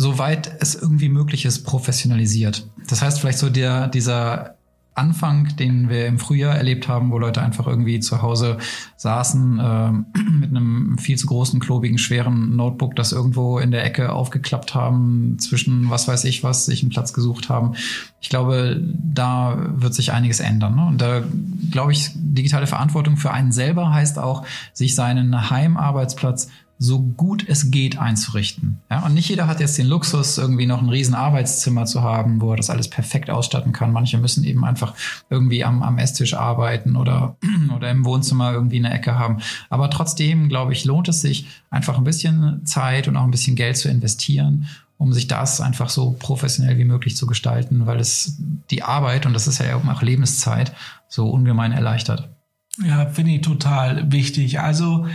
soweit 0.00 0.50
es 0.60 0.74
irgendwie 0.74 1.08
möglich 1.08 1.44
ist, 1.44 1.64
professionalisiert. 1.64 2.66
Das 2.88 3.02
heißt 3.02 3.20
vielleicht 3.20 3.38
so 3.38 3.50
der, 3.50 3.86
dieser 3.86 4.54
Anfang, 4.94 5.56
den 5.56 5.88
wir 5.88 6.06
im 6.06 6.18
Frühjahr 6.18 6.56
erlebt 6.56 6.88
haben, 6.88 7.10
wo 7.10 7.18
Leute 7.18 7.40
einfach 7.40 7.66
irgendwie 7.66 8.00
zu 8.00 8.22
Hause 8.22 8.58
saßen 8.96 9.58
äh, 9.58 10.20
mit 10.40 10.50
einem 10.50 10.98
viel 10.98 11.16
zu 11.16 11.26
großen, 11.26 11.60
klobigen, 11.60 11.98
schweren 11.98 12.56
Notebook, 12.56 12.96
das 12.96 13.12
irgendwo 13.12 13.58
in 13.58 13.70
der 13.70 13.84
Ecke 13.84 14.12
aufgeklappt 14.12 14.74
haben, 14.74 15.38
zwischen 15.38 15.90
was 15.90 16.08
weiß 16.08 16.24
ich 16.24 16.42
was, 16.42 16.64
sich 16.64 16.82
einen 16.82 16.90
Platz 16.90 17.12
gesucht 17.12 17.48
haben. 17.48 17.74
Ich 18.20 18.30
glaube, 18.30 18.82
da 18.82 19.56
wird 19.76 19.94
sich 19.94 20.12
einiges 20.12 20.40
ändern. 20.40 20.76
Ne? 20.76 20.86
Und 20.86 21.00
da 21.00 21.22
glaube 21.70 21.92
ich, 21.92 22.10
digitale 22.14 22.66
Verantwortung 22.66 23.16
für 23.16 23.30
einen 23.30 23.52
selber 23.52 23.92
heißt 23.92 24.18
auch, 24.18 24.44
sich 24.72 24.94
seinen 24.94 25.50
Heimarbeitsplatz 25.50 26.48
so 26.82 26.98
gut 26.98 27.44
es 27.46 27.70
geht 27.70 27.98
einzurichten. 27.98 28.80
Ja, 28.90 29.04
und 29.04 29.12
nicht 29.12 29.28
jeder 29.28 29.46
hat 29.46 29.60
jetzt 29.60 29.76
den 29.76 29.86
Luxus, 29.86 30.38
irgendwie 30.38 30.64
noch 30.64 30.80
ein 30.80 30.88
riesen 30.88 31.14
Arbeitszimmer 31.14 31.84
zu 31.84 32.02
haben, 32.02 32.40
wo 32.40 32.52
er 32.52 32.56
das 32.56 32.70
alles 32.70 32.88
perfekt 32.88 33.28
ausstatten 33.28 33.72
kann. 33.72 33.92
Manche 33.92 34.16
müssen 34.16 34.44
eben 34.44 34.64
einfach 34.64 34.94
irgendwie 35.28 35.62
am, 35.62 35.82
am 35.82 35.98
Esstisch 35.98 36.32
arbeiten 36.32 36.96
oder, 36.96 37.36
oder 37.76 37.90
im 37.90 38.06
Wohnzimmer 38.06 38.54
irgendwie 38.54 38.78
eine 38.78 38.94
Ecke 38.94 39.18
haben. 39.18 39.40
Aber 39.68 39.90
trotzdem, 39.90 40.48
glaube 40.48 40.72
ich, 40.72 40.86
lohnt 40.86 41.08
es 41.08 41.20
sich, 41.20 41.48
einfach 41.68 41.98
ein 41.98 42.04
bisschen 42.04 42.64
Zeit 42.64 43.08
und 43.08 43.16
auch 43.18 43.24
ein 43.24 43.30
bisschen 43.30 43.56
Geld 43.56 43.76
zu 43.76 43.90
investieren, 43.90 44.66
um 44.96 45.12
sich 45.12 45.28
das 45.28 45.60
einfach 45.60 45.90
so 45.90 46.12
professionell 46.18 46.78
wie 46.78 46.86
möglich 46.86 47.14
zu 47.14 47.26
gestalten, 47.26 47.84
weil 47.84 48.00
es 48.00 48.38
die 48.70 48.82
Arbeit, 48.82 49.26
und 49.26 49.34
das 49.34 49.46
ist 49.46 49.60
ja 49.60 49.76
auch 49.76 50.02
Lebenszeit, 50.02 50.72
so 51.08 51.28
ungemein 51.28 51.72
erleichtert. 51.72 52.30
Ja, 52.82 53.06
finde 53.06 53.32
ich 53.32 53.40
total 53.42 54.10
wichtig. 54.10 54.60
Also 54.60 55.06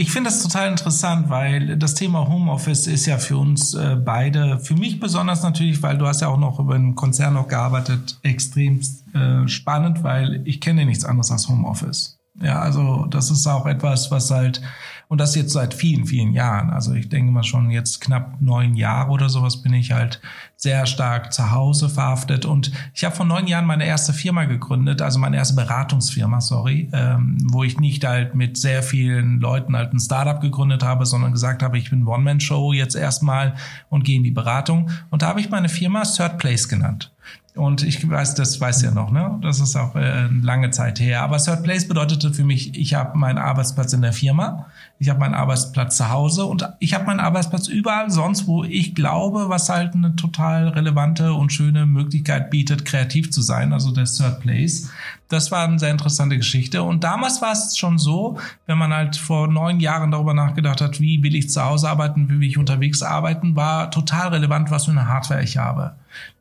ich 0.00 0.10
finde 0.10 0.30
das 0.30 0.42
total 0.42 0.70
interessant, 0.70 1.28
weil 1.28 1.76
das 1.76 1.94
Thema 1.94 2.26
Homeoffice 2.26 2.86
ist 2.86 3.04
ja 3.04 3.18
für 3.18 3.36
uns 3.36 3.74
äh, 3.74 3.96
beide, 4.02 4.58
für 4.58 4.72
mich 4.72 4.98
besonders 4.98 5.42
natürlich, 5.42 5.82
weil 5.82 5.98
du 5.98 6.06
hast 6.06 6.22
ja 6.22 6.28
auch 6.28 6.38
noch 6.38 6.58
über 6.58 6.74
einen 6.74 6.94
Konzern 6.94 7.34
noch 7.34 7.48
gearbeitet, 7.48 8.18
extrem 8.22 8.80
äh, 9.12 9.46
spannend, 9.46 10.02
weil 10.02 10.40
ich 10.46 10.62
kenne 10.62 10.86
nichts 10.86 11.04
anderes 11.04 11.30
als 11.30 11.50
Homeoffice. 11.50 12.18
Ja, 12.40 12.60
also 12.60 13.08
das 13.10 13.30
ist 13.30 13.46
auch 13.46 13.66
etwas, 13.66 14.10
was 14.10 14.30
halt 14.30 14.62
und 15.10 15.18
das 15.18 15.34
jetzt 15.34 15.52
seit 15.52 15.74
vielen, 15.74 16.06
vielen 16.06 16.34
Jahren. 16.34 16.70
Also 16.70 16.94
ich 16.94 17.08
denke 17.08 17.32
mal 17.32 17.42
schon 17.42 17.68
jetzt 17.72 18.00
knapp 18.00 18.40
neun 18.40 18.76
Jahre 18.76 19.10
oder 19.10 19.28
sowas 19.28 19.60
bin 19.60 19.74
ich 19.74 19.90
halt 19.90 20.20
sehr 20.54 20.86
stark 20.86 21.32
zu 21.32 21.50
Hause 21.50 21.88
verhaftet. 21.88 22.44
Und 22.44 22.70
ich 22.94 23.04
habe 23.04 23.16
vor 23.16 23.26
neun 23.26 23.48
Jahren 23.48 23.66
meine 23.66 23.86
erste 23.86 24.12
Firma 24.12 24.44
gegründet, 24.44 25.02
also 25.02 25.18
meine 25.18 25.36
erste 25.36 25.56
Beratungsfirma, 25.56 26.40
sorry, 26.40 26.88
ähm, 26.92 27.38
wo 27.50 27.64
ich 27.64 27.80
nicht 27.80 28.06
halt 28.06 28.36
mit 28.36 28.56
sehr 28.56 28.84
vielen 28.84 29.40
Leuten 29.40 29.74
halt 29.74 29.92
ein 29.92 29.98
Startup 29.98 30.40
gegründet 30.40 30.84
habe, 30.84 31.04
sondern 31.04 31.32
gesagt 31.32 31.64
habe, 31.64 31.76
ich 31.76 31.90
bin 31.90 32.06
One-Man-Show 32.06 32.72
jetzt 32.72 32.94
erstmal 32.94 33.56
und 33.88 34.04
gehe 34.04 34.16
in 34.16 34.22
die 34.22 34.30
Beratung. 34.30 34.90
Und 35.10 35.22
da 35.22 35.26
habe 35.26 35.40
ich 35.40 35.50
meine 35.50 35.68
Firma 35.68 36.04
Third 36.04 36.38
Place 36.38 36.68
genannt. 36.68 37.10
Und 37.56 37.82
ich 37.82 38.08
weiß, 38.08 38.36
das 38.36 38.60
weiß 38.60 38.82
ja 38.82 38.92
noch, 38.92 39.10
ne? 39.10 39.36
Das 39.42 39.58
ist 39.58 39.74
auch 39.74 39.96
äh, 39.96 40.28
lange 40.40 40.70
Zeit 40.70 41.00
her. 41.00 41.22
Aber 41.22 41.38
Third 41.38 41.64
Place 41.64 41.88
bedeutete 41.88 42.32
für 42.32 42.44
mich, 42.44 42.78
ich 42.78 42.94
habe 42.94 43.18
meinen 43.18 43.38
Arbeitsplatz 43.38 43.92
in 43.92 44.02
der 44.02 44.12
Firma, 44.12 44.66
ich 45.00 45.08
habe 45.08 45.18
meinen 45.18 45.34
Arbeitsplatz 45.34 45.96
zu 45.96 46.10
Hause 46.10 46.44
und 46.44 46.68
ich 46.78 46.94
habe 46.94 47.06
meinen 47.06 47.18
Arbeitsplatz 47.18 47.66
überall 47.66 48.08
sonst, 48.08 48.46
wo 48.46 48.62
ich 48.62 48.94
glaube, 48.94 49.48
was 49.48 49.68
halt 49.68 49.94
eine 49.94 50.14
total 50.14 50.68
relevante 50.68 51.32
und 51.32 51.52
schöne 51.52 51.86
Möglichkeit 51.86 52.50
bietet, 52.50 52.84
kreativ 52.84 53.32
zu 53.32 53.42
sein, 53.42 53.72
also 53.72 53.90
der 53.90 54.04
Third 54.04 54.40
Place. 54.40 54.88
Das 55.28 55.50
war 55.50 55.64
eine 55.64 55.78
sehr 55.78 55.90
interessante 55.90 56.36
Geschichte. 56.36 56.82
Und 56.82 57.02
damals 57.02 57.42
war 57.42 57.52
es 57.52 57.76
schon 57.76 57.98
so, 57.98 58.38
wenn 58.66 58.78
man 58.78 58.92
halt 58.92 59.16
vor 59.16 59.48
neun 59.48 59.80
Jahren 59.80 60.10
darüber 60.10 60.34
nachgedacht 60.34 60.80
hat, 60.80 61.00
wie 61.00 61.22
will 61.22 61.34
ich 61.34 61.50
zu 61.50 61.64
Hause 61.64 61.88
arbeiten, 61.88 62.28
wie 62.28 62.40
will 62.40 62.48
ich 62.48 62.58
unterwegs 62.58 63.02
arbeiten, 63.02 63.56
war 63.56 63.90
total 63.90 64.28
relevant, 64.28 64.70
was 64.70 64.84
für 64.84 64.92
eine 64.92 65.08
Hardware 65.08 65.42
ich 65.42 65.56
habe. 65.56 65.94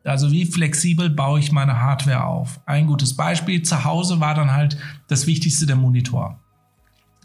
Also 0.03 0.31
wie 0.31 0.45
flexibel 0.45 1.08
baue 1.15 1.39
ich 1.39 1.51
meine 1.51 1.81
Hardware 1.81 2.25
auf? 2.25 2.59
Ein 2.65 2.87
gutes 2.87 3.15
Beispiel, 3.15 3.61
zu 3.63 3.83
Hause 3.83 4.19
war 4.19 4.35
dann 4.35 4.51
halt 4.51 4.77
das 5.07 5.27
Wichtigste 5.27 5.65
der 5.65 5.75
Monitor. 5.75 6.39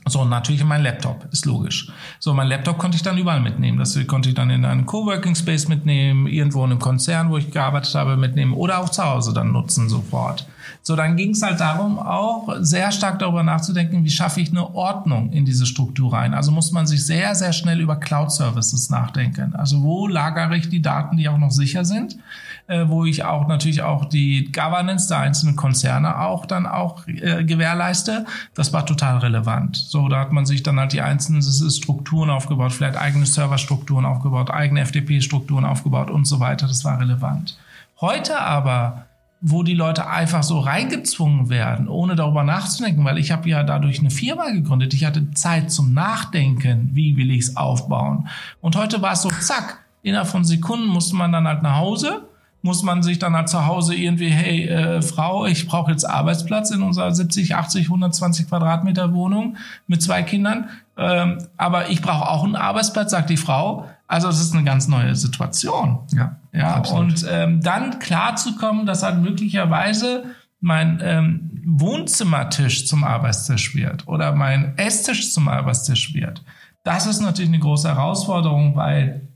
So, 0.07 0.21
und 0.21 0.29
natürlich 0.29 0.63
mein 0.65 0.83
Laptop, 0.83 1.27
ist 1.33 1.47
logisch. 1.47 1.91
So, 2.19 2.35
mein 2.35 2.49
Laptop 2.49 2.77
konnte 2.77 2.97
ich 2.97 3.03
dann 3.03 3.17
überall 3.17 3.41
mitnehmen. 3.41 3.79
Das 3.79 3.99
konnte 4.07 4.29
ich 4.29 4.35
dann 4.35 4.51
in 4.51 4.67
einen 4.67 4.85
Coworking 4.85 5.35
Space 5.35 5.67
mitnehmen, 5.67 6.27
irgendwo 6.27 6.63
in 6.65 6.73
einem 6.73 6.79
Konzern, 6.79 7.31
wo 7.31 7.39
ich 7.39 7.51
gearbeitet 7.51 7.95
habe, 7.95 8.19
mitnehmen 8.19 8.53
oder 8.53 8.81
auch 8.81 8.91
zu 8.91 9.03
Hause 9.03 9.33
dann 9.33 9.53
nutzen 9.53 9.89
sofort. 9.89 10.47
So, 10.83 10.95
dann 10.95 11.17
ging 11.17 11.31
es 11.31 11.43
halt 11.43 11.61
darum, 11.61 11.99
auch 11.99 12.55
sehr 12.61 12.93
stark 12.93 13.19
darüber 13.19 13.43
nachzudenken, 13.43 14.05
wie 14.05 14.11
schaffe 14.11 14.43
ich 14.43 14.51
eine 14.51 14.75
Ordnung 14.75 15.33
in 15.33 15.47
diese 15.47 15.65
Struktur 15.65 16.13
rein. 16.13 16.35
Also 16.35 16.53
muss 16.53 16.71
man 16.73 16.87
sich 16.87 17.07
sehr, 17.07 17.35
sehr 17.35 17.55
schnell 17.55 17.81
über 17.81 17.97
Cloud 17.97 18.31
Services 18.31 18.91
nachdenken. 18.91 19.55
Also 19.55 19.83
wo 19.83 20.07
lagere 20.07 20.55
ich 20.59 20.69
die 20.69 20.83
Daten, 20.83 21.17
die 21.17 21.31
auch 21.31 21.39
noch 21.39 21.51
sicher 21.51 21.87
sind? 21.87 22.19
Äh, 22.67 22.85
wo 22.89 23.05
ich 23.05 23.25
auch 23.25 23.47
natürlich 23.47 23.83
auch 23.83 24.07
die 24.07 24.51
Governance 24.53 25.09
der 25.09 25.19
einzelnen 25.19 25.57
Konzerne 25.57 26.21
auch 26.21 26.47
dann 26.47 26.67
auch 26.67 27.07
äh, 27.07 27.45
gewährleiste. 27.45 28.25
Das 28.55 28.73
war 28.73 28.87
total 28.87 29.19
relevant. 29.19 29.77
So, 29.77 30.09
da 30.09 30.21
hat 30.21 30.33
man 30.33 30.47
sich 30.47 30.63
dann 30.63 30.79
halt 30.81 30.93
die 30.93 31.03
einzelnen 31.03 31.43
Strukturen 31.43 32.31
aufgebaut, 32.31 32.73
vielleicht 32.73 32.97
eigene 32.97 33.27
Serverstrukturen 33.27 34.07
aufgebaut, 34.07 34.51
eigene 34.51 34.85
FTP-Strukturen 34.85 35.65
aufgebaut 35.65 36.11
und 36.11 36.27
so 36.27 36.41
weiter. 36.41 36.67
Das 36.67 36.85
war 36.85 36.99
relevant. 37.01 37.59
Heute 38.01 38.41
aber 38.41 39.07
wo 39.47 39.63
die 39.63 39.75
Leute 39.75 40.09
einfach 40.09 40.43
so 40.43 40.59
reingezwungen 40.59 41.51
werden, 41.51 41.87
ohne 41.87 42.17
darüber 42.17 42.45
nachzudenken, 42.45 43.05
weil 43.05 43.19
ich 43.19 43.31
habe 43.31 43.47
ja 43.47 43.63
dadurch 43.63 44.01
eine 44.01 44.09
Firma 44.09 44.49
gegründet. 44.49 44.95
Ich 44.95 45.05
hatte 45.05 45.33
Zeit 45.33 45.71
zum 45.71 45.93
Nachdenken, 45.93 46.89
wie 46.95 47.19
will 47.19 47.31
ich 47.31 47.41
es 47.41 47.57
aufbauen. 47.59 48.27
Und 48.63 48.75
heute 48.75 49.03
war 49.03 49.13
es 49.13 49.21
so, 49.21 49.29
zack, 49.29 49.85
innerhalb 50.03 50.29
von 50.29 50.47
Sekunden 50.47 50.87
musste 50.87 51.15
man 51.15 51.31
dann 51.31 51.47
halt 51.47 51.63
nach 51.63 51.77
Hause, 51.77 52.27
muss 52.65 52.83
man 52.83 53.03
sich 53.03 53.19
dann 53.19 53.37
halt 53.37 53.51
zu 53.51 53.67
Hause 53.67 53.95
irgendwie, 53.95 54.31
hey 54.31 54.67
äh, 54.67 55.03
Frau, 55.03 55.45
ich 55.45 55.67
brauche 55.67 55.91
jetzt 55.91 56.09
Arbeitsplatz 56.09 56.71
in 56.71 56.83
unserer 56.83 57.15
70, 57.15 57.55
80, 57.55 57.85
120 57.85 58.49
Quadratmeter 58.49 59.13
Wohnung 59.13 59.59
mit 59.87 60.03
zwei 60.03 60.23
Kindern, 60.23 60.71
ähm, 60.97 61.47
aber 61.59 61.91
ich 61.91 62.01
brauche 62.01 62.27
auch 62.27 62.43
einen 62.43 62.57
Arbeitsplatz, 62.57 63.11
sagt 63.11 63.29
die 63.29 63.37
Frau. 63.37 63.87
Also 64.07 64.29
es 64.29 64.41
ist 64.41 64.55
eine 64.55 64.65
ganz 64.65 64.89
neue 64.89 65.15
Situation. 65.15 65.99
Ja, 66.15 66.37
ja. 66.55 66.75
Absolut. 66.77 67.05
Und 67.05 67.27
ähm, 67.31 67.61
dann 67.61 67.99
klar 67.99 68.37
zu 68.37 68.57
kommen, 68.57 68.87
dass 68.87 69.03
halt 69.03 69.21
möglicherweise 69.21 70.25
mein 70.61 71.01
ähm, 71.03 71.63
Wohnzimmertisch 71.67 72.87
zum 72.87 73.05
Arbeitstisch 73.05 73.75
wird 73.75 74.09
oder 74.09 74.35
mein 74.35 74.79
Esstisch 74.79 75.35
zum 75.35 75.49
Arbeitstisch 75.49 76.15
wird. 76.15 76.43
Das 76.83 77.07
ist 77.07 77.21
natürlich 77.21 77.51
eine 77.51 77.59
große 77.59 77.89
Herausforderung, 77.89 78.75
weil 78.75 79.29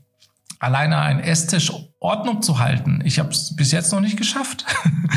alleine 0.57 0.97
ein 0.97 1.19
Esstisch 1.19 1.71
Ordnung 2.01 2.41
zu 2.41 2.59
halten. 2.59 3.01
Ich 3.03 3.19
habe 3.19 3.29
es 3.29 3.53
bis 3.57 3.73
jetzt 3.73 3.91
noch 3.91 3.99
nicht 3.99 4.15
geschafft. 4.15 4.65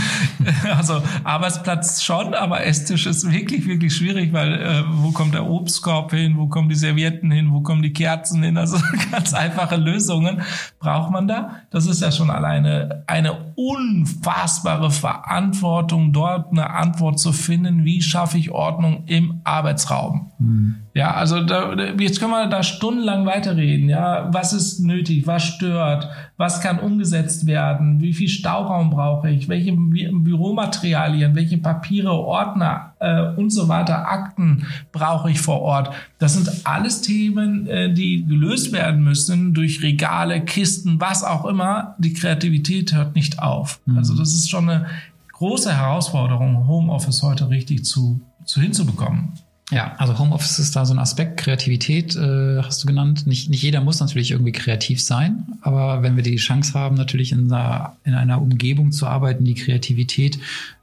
also 0.77 1.01
Arbeitsplatz 1.23 2.03
schon, 2.03 2.35
aber 2.35 2.66
Esstisch 2.66 3.07
ist 3.07 3.31
wirklich, 3.31 3.66
wirklich 3.66 3.95
schwierig, 3.95 4.33
weil 4.33 4.55
äh, 4.55 4.83
wo 4.88 5.12
kommt 5.12 5.35
der 5.35 5.49
Obstkorb 5.49 6.11
hin, 6.11 6.37
wo 6.37 6.49
kommen 6.49 6.68
die 6.68 6.75
Servietten 6.75 7.31
hin, 7.31 7.53
wo 7.53 7.61
kommen 7.61 7.83
die 7.83 7.92
Kerzen 7.92 8.42
hin? 8.42 8.57
Also 8.57 8.79
ganz 9.12 9.33
einfache 9.33 9.77
Lösungen 9.77 10.42
braucht 10.81 11.12
man 11.12 11.29
da. 11.29 11.59
Das 11.71 11.87
ist 11.87 12.03
ja 12.03 12.11
schon 12.11 12.31
alleine 12.31 13.05
eine 13.07 13.53
unfassbare 13.55 14.90
Verantwortung, 14.90 16.12
dort 16.12 16.51
eine 16.51 16.71
Antwort 16.71 17.21
zu 17.21 17.33
finden, 17.33 17.85
wie 17.85 18.03
schaffe 18.03 18.38
ich 18.38 18.51
Ordnung 18.51 19.05
im 19.07 19.40
Arbeitsraum. 19.45 20.33
Mhm. 20.40 20.75
Ja, 20.94 21.14
also 21.14 21.42
da, 21.42 21.74
jetzt 21.98 22.20
können 22.20 22.33
wir 22.33 22.48
da 22.48 22.62
stundenlang 22.62 23.24
weiterreden. 23.24 23.88
Ja, 23.88 24.28
was 24.31 24.52
ist 24.52 24.81
nötig, 24.81 25.26
was 25.26 25.42
stört, 25.44 26.09
was 26.37 26.61
kann 26.61 26.78
umgesetzt 26.78 27.46
werden, 27.46 28.02
wie 28.02 28.12
viel 28.12 28.28
Stauraum 28.28 28.90
brauche 28.90 29.31
ich, 29.31 29.48
welche 29.48 29.72
Büromaterialien, 29.72 31.35
welche 31.35 31.57
Papiere, 31.57 32.12
Ordner 32.12 32.92
äh, 32.98 33.22
und 33.37 33.50
so 33.50 33.68
weiter, 33.68 34.07
Akten 34.07 34.66
brauche 34.92 35.31
ich 35.31 35.40
vor 35.40 35.62
Ort. 35.62 35.94
Das 36.18 36.35
sind 36.35 36.66
alles 36.66 37.00
Themen, 37.00 37.66
äh, 37.66 37.92
die 37.92 38.26
gelöst 38.26 38.72
werden 38.72 39.02
müssen 39.02 39.55
durch 39.55 39.83
Regale, 39.83 40.42
Kisten, 40.42 41.00
was 41.00 41.24
auch 41.24 41.46
immer. 41.46 41.94
Die 41.98 42.12
Kreativität 42.12 42.94
hört 42.94 43.14
nicht 43.14 43.38
auf. 43.38 43.81
Mhm. 43.87 43.96
Also 43.96 44.14
das 44.14 44.35
ist 44.35 44.50
schon 44.50 44.68
eine 44.68 44.87
große 45.33 45.74
Herausforderung, 45.74 46.68
Homeoffice 46.68 47.22
heute 47.22 47.48
richtig 47.48 47.87
zu, 47.87 48.20
zu 48.44 48.61
hinzubekommen. 48.61 49.33
Ja, 49.72 49.94
also 49.96 50.18
Homeoffice 50.18 50.58
ist 50.58 50.76
da 50.76 50.85
so 50.85 50.92
ein 50.92 50.98
Aspekt. 50.98 51.38
Kreativität 51.38 52.14
äh, 52.14 52.62
hast 52.62 52.82
du 52.82 52.87
genannt. 52.87 53.26
Nicht, 53.26 53.48
nicht 53.48 53.62
jeder 53.62 53.80
muss 53.80 54.00
natürlich 54.00 54.32
irgendwie 54.32 54.52
kreativ 54.52 55.02
sein, 55.02 55.46
aber 55.62 56.02
wenn 56.02 56.14
wir 56.14 56.22
die 56.22 56.37
Chance 56.37 56.74
haben, 56.74 56.94
natürlich 56.94 57.32
in 57.32 57.50
einer, 57.50 57.96
in 58.04 58.12
einer 58.12 58.42
Umgebung 58.42 58.92
zu 58.92 59.06
arbeiten, 59.06 59.44
die 59.44 59.54
Kreativität 59.54 60.38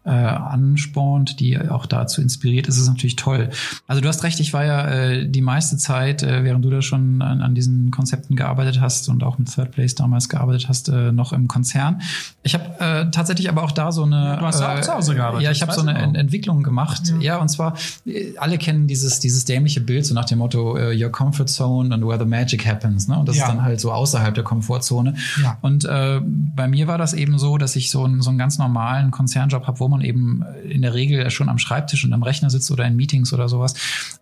äh, 0.09 0.11
anspornt, 0.11 1.39
die 1.39 1.59
auch 1.59 1.85
dazu 1.85 2.21
inspiriert, 2.21 2.67
ist 2.67 2.77
es 2.77 2.87
natürlich 2.87 3.15
toll. 3.15 3.49
Also 3.87 4.01
du 4.01 4.07
hast 4.07 4.23
recht, 4.23 4.39
ich 4.39 4.53
war 4.53 4.65
ja 4.65 4.87
äh, 4.87 5.29
die 5.29 5.41
meiste 5.41 5.77
Zeit, 5.77 6.23
äh, 6.23 6.43
während 6.43 6.65
du 6.65 6.69
da 6.69 6.81
schon 6.81 7.21
an, 7.21 7.41
an 7.41 7.53
diesen 7.53 7.91
Konzepten 7.91 8.35
gearbeitet 8.35 8.81
hast 8.81 9.07
und 9.09 9.23
auch 9.23 9.37
mit 9.37 9.53
Third 9.53 9.71
Place 9.71 9.95
damals 9.95 10.27
gearbeitet 10.27 10.67
hast, 10.67 10.89
äh, 10.89 11.11
noch 11.11 11.31
im 11.31 11.47
Konzern. 11.47 12.01
Ich 12.41 12.55
habe 12.55 12.65
äh, 12.79 13.11
tatsächlich 13.11 13.49
aber 13.49 13.63
auch 13.63 13.71
da 13.71 13.91
so 13.91 14.03
eine. 14.03 14.37
Du 14.39 14.45
hast 14.45 14.59
ja 14.59 14.75
auch 14.75 14.81
zu 14.81 14.93
Hause 14.93 15.15
gearbeitet. 15.15 15.43
Ja, 15.43 15.51
ich 15.51 15.61
habe 15.61 15.73
so 15.73 15.81
eine 15.81 15.97
Ent 15.97 16.17
Entwicklung 16.17 16.63
gemacht. 16.63 17.13
Ja. 17.19 17.35
ja. 17.35 17.37
und 17.37 17.49
zwar 17.49 17.75
äh, 18.05 18.35
alle 18.37 18.57
kennen 18.57 18.87
dieses 18.87 19.19
dieses 19.19 19.45
dämliche 19.45 19.81
Bild 19.81 20.05
so 20.05 20.13
nach 20.13 20.25
dem 20.25 20.39
Motto 20.39 20.73
uh, 20.73 20.91
Your 20.91 21.11
Comfort 21.11 21.47
Zone 21.47 21.93
and 21.93 22.05
where 22.05 22.17
the 22.17 22.25
magic 22.25 22.65
happens. 22.65 23.07
Ne? 23.07 23.19
Und 23.19 23.29
das 23.29 23.37
ja. 23.37 23.43
ist 23.43 23.49
dann 23.49 23.61
halt 23.61 23.79
so 23.79 23.91
außerhalb 23.91 24.33
der 24.33 24.43
Komfortzone. 24.43 25.15
Ja. 25.41 25.57
Und 25.61 25.85
äh, 25.85 26.19
bei 26.23 26.67
mir 26.67 26.87
war 26.87 26.97
das 26.97 27.13
eben 27.13 27.37
so, 27.37 27.57
dass 27.57 27.75
ich 27.75 27.91
so, 27.91 28.05
ein, 28.05 28.21
so 28.21 28.29
einen 28.29 28.39
ganz 28.39 28.57
normalen 28.57 29.11
Konzernjob 29.11 29.67
habe, 29.67 29.79
wo 29.79 29.87
man 29.87 29.98
eben 30.01 30.43
in 30.67 30.81
der 30.81 30.93
Regel 30.93 31.29
schon 31.31 31.49
am 31.49 31.57
Schreibtisch 31.57 32.03
und 32.05 32.13
am 32.13 32.23
Rechner 32.23 32.49
sitzt 32.49 32.71
oder 32.71 32.85
in 32.85 32.95
Meetings 32.95 33.33
oder 33.33 33.49
sowas. 33.49 33.73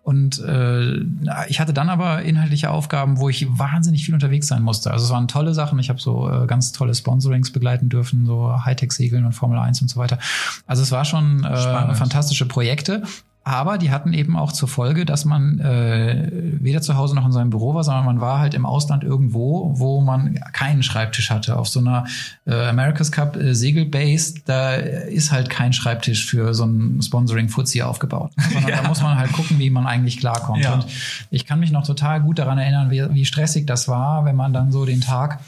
Und 0.04 0.40
äh, 0.40 1.00
ich 1.48 1.60
hatte 1.60 1.74
dann 1.74 1.90
aber 1.90 2.22
inhaltliche 2.22 2.70
Aufgaben, 2.70 3.18
wo 3.18 3.30
ich 3.30 3.48
wahnsinnig 3.50 4.06
viel 4.06 4.14
unterwegs 4.14 4.48
sein 4.48 4.64
musste. 4.64 4.92
Also 4.92 5.06
es 5.06 5.12
waren 5.12 5.28
tolle 5.28 5.54
Sachen. 5.54 5.80
Ich 5.80 5.90
habe 5.90 6.00
so 6.00 6.30
äh, 6.30 6.48
ganz 6.48 6.72
tolle 6.72 6.96
Sponsorings 6.96 7.52
begleiten 7.52 7.90
dürfen, 7.90 8.26
so 8.26 8.66
Hightech-Segeln 8.66 9.26
und 9.26 9.34
Formel 9.34 9.60
1 9.60 9.82
und 9.82 9.90
so 9.90 10.00
weiter. 10.00 10.20
Also 10.66 10.84
es 10.84 10.92
war 10.92 11.06
schon 11.06 11.44
äh, 11.44 11.96
fantastische 11.96 12.46
Projekte. 12.46 13.04
Aber 13.48 13.78
die 13.78 13.92
hatten 13.92 14.12
eben 14.12 14.36
auch 14.36 14.52
zur 14.52 14.68
Folge, 14.68 15.06
dass 15.06 15.24
man 15.24 15.62
äh, 15.62 16.28
weder 16.60 16.82
zu 16.82 16.98
Hause 16.98 17.16
noch 17.16 17.26
in 17.26 17.32
seinem 17.32 17.50
Büro 17.50 17.74
war, 17.74 17.82
sondern 17.86 18.04
man 18.04 18.20
war 18.20 18.40
halt 18.40 18.54
im 18.54 18.66
Ausland 18.66 19.06
irgendwo, 19.06 19.72
wo 19.80 20.02
man 20.02 20.38
keinen 20.52 20.84
Schreibtisch 20.84 21.30
hatte. 21.30 21.58
Auf 21.58 21.70
so 21.70 21.80
einer 21.80 22.04
äh, 22.46 22.68
America's 22.68 23.10
Cup 23.10 23.38
äh, 23.38 23.56
Segelbase, 23.56 24.42
da 24.46 24.74
ist 24.74 25.32
halt 25.32 25.50
kein 25.50 25.72
Schreibtisch 25.72 26.26
für 26.26 26.54
so 26.54 26.66
ein 26.66 27.02
Sponsoring-Fuzzi 27.02 27.84
aufgebaut. 27.84 28.32
Sondern 28.52 28.70
ja. 28.70 28.82
da 28.82 28.88
muss 28.90 29.02
man 29.02 29.18
halt 29.18 29.32
gucken, 29.32 29.60
wie 29.60 29.70
man 29.70 29.88
eigentlich 29.88 30.18
klarkommt. 30.18 30.66
Ja. 30.66 30.74
Und 30.74 30.86
ich 31.32 31.46
kann 31.46 31.62
mich 31.62 31.72
noch 31.72 31.88
total 31.88 32.20
gut 32.20 32.40
daran 32.40 32.58
erinnern, 32.58 32.92
wie, 32.92 33.14
wie 33.14 33.24
stressig 33.24 33.66
das 33.66 33.88
war, 33.88 34.26
wenn 34.26 34.36
man 34.36 34.52
dann 34.52 34.74
so 34.74 34.84
den 34.84 35.00
Tag 35.00 35.40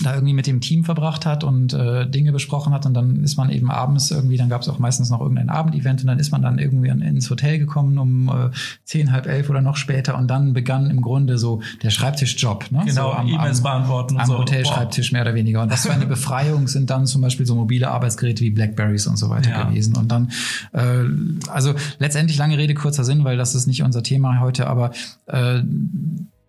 da 0.00 0.14
irgendwie 0.14 0.34
mit 0.34 0.46
dem 0.46 0.60
Team 0.60 0.84
verbracht 0.84 1.26
hat 1.26 1.44
und 1.44 1.72
äh, 1.72 2.08
Dinge 2.08 2.32
besprochen 2.32 2.72
hat 2.72 2.86
und 2.86 2.94
dann 2.94 3.22
ist 3.22 3.36
man 3.36 3.50
eben 3.50 3.70
abends 3.70 4.10
irgendwie, 4.10 4.36
dann 4.36 4.48
gab 4.48 4.62
es 4.62 4.68
auch 4.68 4.78
meistens 4.78 5.10
noch 5.10 5.20
irgendein 5.20 5.50
Abendevent 5.50 6.00
und 6.00 6.06
dann 6.06 6.18
ist 6.18 6.30
man 6.32 6.42
dann 6.42 6.58
irgendwie 6.58 6.90
an, 6.90 7.00
ins 7.00 7.28
Hotel 7.30 7.58
gekommen 7.58 7.98
um 7.98 8.28
äh, 8.28 8.50
zehn, 8.84 9.12
halb 9.12 9.26
elf 9.26 9.50
oder 9.50 9.60
noch 9.60 9.76
später 9.76 10.16
und 10.16 10.28
dann 10.28 10.52
begann 10.52 10.90
im 10.90 11.02
Grunde 11.02 11.38
so 11.38 11.62
der 11.82 11.90
Schreibtischjob. 11.90 12.70
Ne? 12.70 12.82
Genau, 12.86 13.10
so 13.10 13.16
am, 13.16 13.28
E-Mails 13.28 13.62
beantworten. 13.62 14.18
Am 14.18 14.26
so. 14.26 14.38
Hotelschreibtisch 14.38 15.12
mehr 15.12 15.22
oder 15.22 15.34
weniger. 15.34 15.62
Und 15.62 15.70
was 15.70 15.86
für 15.86 15.92
eine 15.92 16.06
Befreiung 16.12 16.68
sind 16.68 16.90
dann 16.90 17.06
zum 17.06 17.20
Beispiel 17.20 17.46
so 17.46 17.54
mobile 17.54 17.90
Arbeitsgeräte 17.90 18.42
wie 18.42 18.50
Blackberries 18.50 19.06
und 19.06 19.16
so 19.16 19.30
weiter 19.30 19.50
ja. 19.50 19.64
gewesen. 19.64 19.96
Und 19.96 20.10
dann, 20.10 20.30
äh, 20.72 21.04
also 21.50 21.74
letztendlich 21.98 22.38
lange 22.38 22.58
Rede, 22.58 22.74
kurzer 22.74 23.04
Sinn, 23.04 23.24
weil 23.24 23.36
das 23.36 23.54
ist 23.54 23.66
nicht 23.66 23.82
unser 23.82 24.02
Thema 24.02 24.40
heute, 24.40 24.66
aber 24.66 24.92
äh, 25.26 25.62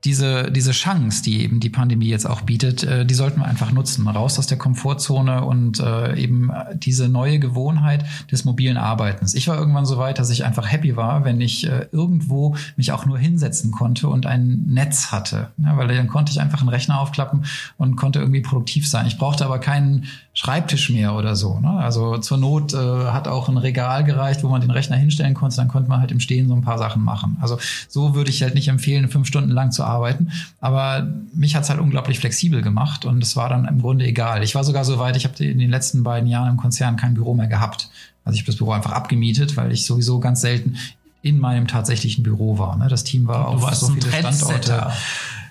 diese, 0.06 0.52
diese 0.52 0.72
Chance, 0.72 1.24
die 1.24 1.42
eben 1.42 1.60
die 1.60 1.70
Pandemie 1.70 2.08
jetzt 2.08 2.30
auch 2.30 2.42
bietet, 2.42 2.84
äh, 2.84 3.06
die 3.06 3.14
sollten 3.14 3.40
wir 3.40 3.46
einfach 3.46 3.72
nutzen. 3.72 4.08
Raus 4.08 4.38
aus 4.38 4.48
der 4.48 4.58
Komfortzone 4.58 5.46
und 5.46 5.80
äh, 5.80 6.16
eben 6.16 6.52
diese 6.76 7.08
neue 7.08 7.40
Gewohnheit 7.40 8.06
des 8.32 8.44
mobilen 8.44 8.78
Arbeitens. 8.78 9.34
Ich 9.34 9.48
war 9.48 9.58
irgendwann 9.58 9.86
so 9.86 9.98
weit, 9.98 10.20
dass 10.20 10.30
ich 10.30 10.44
einfach 10.44 10.70
happy 10.70 10.96
war, 10.96 11.24
wenn 11.24 11.40
ich 11.40 11.68
äh, 11.68 11.88
irgendwo 11.92 12.56
mich 12.76 12.92
auch 12.92 13.06
nur 13.06 13.18
hinsetzen 13.18 13.72
konnte 13.72 14.10
und 14.10 14.26
ein 14.26 14.64
Netz 14.68 15.12
hatte. 15.12 15.52
Ja, 15.58 15.78
weil 15.78 15.88
dann 15.88 16.08
konnte 16.08 16.32
ich 16.32 16.42
einfach 16.42 16.60
einen 16.60 16.70
Rechner 16.70 17.00
aufklappen 17.00 17.46
und 17.78 17.96
konnte 17.96 18.20
irgendwie 18.20 18.42
produktiv 18.42 18.88
sein. 18.88 19.08
Ich 19.08 19.18
brauchte 19.18 19.46
aber 19.46 19.60
keinen 19.60 20.06
Schreibtisch 20.36 20.90
mehr 20.90 21.14
oder 21.14 21.36
so. 21.36 21.60
Ne? 21.60 21.70
Also 21.70 22.18
zur 22.18 22.40
Not 22.40 22.74
äh, 22.74 22.78
hat 22.78 23.28
auch 23.28 23.50
ein 23.50 23.58
Regal 23.58 24.04
gereicht, 24.04 24.44
wo 24.44 24.50
man 24.50 24.62
den 24.62 24.72
Rechner 24.72 24.98
hinstellen 24.98 25.36
konnte. 25.36 25.58
Dann 25.58 25.68
konnte 25.68 25.90
man 25.90 26.00
halt 26.00 26.12
im 26.12 26.20
Stehen 26.20 26.48
so 26.48 26.56
ein 26.56 26.64
paar 26.64 26.80
Sachen 26.80 27.04
machen. 27.04 27.38
Also 27.40 27.60
so 27.88 28.16
würde 28.16 28.32
ich 28.32 28.42
halt 28.42 28.56
nicht 28.56 28.68
empfehlen, 28.68 29.10
fünf 29.10 29.28
Stunden 29.28 29.52
lang 29.52 29.72
zu 29.72 29.84
arbeiten. 29.84 30.32
Aber 30.60 31.08
mich 31.36 31.56
hat's 31.56 31.70
halt 31.70 31.80
unglaublich 31.80 32.18
flexibel 32.18 32.64
gemacht 32.64 33.06
und 33.06 33.22
es 33.22 33.36
war 33.36 33.48
dann 33.48 33.66
im 33.66 33.82
Grunde 33.82 34.06
egal. 34.06 34.44
Ich 34.44 34.56
war 34.56 34.64
sogar 34.64 34.86
so 34.86 34.98
weit, 34.98 35.16
ich 35.18 35.26
habe 35.26 35.44
in 35.44 35.60
den 35.60 35.70
letzten 35.70 36.02
beiden 36.02 36.28
Jahren 36.28 36.50
im 36.50 36.58
Konzern 36.58 36.98
kein 36.98 37.14
Büro 37.14 37.36
mehr 37.36 37.48
gehabt. 37.48 37.90
Also 38.26 38.36
ich 38.36 38.42
habe 38.42 38.48
das 38.48 38.56
Büro 38.56 38.72
einfach 38.72 38.92
abgemietet, 38.92 39.56
weil 39.56 39.72
ich 39.72 39.86
sowieso 39.86 40.20
ganz 40.20 40.42
selten 40.42 40.78
in 41.22 41.38
meinem 41.38 41.68
tatsächlichen 41.68 42.24
Büro 42.24 42.58
war. 42.58 42.76
Ne? 42.78 42.88
Das 42.88 43.04
Team 43.04 43.28
war 43.28 43.48
auf 43.48 43.74
so 43.76 43.88
viele 43.90 44.12
Standorte. 44.12 44.92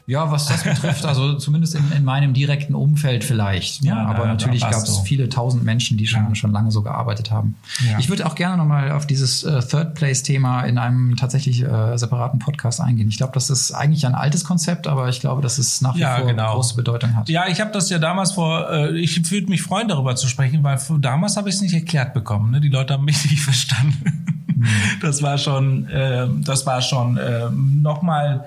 Ja, 0.06 0.30
was 0.32 0.46
das 0.46 0.64
betrifft, 0.64 1.04
also 1.04 1.34
zumindest 1.38 1.76
in, 1.76 1.92
in 1.96 2.04
meinem 2.04 2.34
direkten 2.34 2.74
Umfeld 2.74 3.22
vielleicht. 3.22 3.84
Ja, 3.84 4.04
aber 4.06 4.20
ja, 4.20 4.26
natürlich 4.26 4.62
gab 4.62 4.82
es 4.82 4.98
viele 5.00 5.28
tausend 5.28 5.64
Menschen, 5.64 5.96
die 5.96 6.06
schon, 6.06 6.28
ja. 6.28 6.34
schon 6.34 6.50
lange 6.50 6.72
so 6.72 6.82
gearbeitet 6.82 7.30
haben. 7.30 7.54
Ja. 7.88 7.98
Ich 7.98 8.08
würde 8.08 8.26
auch 8.26 8.34
gerne 8.34 8.56
nochmal 8.56 8.90
auf 8.90 9.06
dieses 9.06 9.44
äh, 9.44 9.60
Third 9.60 9.94
Place-Thema 9.94 10.62
in 10.64 10.78
einem 10.78 11.16
tatsächlich 11.16 11.62
äh, 11.62 11.96
separaten 11.96 12.40
Podcast 12.40 12.80
eingehen. 12.80 13.08
Ich 13.08 13.16
glaube, 13.16 13.32
das 13.34 13.48
ist 13.48 13.72
eigentlich 13.72 14.04
ein 14.04 14.14
altes 14.14 14.44
Konzept, 14.44 14.88
aber 14.88 15.08
ich 15.08 15.20
glaube, 15.20 15.40
dass 15.40 15.58
es 15.58 15.80
nach 15.80 15.94
wie 15.94 16.02
vor 16.02 16.26
genau. 16.26 16.54
große 16.54 16.74
Bedeutung 16.74 17.14
hat. 17.14 17.28
Ja, 17.28 17.46
ich 17.46 17.60
habe 17.60 17.70
das 17.70 17.88
ja 17.88 17.98
damals 17.98 18.32
vor, 18.32 18.70
äh, 18.70 18.98
ich 18.98 19.30
würde 19.30 19.48
mich 19.48 19.62
freuen, 19.62 19.86
darüber 19.86 20.16
zu 20.16 20.26
sprechen, 20.26 20.64
weil 20.64 20.78
damals 20.98 21.36
habe 21.36 21.48
ich 21.48 21.54
es 21.54 21.60
nicht 21.60 21.74
erklärt 21.74 22.12
bekommen. 22.12 22.50
Ne? 22.50 22.60
Die 22.60 22.68
Leute 22.68 22.94
haben 22.94 23.04
mich 23.04 23.24
nicht 23.30 23.42
verstanden. 23.42 24.26
Mhm. 24.62 24.66
Das 25.00 25.22
war 25.22 25.38
schon, 25.38 25.88
äh, 25.88 26.26
das 26.44 26.66
war 26.66 26.82
schon 26.82 27.16
äh, 27.16 27.50
nochmal 27.50 28.44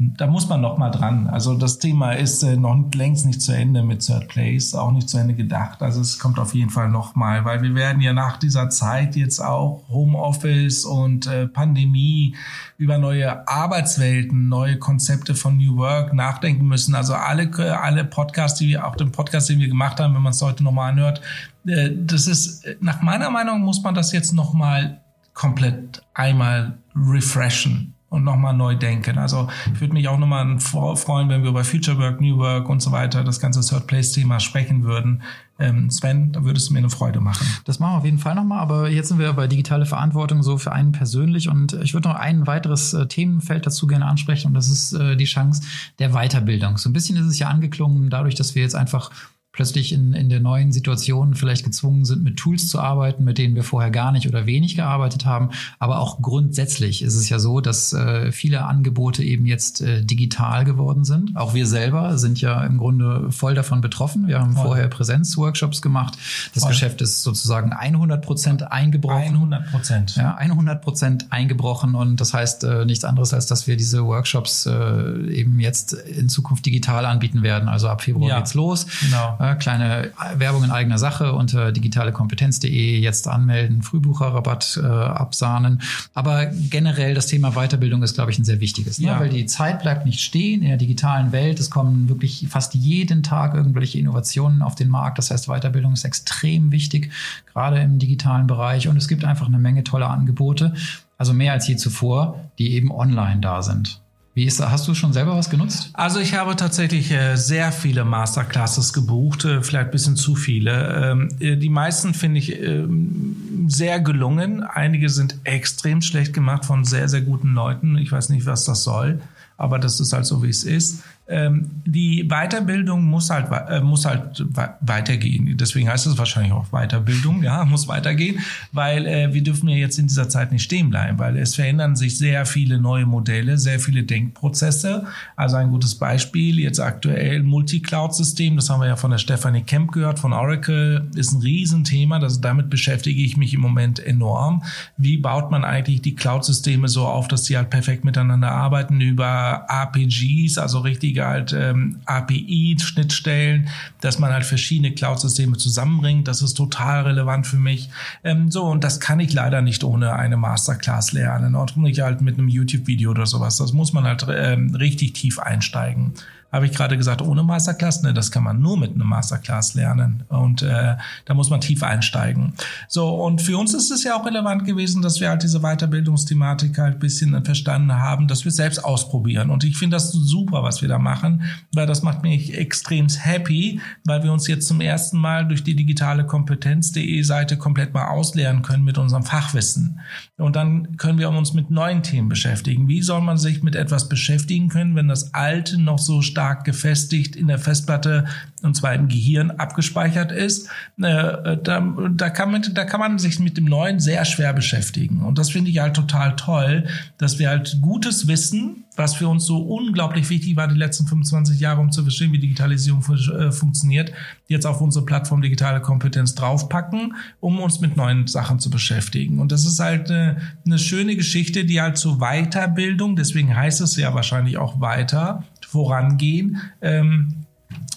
da 0.00 0.28
muss 0.28 0.48
man 0.48 0.60
noch 0.60 0.78
mal 0.78 0.90
dran. 0.90 1.26
Also 1.26 1.54
das 1.54 1.80
Thema 1.80 2.12
ist 2.12 2.44
äh, 2.44 2.56
noch 2.56 2.76
längst 2.94 3.26
nicht 3.26 3.42
zu 3.42 3.50
Ende 3.50 3.82
mit 3.82 4.06
Third 4.06 4.28
Place, 4.28 4.76
auch 4.76 4.92
nicht 4.92 5.08
zu 5.08 5.18
Ende 5.18 5.34
gedacht. 5.34 5.82
Also 5.82 6.00
es 6.00 6.20
kommt 6.20 6.38
auf 6.38 6.54
jeden 6.54 6.70
Fall 6.70 6.88
noch 6.88 7.16
mal, 7.16 7.44
weil 7.44 7.62
wir 7.62 7.74
werden 7.74 8.00
ja 8.00 8.12
nach 8.12 8.36
dieser 8.36 8.70
Zeit 8.70 9.16
jetzt 9.16 9.40
auch 9.40 9.82
Homeoffice 9.88 10.84
und 10.84 11.26
äh, 11.26 11.48
Pandemie 11.48 12.36
über 12.76 12.96
neue 12.96 13.48
Arbeitswelten, 13.48 14.48
neue 14.48 14.78
Konzepte 14.78 15.34
von 15.34 15.56
New 15.56 15.76
Work 15.76 16.14
nachdenken 16.14 16.68
müssen. 16.68 16.94
Also 16.94 17.14
alle 17.14 17.50
alle 17.80 18.04
Podcasts, 18.04 18.60
die 18.60 18.68
wir 18.68 18.86
auch 18.86 18.94
den 18.94 19.10
Podcast, 19.10 19.48
den 19.48 19.58
wir 19.58 19.68
gemacht 19.68 19.98
haben, 19.98 20.14
wenn 20.14 20.22
man 20.22 20.32
es 20.32 20.40
heute 20.40 20.62
noch 20.62 20.70
mal 20.70 20.90
anhört, 20.90 21.22
äh, 21.66 21.90
das 21.92 22.28
ist 22.28 22.64
nach 22.80 23.02
meiner 23.02 23.30
Meinung 23.30 23.62
muss 23.62 23.82
man 23.82 23.96
das 23.96 24.12
jetzt 24.12 24.32
noch 24.32 24.54
mal 24.54 25.00
komplett 25.34 26.04
einmal 26.14 26.78
refreshen 26.94 27.94
und 28.10 28.24
nochmal 28.24 28.54
neu 28.54 28.74
denken. 28.74 29.18
Also 29.18 29.48
ich 29.72 29.80
würde 29.80 29.92
mich 29.92 30.08
auch 30.08 30.18
nochmal 30.18 30.58
freuen, 30.60 31.28
wenn 31.28 31.42
wir 31.42 31.50
über 31.50 31.64
Future 31.64 31.98
Work, 31.98 32.20
New 32.20 32.38
Work 32.38 32.68
und 32.68 32.80
so 32.80 32.90
weiter, 32.90 33.22
das 33.22 33.38
ganze 33.38 33.60
Third 33.60 33.86
Place-Thema 33.86 34.40
sprechen 34.40 34.84
würden. 34.84 35.22
Ähm, 35.58 35.90
Sven, 35.90 36.32
da 36.32 36.44
würdest 36.44 36.68
du 36.68 36.72
mir 36.72 36.78
eine 36.78 36.90
Freude 36.90 37.20
machen. 37.20 37.46
Das 37.64 37.80
machen 37.80 37.94
wir 37.94 37.98
auf 37.98 38.04
jeden 38.04 38.18
Fall 38.18 38.34
nochmal, 38.34 38.60
aber 38.60 38.88
jetzt 38.88 39.08
sind 39.08 39.18
wir 39.18 39.32
bei 39.32 39.46
digitale 39.46 39.86
Verantwortung 39.86 40.42
so 40.42 40.56
für 40.56 40.72
einen 40.72 40.92
persönlich 40.92 41.48
und 41.48 41.74
ich 41.74 41.94
würde 41.94 42.08
noch 42.08 42.14
ein 42.14 42.46
weiteres 42.46 42.94
äh, 42.94 43.06
Themenfeld 43.08 43.66
dazu 43.66 43.86
gerne 43.86 44.06
ansprechen 44.06 44.48
und 44.48 44.54
das 44.54 44.68
ist 44.68 44.92
äh, 44.92 45.16
die 45.16 45.24
Chance 45.24 45.62
der 45.98 46.10
Weiterbildung. 46.10 46.78
So 46.78 46.88
ein 46.88 46.92
bisschen 46.92 47.16
ist 47.16 47.26
es 47.26 47.38
ja 47.38 47.48
angeklungen, 47.48 48.08
dadurch, 48.08 48.36
dass 48.36 48.54
wir 48.54 48.62
jetzt 48.62 48.76
einfach 48.76 49.10
plötzlich 49.52 49.92
in, 49.92 50.12
in 50.12 50.28
der 50.28 50.40
neuen 50.40 50.72
Situation 50.72 51.34
vielleicht 51.34 51.64
gezwungen 51.64 52.04
sind, 52.04 52.22
mit 52.22 52.36
Tools 52.36 52.68
zu 52.68 52.80
arbeiten, 52.80 53.24
mit 53.24 53.38
denen 53.38 53.54
wir 53.54 53.64
vorher 53.64 53.90
gar 53.90 54.12
nicht 54.12 54.28
oder 54.28 54.46
wenig 54.46 54.76
gearbeitet 54.76 55.24
haben. 55.24 55.50
Aber 55.78 56.00
auch 56.00 56.20
grundsätzlich 56.20 57.02
ist 57.02 57.14
es 57.14 57.28
ja 57.28 57.38
so, 57.38 57.60
dass 57.60 57.92
äh, 57.92 58.30
viele 58.30 58.64
Angebote 58.66 59.24
eben 59.24 59.46
jetzt 59.46 59.80
äh, 59.80 60.04
digital 60.04 60.64
geworden 60.64 61.04
sind. 61.04 61.36
Auch 61.36 61.54
wir 61.54 61.66
selber 61.66 62.18
sind 62.18 62.40
ja 62.40 62.62
im 62.62 62.78
Grunde 62.78 63.32
voll 63.32 63.54
davon 63.54 63.80
betroffen. 63.80 64.28
Wir 64.28 64.38
haben 64.38 64.52
voll. 64.52 64.66
vorher 64.66 64.88
Präsenzworkshops 64.88 65.82
gemacht. 65.82 66.16
Das 66.54 66.62
voll. 66.62 66.72
Geschäft 66.72 67.00
ist 67.00 67.22
sozusagen 67.22 67.72
100 67.72 68.24
Prozent 68.24 68.70
eingebrochen. 68.70 69.34
100 69.34 69.70
Prozent. 69.70 70.16
Ja, 70.16 70.34
100 70.34 70.82
Prozent 70.82 71.26
eingebrochen. 71.30 71.94
Und 71.94 72.20
das 72.20 72.34
heißt 72.34 72.64
äh, 72.64 72.84
nichts 72.84 73.04
anderes, 73.04 73.32
als 73.32 73.46
dass 73.46 73.66
wir 73.66 73.76
diese 73.76 74.04
Workshops 74.04 74.66
äh, 74.66 75.32
eben 75.32 75.58
jetzt 75.58 75.94
in 75.94 76.28
Zukunft 76.28 76.66
digital 76.66 77.06
anbieten 77.06 77.42
werden. 77.42 77.68
Also 77.68 77.88
ab 77.88 78.02
Februar 78.02 78.28
ja. 78.28 78.38
geht's 78.38 78.54
los. 78.54 78.86
Genau 79.00 79.37
kleine 79.58 80.10
Werbung 80.34 80.64
in 80.64 80.70
eigener 80.70 80.98
Sache 80.98 81.32
unter 81.32 81.70
digitalekompetenz.de 81.72 82.98
jetzt 82.98 83.28
anmelden, 83.28 83.82
Frühbucherrabatt 83.82 84.80
äh, 84.82 84.86
absahnen. 84.86 85.80
Aber 86.14 86.46
generell 86.46 87.14
das 87.14 87.26
Thema 87.26 87.52
Weiterbildung 87.52 88.02
ist, 88.02 88.14
glaube 88.14 88.30
ich, 88.30 88.38
ein 88.38 88.44
sehr 88.44 88.60
wichtiges, 88.60 88.98
ne? 88.98 89.08
ja. 89.08 89.20
weil 89.20 89.28
die 89.28 89.46
Zeit 89.46 89.80
bleibt 89.80 90.06
nicht 90.06 90.20
stehen 90.20 90.62
in 90.62 90.68
der 90.68 90.76
digitalen 90.76 91.32
Welt. 91.32 91.60
Es 91.60 91.70
kommen 91.70 92.08
wirklich 92.08 92.46
fast 92.48 92.74
jeden 92.74 93.22
Tag 93.22 93.54
irgendwelche 93.54 93.98
Innovationen 93.98 94.62
auf 94.62 94.74
den 94.74 94.88
Markt. 94.88 95.18
Das 95.18 95.30
heißt, 95.30 95.46
Weiterbildung 95.46 95.92
ist 95.92 96.04
extrem 96.04 96.72
wichtig, 96.72 97.12
gerade 97.52 97.80
im 97.80 97.98
digitalen 97.98 98.46
Bereich. 98.46 98.88
Und 98.88 98.96
es 98.96 99.08
gibt 99.08 99.24
einfach 99.24 99.46
eine 99.46 99.58
Menge 99.58 99.84
toller 99.84 100.10
Angebote, 100.10 100.74
also 101.16 101.32
mehr 101.32 101.52
als 101.52 101.68
je 101.68 101.76
zuvor, 101.76 102.40
die 102.58 102.72
eben 102.72 102.90
online 102.90 103.40
da 103.40 103.62
sind. 103.62 104.00
Wie 104.38 104.44
ist, 104.44 104.60
hast 104.60 104.86
du 104.86 104.94
schon 104.94 105.12
selber 105.12 105.36
was 105.36 105.50
genutzt? 105.50 105.90
Also 105.94 106.20
ich 106.20 106.34
habe 106.34 106.54
tatsächlich 106.54 107.10
äh, 107.10 107.34
sehr 107.34 107.72
viele 107.72 108.04
Masterclasses 108.04 108.92
gebucht, 108.92 109.44
äh, 109.44 109.64
vielleicht 109.64 109.86
ein 109.86 109.90
bisschen 109.90 110.14
zu 110.14 110.36
viele. 110.36 111.10
Ähm, 111.10 111.28
äh, 111.40 111.56
die 111.56 111.68
meisten 111.68 112.14
finde 112.14 112.38
ich 112.38 112.56
ähm, 112.56 113.66
sehr 113.66 113.98
gelungen. 113.98 114.62
Einige 114.62 115.08
sind 115.08 115.34
extrem 115.42 116.02
schlecht 116.02 116.34
gemacht 116.34 116.66
von 116.66 116.84
sehr, 116.84 117.08
sehr 117.08 117.22
guten 117.22 117.52
Leuten. 117.52 117.98
Ich 117.98 118.12
weiß 118.12 118.28
nicht, 118.28 118.46
was 118.46 118.64
das 118.64 118.84
soll, 118.84 119.20
aber 119.56 119.80
das 119.80 119.98
ist 119.98 120.12
halt 120.12 120.24
so, 120.24 120.40
wie 120.44 120.50
es 120.50 120.62
ist 120.62 121.02
die 121.30 122.24
Weiterbildung 122.26 123.04
muss 123.04 123.28
halt, 123.28 123.48
äh, 123.68 123.80
muss 123.80 124.06
halt 124.06 124.44
weitergehen. 124.80 125.56
Deswegen 125.58 125.88
heißt 125.88 126.06
es 126.06 126.16
wahrscheinlich 126.16 126.52
auch 126.52 126.70
Weiterbildung, 126.70 127.42
ja, 127.42 127.64
muss 127.66 127.86
weitergehen, 127.86 128.40
weil 128.72 129.06
äh, 129.06 129.34
wir 129.34 129.42
dürfen 129.42 129.68
ja 129.68 129.76
jetzt 129.76 129.98
in 129.98 130.06
dieser 130.06 130.30
Zeit 130.30 130.52
nicht 130.52 130.62
stehen 130.62 130.88
bleiben, 130.88 131.18
weil 131.18 131.36
es 131.36 131.54
verändern 131.54 131.96
sich 131.96 132.16
sehr 132.16 132.46
viele 132.46 132.80
neue 132.80 133.04
Modelle, 133.04 133.58
sehr 133.58 133.78
viele 133.78 134.04
Denkprozesse. 134.04 135.04
Also 135.36 135.56
ein 135.56 135.70
gutes 135.70 135.96
Beispiel, 135.96 136.58
jetzt 136.58 136.80
aktuell 136.80 137.42
Multi-Cloud-System, 137.42 138.56
das 138.56 138.70
haben 138.70 138.80
wir 138.80 138.88
ja 138.88 138.96
von 138.96 139.10
der 139.10 139.18
Stephanie 139.18 139.62
Kemp 139.62 139.92
gehört, 139.92 140.18
von 140.18 140.32
Oracle, 140.32 141.08
ist 141.14 141.32
ein 141.32 141.42
Riesenthema, 141.42 142.20
das, 142.20 142.40
damit 142.40 142.70
beschäftige 142.70 143.20
ich 143.20 143.36
mich 143.36 143.52
im 143.52 143.60
Moment 143.60 143.98
enorm. 143.98 144.62
Wie 144.96 145.18
baut 145.18 145.50
man 145.50 145.64
eigentlich 145.64 146.00
die 146.00 146.14
Cloud-Systeme 146.14 146.88
so 146.88 147.06
auf, 147.06 147.28
dass 147.28 147.44
sie 147.44 147.58
halt 147.58 147.68
perfekt 147.68 148.06
miteinander 148.06 148.50
arbeiten 148.50 149.00
über 149.02 149.66
RPGs, 149.68 150.56
also 150.56 150.80
richtige 150.80 151.17
wichtige 151.18 151.26
halt 151.26 151.52
ähm, 151.52 152.00
API-Schnittstellen, 152.06 153.68
dass 154.00 154.18
man 154.18 154.32
halt 154.32 154.44
verschiedene 154.44 154.92
Cloud-Systeme 154.92 155.56
zusammenbringt. 155.56 156.28
Das 156.28 156.42
ist 156.42 156.54
total 156.54 157.02
relevant 157.04 157.46
für 157.46 157.56
mich. 157.56 157.90
Ähm, 158.24 158.50
so, 158.50 158.64
und 158.64 158.84
das 158.84 159.00
kann 159.00 159.20
ich 159.20 159.32
leider 159.32 159.62
nicht 159.62 159.84
ohne 159.84 160.14
eine 160.14 160.36
Masterclass 160.36 161.12
lernen. 161.12 161.54
Und 161.54 161.76
nicht 161.76 162.00
halt 162.00 162.20
mit 162.20 162.38
einem 162.38 162.48
YouTube-Video 162.48 163.10
oder 163.10 163.26
sowas. 163.26 163.56
Das 163.56 163.72
muss 163.72 163.92
man 163.92 164.04
halt 164.04 164.26
ähm, 164.28 164.74
richtig 164.74 165.14
tief 165.14 165.38
einsteigen. 165.38 166.12
Habe 166.50 166.66
ich 166.66 166.72
gerade 166.72 166.96
gesagt, 166.96 167.20
ohne 167.20 167.42
Masterclass? 167.42 168.02
Ne, 168.02 168.14
das 168.14 168.30
kann 168.30 168.44
man 168.44 168.60
nur 168.60 168.78
mit 168.78 168.94
einem 168.94 169.06
Masterclass 169.06 169.74
lernen. 169.74 170.24
Und 170.28 170.62
äh, 170.62 170.96
da 171.24 171.34
muss 171.34 171.50
man 171.50 171.60
tief 171.60 171.82
einsteigen. 171.82 172.54
So, 172.88 173.08
und 173.08 173.42
für 173.42 173.58
uns 173.58 173.74
ist 173.74 173.90
es 173.90 174.04
ja 174.04 174.16
auch 174.16 174.24
relevant 174.24 174.64
gewesen, 174.64 175.02
dass 175.02 175.20
wir 175.20 175.28
halt 175.28 175.42
diese 175.42 175.60
Weiterbildungsthematik 175.60 176.78
halt 176.78 177.00
bisschen 177.00 177.44
verstanden 177.44 177.92
haben, 177.92 178.28
dass 178.28 178.44
wir 178.44 178.52
selbst 178.52 178.84
ausprobieren. 178.84 179.50
Und 179.50 179.64
ich 179.64 179.76
finde 179.76 179.96
das 179.96 180.10
super, 180.10 180.62
was 180.62 180.80
wir 180.80 180.88
da 180.88 180.98
machen, 180.98 181.42
weil 181.74 181.86
das 181.86 182.02
macht 182.02 182.22
mich 182.22 182.56
extrem 182.56 183.08
happy, 183.08 183.80
weil 184.04 184.22
wir 184.22 184.32
uns 184.32 184.46
jetzt 184.46 184.66
zum 184.66 184.80
ersten 184.80 185.18
Mal 185.18 185.46
durch 185.46 185.64
die 185.64 185.76
digitale 185.76 186.26
Kompetenz.de 186.26 187.22
Seite 187.22 187.56
komplett 187.56 187.94
mal 187.94 188.08
ausleeren 188.08 188.62
können 188.62 188.84
mit 188.84 188.98
unserem 188.98 189.22
Fachwissen. 189.22 190.00
Und 190.36 190.56
dann 190.56 190.96
können 190.96 191.18
wir 191.18 191.28
uns 191.28 191.54
mit 191.54 191.70
neuen 191.70 192.02
Themen 192.02 192.28
beschäftigen. 192.28 192.88
Wie 192.88 193.02
soll 193.02 193.20
man 193.20 193.38
sich 193.38 193.62
mit 193.62 193.74
etwas 193.74 194.08
beschäftigen 194.08 194.68
können, 194.68 194.94
wenn 194.94 195.08
das 195.08 195.34
Alte 195.34 195.80
noch 195.80 195.98
so 195.98 196.22
gefestigt 196.64 197.36
in 197.36 197.48
der 197.48 197.58
Festplatte 197.58 198.24
und 198.62 198.74
zwar 198.74 198.94
im 198.94 199.08
Gehirn 199.08 199.50
abgespeichert 199.52 200.32
ist, 200.32 200.68
äh, 201.00 201.56
da, 201.62 201.80
da, 202.10 202.30
kann 202.30 202.50
man, 202.50 202.62
da 202.72 202.84
kann 202.84 203.00
man 203.00 203.18
sich 203.18 203.38
mit 203.38 203.56
dem 203.56 203.66
Neuen 203.66 204.00
sehr 204.00 204.24
schwer 204.24 204.52
beschäftigen. 204.52 205.22
Und 205.22 205.38
das 205.38 205.50
finde 205.50 205.70
ich 205.70 205.78
halt 205.78 205.94
total 205.94 206.34
toll, 206.36 206.86
dass 207.18 207.38
wir 207.38 207.48
halt 207.48 207.78
gutes 207.80 208.26
Wissen, 208.26 208.84
was 208.96 209.14
für 209.14 209.28
uns 209.28 209.46
so 209.46 209.58
unglaublich 209.58 210.28
wichtig 210.28 210.56
war 210.56 210.66
die 210.66 210.74
letzten 210.74 211.06
25 211.06 211.60
Jahre, 211.60 211.80
um 211.80 211.92
zu 211.92 212.02
verstehen, 212.02 212.32
wie 212.32 212.40
Digitalisierung 212.40 213.04
äh, 213.04 213.52
funktioniert, 213.52 214.12
jetzt 214.48 214.66
auf 214.66 214.80
unsere 214.80 215.04
Plattform 215.04 215.40
Digitale 215.40 215.80
Kompetenz 215.80 216.34
draufpacken, 216.34 217.14
um 217.38 217.60
uns 217.60 217.80
mit 217.80 217.96
neuen 217.96 218.26
Sachen 218.26 218.58
zu 218.58 218.70
beschäftigen. 218.70 219.38
Und 219.38 219.52
das 219.52 219.64
ist 219.64 219.78
halt 219.78 220.10
eine, 220.10 220.38
eine 220.66 220.78
schöne 220.78 221.14
Geschichte, 221.14 221.64
die 221.64 221.80
halt 221.80 221.96
zur 221.96 222.18
Weiterbildung, 222.18 223.14
deswegen 223.14 223.54
heißt 223.54 223.80
es 223.80 223.96
ja 223.96 224.14
wahrscheinlich 224.14 224.58
auch 224.58 224.80
weiter, 224.80 225.44
vorangehen. 225.68 226.60
Ähm, 226.80 227.44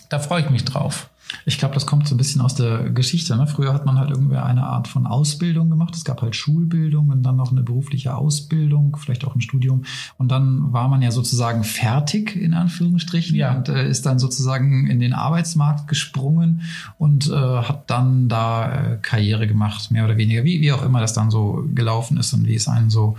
da 0.09 0.19
freue 0.19 0.41
ich 0.41 0.49
mich 0.49 0.65
drauf. 0.65 1.09
Ich 1.45 1.57
glaube, 1.57 1.73
das 1.73 1.85
kommt 1.85 2.05
so 2.05 2.15
ein 2.15 2.17
bisschen 2.17 2.41
aus 2.41 2.55
der 2.55 2.89
Geschichte. 2.89 3.37
Ne? 3.37 3.47
Früher 3.47 3.73
hat 3.73 3.85
man 3.85 3.97
halt 3.97 4.09
irgendwie 4.09 4.35
eine 4.35 4.63
Art 4.63 4.89
von 4.89 5.07
Ausbildung 5.07 5.69
gemacht. 5.69 5.95
Es 5.95 6.03
gab 6.03 6.21
halt 6.21 6.35
Schulbildung 6.35 7.09
und 7.09 7.23
dann 7.23 7.37
noch 7.37 7.51
eine 7.51 7.61
berufliche 7.61 8.15
Ausbildung, 8.15 8.97
vielleicht 8.97 9.25
auch 9.25 9.35
ein 9.35 9.39
Studium. 9.39 9.83
Und 10.17 10.29
dann 10.29 10.73
war 10.73 10.89
man 10.89 11.01
ja 11.01 11.11
sozusagen 11.11 11.63
fertig, 11.63 12.35
in 12.35 12.53
Anführungsstrichen, 12.53 13.37
ja. 13.37 13.55
und 13.55 13.69
äh, 13.69 13.87
ist 13.87 14.05
dann 14.05 14.19
sozusagen 14.19 14.87
in 14.87 14.99
den 14.99 15.13
Arbeitsmarkt 15.13 15.87
gesprungen 15.87 16.63
und 16.97 17.29
äh, 17.29 17.33
hat 17.33 17.89
dann 17.89 18.27
da 18.27 18.71
äh, 18.71 18.97
Karriere 19.01 19.47
gemacht, 19.47 19.91
mehr 19.91 20.03
oder 20.03 20.17
weniger, 20.17 20.43
wie, 20.43 20.59
wie 20.59 20.73
auch 20.73 20.83
immer 20.83 20.99
das 20.99 21.13
dann 21.13 21.31
so 21.31 21.65
gelaufen 21.73 22.17
ist 22.17 22.33
und 22.33 22.45
wie 22.45 22.55
es 22.55 22.67
einen 22.67 22.89
so 22.89 23.15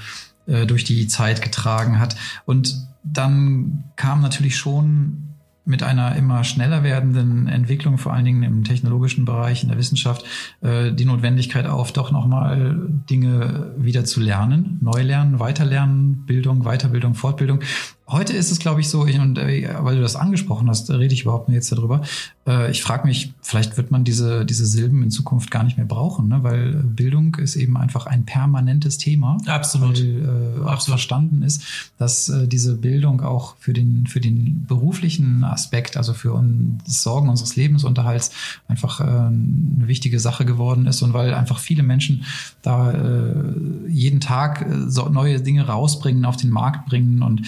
äh, 0.47 0.67
durch 0.67 0.85
die 0.85 1.07
Zeit 1.07 1.41
getragen 1.41 1.99
hat. 1.99 2.17
Und 2.45 2.92
dann 3.05 3.85
kam 3.97 4.21
natürlich 4.21 4.57
schon 4.57 5.33
mit 5.65 5.83
einer 5.83 6.17
immer 6.17 6.43
schneller 6.43 6.83
werdenden 6.83 7.47
Entwicklung, 7.47 7.97
vor 7.97 8.13
allen 8.13 8.25
Dingen 8.25 8.43
im 8.43 8.65
technologischen 8.65 9.25
Bereich, 9.25 9.63
in 9.63 9.69
der 9.69 9.79
Wissenschaft, 9.79 10.25
äh, 10.61 10.93
die 10.93 11.05
Notwendigkeit 11.05 11.67
auf, 11.67 11.93
doch 11.93 12.11
nochmal 12.11 12.77
Dinge 13.09 13.73
wieder 13.79 14.05
zu 14.05 14.21
lernen, 14.21 14.79
neu 14.81 15.03
lernen, 15.03 15.39
weiterlernen, 15.39 16.27
Bildung, 16.27 16.65
Weiterbildung, 16.65 17.15
Fortbildung. 17.15 17.61
Heute 18.13 18.35
ist 18.35 18.51
es, 18.51 18.59
glaube 18.59 18.83
ich, 18.83 18.91
so, 18.91 19.05
und 19.05 19.39
äh, 19.39 19.75
weil 19.81 19.97
du 19.97 20.03
das 20.03 20.17
angesprochen 20.17 20.69
hast, 20.69 20.91
da 20.91 20.97
rede 20.97 21.15
ich 21.15 21.23
überhaupt 21.23 21.49
nicht 21.49 21.57
jetzt 21.57 21.73
darüber. 21.73 22.03
Äh, 22.47 22.71
ich 22.71 22.83
frage 22.83 23.07
mich, 23.07 23.33
vielleicht 23.41 23.79
wird 23.79 23.91
man 23.91 24.05
diese, 24.05 24.45
diese 24.45 24.67
Silben 24.67 25.03
in 25.03 25.11
Zukunft 25.11 25.51
gar 25.51 25.63
nicht 25.63 25.79
mehr 25.79 25.87
brauchen, 25.87 26.29
ne? 26.29 26.43
weil 26.43 26.75
Bildung 26.75 27.37
ist 27.37 27.57
eben 27.57 27.79
einfach 27.79 28.05
ein 28.05 28.27
permanentes 28.27 28.99
Thema. 28.99 29.39
Absolut. 29.47 29.99
Weil 29.99 30.59
äh, 30.59 30.69
Absolut. 30.69 30.99
verstanden 30.99 31.43
ist, 31.43 31.63
dass 31.97 32.29
äh, 32.29 32.47
diese 32.47 32.77
Bildung 32.77 33.23
auch 33.23 33.57
für 33.59 33.73
den, 33.73 34.07
für 34.07 34.21
den 34.21 34.67
beruflichen 34.67 35.43
Aspekt, 35.43 35.97
also 35.97 36.13
für 36.13 36.39
das 36.85 37.03
Sorgen 37.03 37.31
unseres 37.31 37.57
Lebensunterhalts, 37.57 38.33
einfach 38.69 39.01
äh, 39.01 39.05
eine 39.05 39.89
wichtige 39.89 40.21
Sache 40.21 40.45
geworden 40.45 40.85
ist 40.85 41.01
und 41.01 41.15
weil 41.15 41.33
einfach 41.33 41.59
viele 41.59 41.83
Menschen 41.83 42.25
da 42.61 42.93
äh, 42.93 43.89
jeden 43.89 44.21
Tag 44.21 44.61
äh, 44.61 44.91
so 44.91 45.09
neue 45.09 45.41
Dinge 45.41 45.67
rausbringen, 45.67 46.27
auf 46.27 46.37
den 46.37 46.51
Markt 46.51 46.91
bringen 46.91 47.23
und 47.23 47.43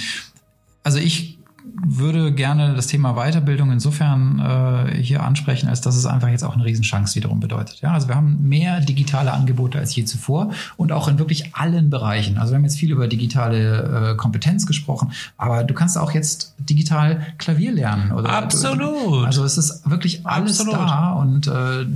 also 0.84 0.98
ich 0.98 1.38
würde 1.86 2.32
gerne 2.32 2.74
das 2.74 2.86
Thema 2.86 3.14
Weiterbildung 3.14 3.72
insofern 3.72 4.38
äh, 4.38 5.02
hier 5.02 5.22
ansprechen, 5.22 5.68
als 5.68 5.80
dass 5.80 5.96
es 5.96 6.06
einfach 6.06 6.28
jetzt 6.28 6.44
auch 6.44 6.54
eine 6.54 6.64
Riesenchance 6.64 7.14
wiederum 7.14 7.40
bedeutet. 7.40 7.80
Ja, 7.80 7.92
also 7.92 8.08
wir 8.08 8.14
haben 8.14 8.48
mehr 8.48 8.80
digitale 8.80 9.32
Angebote 9.32 9.78
als 9.78 9.94
je 9.96 10.04
zuvor 10.04 10.50
und 10.76 10.92
auch 10.92 11.08
in 11.08 11.18
wirklich 11.18 11.54
allen 11.54 11.90
Bereichen. 11.90 12.38
Also 12.38 12.52
wir 12.52 12.56
haben 12.56 12.64
jetzt 12.64 12.78
viel 12.78 12.92
über 12.92 13.08
digitale 13.08 14.12
äh, 14.12 14.16
Kompetenz 14.16 14.66
gesprochen, 14.66 15.12
aber 15.36 15.64
du 15.64 15.74
kannst 15.74 15.98
auch 15.98 16.12
jetzt 16.12 16.54
digital 16.58 17.26
Klavier 17.38 17.72
lernen. 17.72 18.12
Oder 18.12 18.30
Absolut. 18.30 19.26
also 19.26 19.44
es 19.44 19.58
ist 19.58 19.88
wirklich 19.88 20.26
alles 20.26 20.60
Absolut. 20.60 20.80
da 20.80 21.12
und 21.12 21.46
äh, 21.46 21.86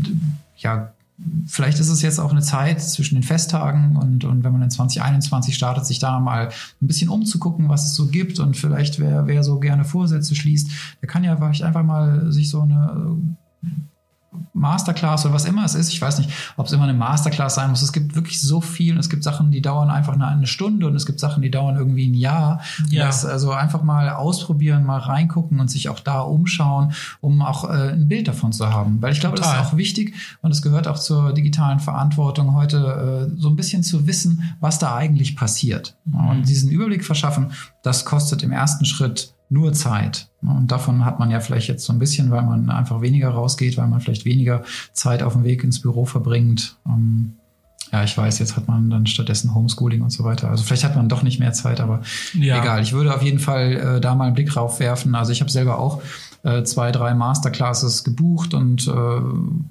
ja, 0.56 0.92
vielleicht 1.46 1.80
ist 1.80 1.88
es 1.88 2.02
jetzt 2.02 2.20
auch 2.20 2.30
eine 2.30 2.42
Zeit 2.42 2.80
zwischen 2.80 3.16
den 3.16 3.24
Festtagen 3.24 3.96
und, 3.96 4.24
und 4.24 4.44
wenn 4.44 4.52
man 4.52 4.62
in 4.62 4.70
2021 4.70 5.54
startet, 5.54 5.86
sich 5.86 5.98
da 5.98 6.20
mal 6.20 6.48
ein 6.80 6.86
bisschen 6.86 7.08
umzugucken, 7.08 7.68
was 7.68 7.86
es 7.86 7.94
so 7.94 8.06
gibt 8.06 8.38
und 8.38 8.56
vielleicht 8.56 9.00
wer, 9.00 9.26
wer 9.26 9.42
so 9.42 9.58
gerne 9.58 9.84
Vorsätze 9.84 10.34
schließt, 10.34 10.70
der 11.00 11.08
kann 11.08 11.24
ja 11.24 11.36
vielleicht 11.36 11.62
einfach 11.62 11.82
mal 11.82 12.30
sich 12.30 12.50
so 12.50 12.60
eine 12.60 13.16
Masterclass 14.52 15.24
oder 15.24 15.34
was 15.34 15.44
immer 15.44 15.64
es 15.64 15.74
ist. 15.74 15.92
Ich 15.92 16.00
weiß 16.00 16.18
nicht, 16.18 16.30
ob 16.56 16.66
es 16.66 16.72
immer 16.72 16.84
eine 16.84 16.94
Masterclass 16.94 17.54
sein 17.54 17.70
muss. 17.70 17.82
Es 17.82 17.92
gibt 17.92 18.14
wirklich 18.14 18.40
so 18.40 18.60
viel 18.60 18.94
und 18.94 19.00
es 19.00 19.08
gibt 19.08 19.22
Sachen, 19.22 19.50
die 19.50 19.62
dauern 19.62 19.90
einfach 19.90 20.14
eine, 20.18 20.46
Stunde 20.46 20.86
und 20.86 20.94
es 20.94 21.06
gibt 21.06 21.20
Sachen, 21.20 21.42
die 21.42 21.50
dauern 21.50 21.76
irgendwie 21.76 22.08
ein 22.08 22.14
Jahr. 22.14 22.60
Ja. 22.90 23.06
Das, 23.06 23.24
also 23.24 23.52
einfach 23.52 23.82
mal 23.82 24.10
ausprobieren, 24.10 24.84
mal 24.84 24.98
reingucken 24.98 25.60
und 25.60 25.70
sich 25.70 25.88
auch 25.88 26.00
da 26.00 26.20
umschauen, 26.20 26.92
um 27.20 27.42
auch 27.42 27.64
äh, 27.64 27.92
ein 27.92 28.08
Bild 28.08 28.28
davon 28.28 28.52
zu 28.52 28.72
haben. 28.72 29.00
Weil 29.02 29.12
ich 29.12 29.20
glaube, 29.20 29.36
das 29.36 29.46
ist 29.46 29.58
auch 29.58 29.76
wichtig 29.76 30.14
und 30.42 30.50
es 30.50 30.62
gehört 30.62 30.88
auch 30.88 30.98
zur 30.98 31.32
digitalen 31.32 31.80
Verantwortung 31.80 32.54
heute 32.54 33.30
äh, 33.30 33.40
so 33.40 33.48
ein 33.48 33.56
bisschen 33.56 33.82
zu 33.82 34.06
wissen, 34.06 34.54
was 34.60 34.78
da 34.78 34.94
eigentlich 34.94 35.36
passiert. 35.36 35.96
Mhm. 36.04 36.28
Und 36.28 36.48
diesen 36.48 36.70
Überblick 36.70 37.04
verschaffen, 37.04 37.52
das 37.82 38.04
kostet 38.04 38.42
im 38.42 38.52
ersten 38.52 38.84
Schritt 38.84 39.34
nur 39.48 39.72
Zeit. 39.72 40.28
Und 40.42 40.70
davon 40.70 41.04
hat 41.04 41.18
man 41.18 41.30
ja 41.30 41.40
vielleicht 41.40 41.68
jetzt 41.68 41.84
so 41.84 41.92
ein 41.92 41.98
bisschen, 41.98 42.30
weil 42.30 42.42
man 42.42 42.70
einfach 42.70 43.00
weniger 43.00 43.30
rausgeht, 43.30 43.76
weil 43.76 43.86
man 43.86 44.00
vielleicht 44.00 44.24
weniger 44.24 44.62
Zeit 44.92 45.22
auf 45.22 45.32
dem 45.32 45.44
Weg 45.44 45.64
ins 45.64 45.80
Büro 45.80 46.04
verbringt. 46.04 46.76
Ähm, 46.86 47.34
ja, 47.92 48.04
ich 48.04 48.16
weiß, 48.16 48.38
jetzt 48.38 48.56
hat 48.56 48.68
man 48.68 48.90
dann 48.90 49.06
stattdessen 49.06 49.54
Homeschooling 49.54 50.02
und 50.02 50.10
so 50.10 50.24
weiter. 50.24 50.50
Also 50.50 50.64
vielleicht 50.64 50.84
hat 50.84 50.96
man 50.96 51.08
doch 51.08 51.22
nicht 51.22 51.40
mehr 51.40 51.52
Zeit, 51.52 51.80
aber 51.80 52.02
ja. 52.34 52.60
egal. 52.60 52.82
Ich 52.82 52.92
würde 52.92 53.14
auf 53.14 53.22
jeden 53.22 53.38
Fall 53.38 53.72
äh, 53.72 54.00
da 54.00 54.14
mal 54.14 54.26
einen 54.26 54.34
Blick 54.34 54.50
drauf 54.50 54.78
werfen. 54.80 55.14
Also 55.14 55.32
ich 55.32 55.40
habe 55.40 55.50
selber 55.50 55.78
auch 55.78 56.02
äh, 56.44 56.62
zwei, 56.62 56.92
drei 56.92 57.14
Masterclasses 57.14 58.04
gebucht 58.04 58.54
und 58.54 58.86
äh, 58.86 59.20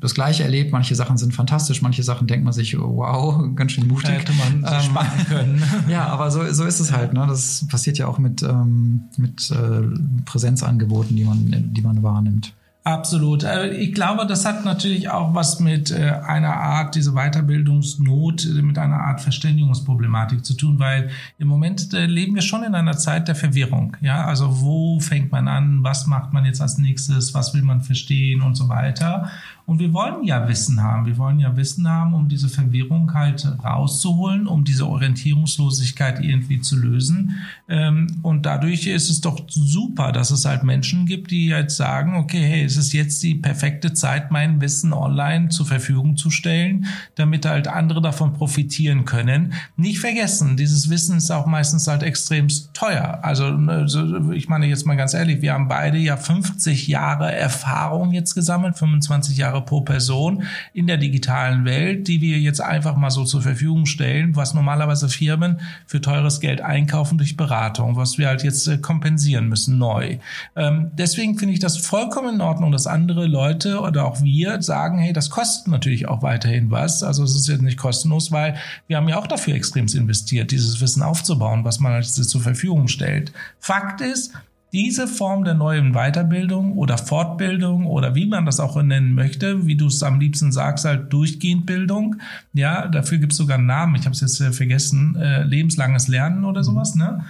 das 0.02 0.14
Gleiche 0.14 0.44
erlebt. 0.44 0.72
Manche 0.72 0.96
Sachen 0.96 1.18
sind 1.18 1.34
fantastisch, 1.34 1.82
manche 1.82 2.04
Sachen 2.04 2.28
denkt 2.28 2.44
man 2.44 2.54
sich, 2.54 2.78
wow, 2.78 3.44
ganz 3.56 3.72
schön 3.72 3.88
mutig. 3.88 4.10
Hätte 4.10 4.34
man 4.34 4.74
ähm, 4.74 4.82
sparen 4.82 5.26
können. 5.28 5.64
ja, 5.88 6.08
aber 6.08 6.30
so, 6.32 6.52
so 6.52 6.66
ist 6.66 6.80
es 6.80 6.92
halt. 6.92 7.14
Ne? 7.14 7.26
Das 7.28 7.66
passiert 7.70 7.98
ja 7.98 8.08
auch 8.08 8.18
mit, 8.18 8.44
ähm, 8.44 9.04
mit 9.18 9.50
äh, 9.52 9.82
Präsenzangeboten, 10.26 11.16
die 11.16 11.24
man, 11.24 11.74
die 11.74 11.82
man 11.82 12.04
wahrnimmt. 12.04 12.54
Absolut. 12.88 13.44
Äh, 13.44 13.76
ich 13.76 13.94
glaube, 13.94 14.26
das 14.26 14.46
hat 14.46 14.64
natürlich 14.64 15.10
auch 15.10 15.34
was 15.34 15.60
mit 15.60 15.92
äh, 15.92 16.22
einer 16.26 16.56
Art, 16.56 16.96
diese 16.96 17.12
Weiterbildungsnot, 17.12 18.46
äh, 18.46 18.62
mit 18.62 18.78
einer 18.78 19.02
Art 19.02 19.20
Verständigungsproblematik 19.20 20.46
zu 20.46 20.54
tun, 20.54 20.80
weil 20.80 21.10
im 21.38 21.50
Moment 21.50 21.92
leben 21.92 22.36
wir 22.36 22.42
schon 22.42 22.64
in 22.64 22.76
einer 22.76 22.96
Zeit 22.98 23.28
der 23.28 23.36
Verwirrung. 23.36 23.98
Ja, 24.00 24.24
also 24.24 24.62
wo 24.62 25.02
fängt 25.02 25.34
man 25.34 25.50
an? 25.50 25.84
Was 25.84 26.08
macht 26.08 26.32
man 26.32 26.46
jetzt 26.46 26.62
als 26.62 26.78
nächstes? 26.78 27.34
Was 27.34 27.54
will 27.54 27.62
man 27.62 27.82
verstehen 27.82 28.42
und 28.42 28.56
so 28.56 28.70
weiter? 28.70 29.30
Und 29.68 29.80
wir 29.80 29.92
wollen 29.92 30.24
ja 30.24 30.48
Wissen 30.48 30.82
haben. 30.82 31.06
Wir 31.06 31.18
wollen 31.18 31.40
ja 31.40 31.58
Wissen 31.58 31.90
haben, 31.90 32.14
um 32.14 32.30
diese 32.30 32.48
Verwirrung 32.48 33.14
halt 33.14 33.46
rauszuholen, 33.62 34.48
um 34.48 34.64
diese 34.64 34.88
Orientierungslosigkeit 34.88 36.24
irgendwie 36.24 36.62
zu 36.62 36.78
lösen. 36.78 37.36
Ähm, 37.68 38.08
und 38.22 38.46
dadurch 38.46 38.88
ist 38.88 39.10
es 39.10 39.20
doch 39.20 39.42
super, 39.50 40.14
dass 40.14 40.32
es 40.32 40.46
halt 40.46 40.64
Menschen 40.64 41.06
gibt, 41.06 41.32
die 41.32 41.48
jetzt 41.48 41.76
sagen, 41.76 42.16
okay, 42.16 42.48
hey, 42.48 42.64
es 42.78 42.88
ist 42.88 42.94
jetzt 42.94 43.24
die 43.24 43.36
perfekte 43.36 43.94
Zeit, 43.94 44.32
mein 44.32 44.62
Wissen 44.62 44.94
online 44.94 45.50
zur 45.50 45.66
Verfügung 45.66 46.16
zu 46.16 46.30
stellen, 46.30 46.86
damit 47.16 47.46
halt 47.46 47.68
andere 47.68 48.02
davon 48.02 48.34
profitieren 48.34 49.06
können. 49.06 49.54
Nicht 49.76 50.00
vergessen, 50.00 50.56
dieses 50.56 50.90
Wissen 50.90 51.18
ist 51.18 51.32
auch 51.32 51.46
meistens 51.46 51.88
halt 51.88 52.04
extremst 52.04 52.74
teuer. 52.74 53.20
Also, 53.24 53.52
ne, 53.52 53.88
ich 54.34 54.48
meine 54.48 54.68
jetzt 54.68 54.86
mal 54.86 54.96
ganz 54.96 55.14
ehrlich, 55.14 55.42
wir 55.42 55.54
haben 55.54 55.68
beide 55.68 55.98
ja 55.98 56.16
50 56.16 56.88
Jahre 56.88 57.34
Erfahrung 57.34 58.14
jetzt 58.14 58.36
gesammelt, 58.36 58.78
25 58.78 59.38
Jahre 59.38 59.48
Jahre 59.48 59.62
pro 59.66 59.82
Person 59.82 60.44
in 60.74 60.88
der 60.88 60.98
digitalen 60.98 61.66
Welt, 61.66 62.08
die 62.08 62.22
wir 62.22 62.38
jetzt 62.40 62.62
einfach 62.62 62.96
mal 62.96 63.10
so 63.10 63.24
zur 63.24 63.42
Verfügung 63.42 63.86
stellen, 63.86 64.36
was 64.36 64.54
normalerweise 64.54 65.10
Firmen 65.10 65.60
für 65.86 66.02
teures 66.02 66.40
Geld 66.40 66.62
einkaufen 66.62 67.18
durch 67.18 67.38
Beratung, 67.38 67.96
was 67.96 68.18
wir 68.18 68.28
halt 68.28 68.44
jetzt 68.44 68.68
äh, 68.68 68.78
kompensieren 68.78 69.48
müssen 69.48 69.78
neu. 69.78 70.18
Ähm, 70.56 70.92
deswegen 70.94 71.38
finde 71.38 71.54
ich 71.54 71.60
das 71.60 71.78
vollkommen 71.78 72.36
in 72.36 72.42
Ordnung, 72.42 72.67
dass 72.72 72.88
andere 72.88 73.26
Leute 73.26 73.80
oder 73.82 74.06
auch 74.06 74.22
wir 74.22 74.62
sagen, 74.62 75.00
hey, 75.00 75.14
das 75.14 75.30
kostet 75.30 75.68
natürlich 75.68 76.08
auch 76.08 76.22
weiterhin 76.22 76.72
was. 76.72 77.04
Also 77.04 77.24
es 77.24 77.36
ist 77.36 77.48
jetzt 77.48 77.62
nicht 77.62 77.78
kostenlos, 77.78 78.32
weil 78.32 78.58
wir 78.88 78.98
haben 78.98 79.10
ja 79.10 79.18
auch 79.18 79.28
dafür 79.28 79.56
extrem 79.56 79.88
investiert, 79.88 80.52
dieses 80.52 80.82
Wissen 80.82 81.04
aufzubauen, 81.04 81.64
was 81.64 81.80
man 81.80 81.94
halt 81.94 82.06
zur 82.06 82.42
Verfügung 82.42 82.88
stellt. 82.88 83.32
Fakt 83.60 84.02
ist, 84.02 84.34
diese 84.74 85.08
Form 85.08 85.46
der 85.46 85.54
neuen 85.54 85.94
Weiterbildung 85.94 86.74
oder 86.74 86.98
Fortbildung 86.98 87.86
oder 87.86 88.16
wie 88.16 88.26
man 88.26 88.46
das 88.46 88.60
auch 88.60 88.82
nennen 88.82 89.14
möchte, 89.14 89.66
wie 89.66 89.78
du 89.78 89.88
es 89.88 90.04
am 90.04 90.20
liebsten 90.20 90.52
sagst, 90.52 90.84
halt 90.86 91.12
durchgehend 91.14 91.66
Bildung. 91.66 92.18
Ja, 92.54 92.88
dafür 92.88 93.18
gibt 93.18 93.32
es 93.32 93.38
sogar 93.38 93.58
einen 93.58 93.68
Namen, 93.68 93.96
ich 93.96 94.02
habe 94.02 94.12
es 94.12 94.22
jetzt 94.22 94.42
äh, 94.42 94.52
vergessen, 94.52 95.16
äh, 95.16 95.44
lebenslanges 95.44 96.10
Lernen 96.10 96.44
oder 96.44 96.64
sowas, 96.64 96.96
ne? 96.96 97.24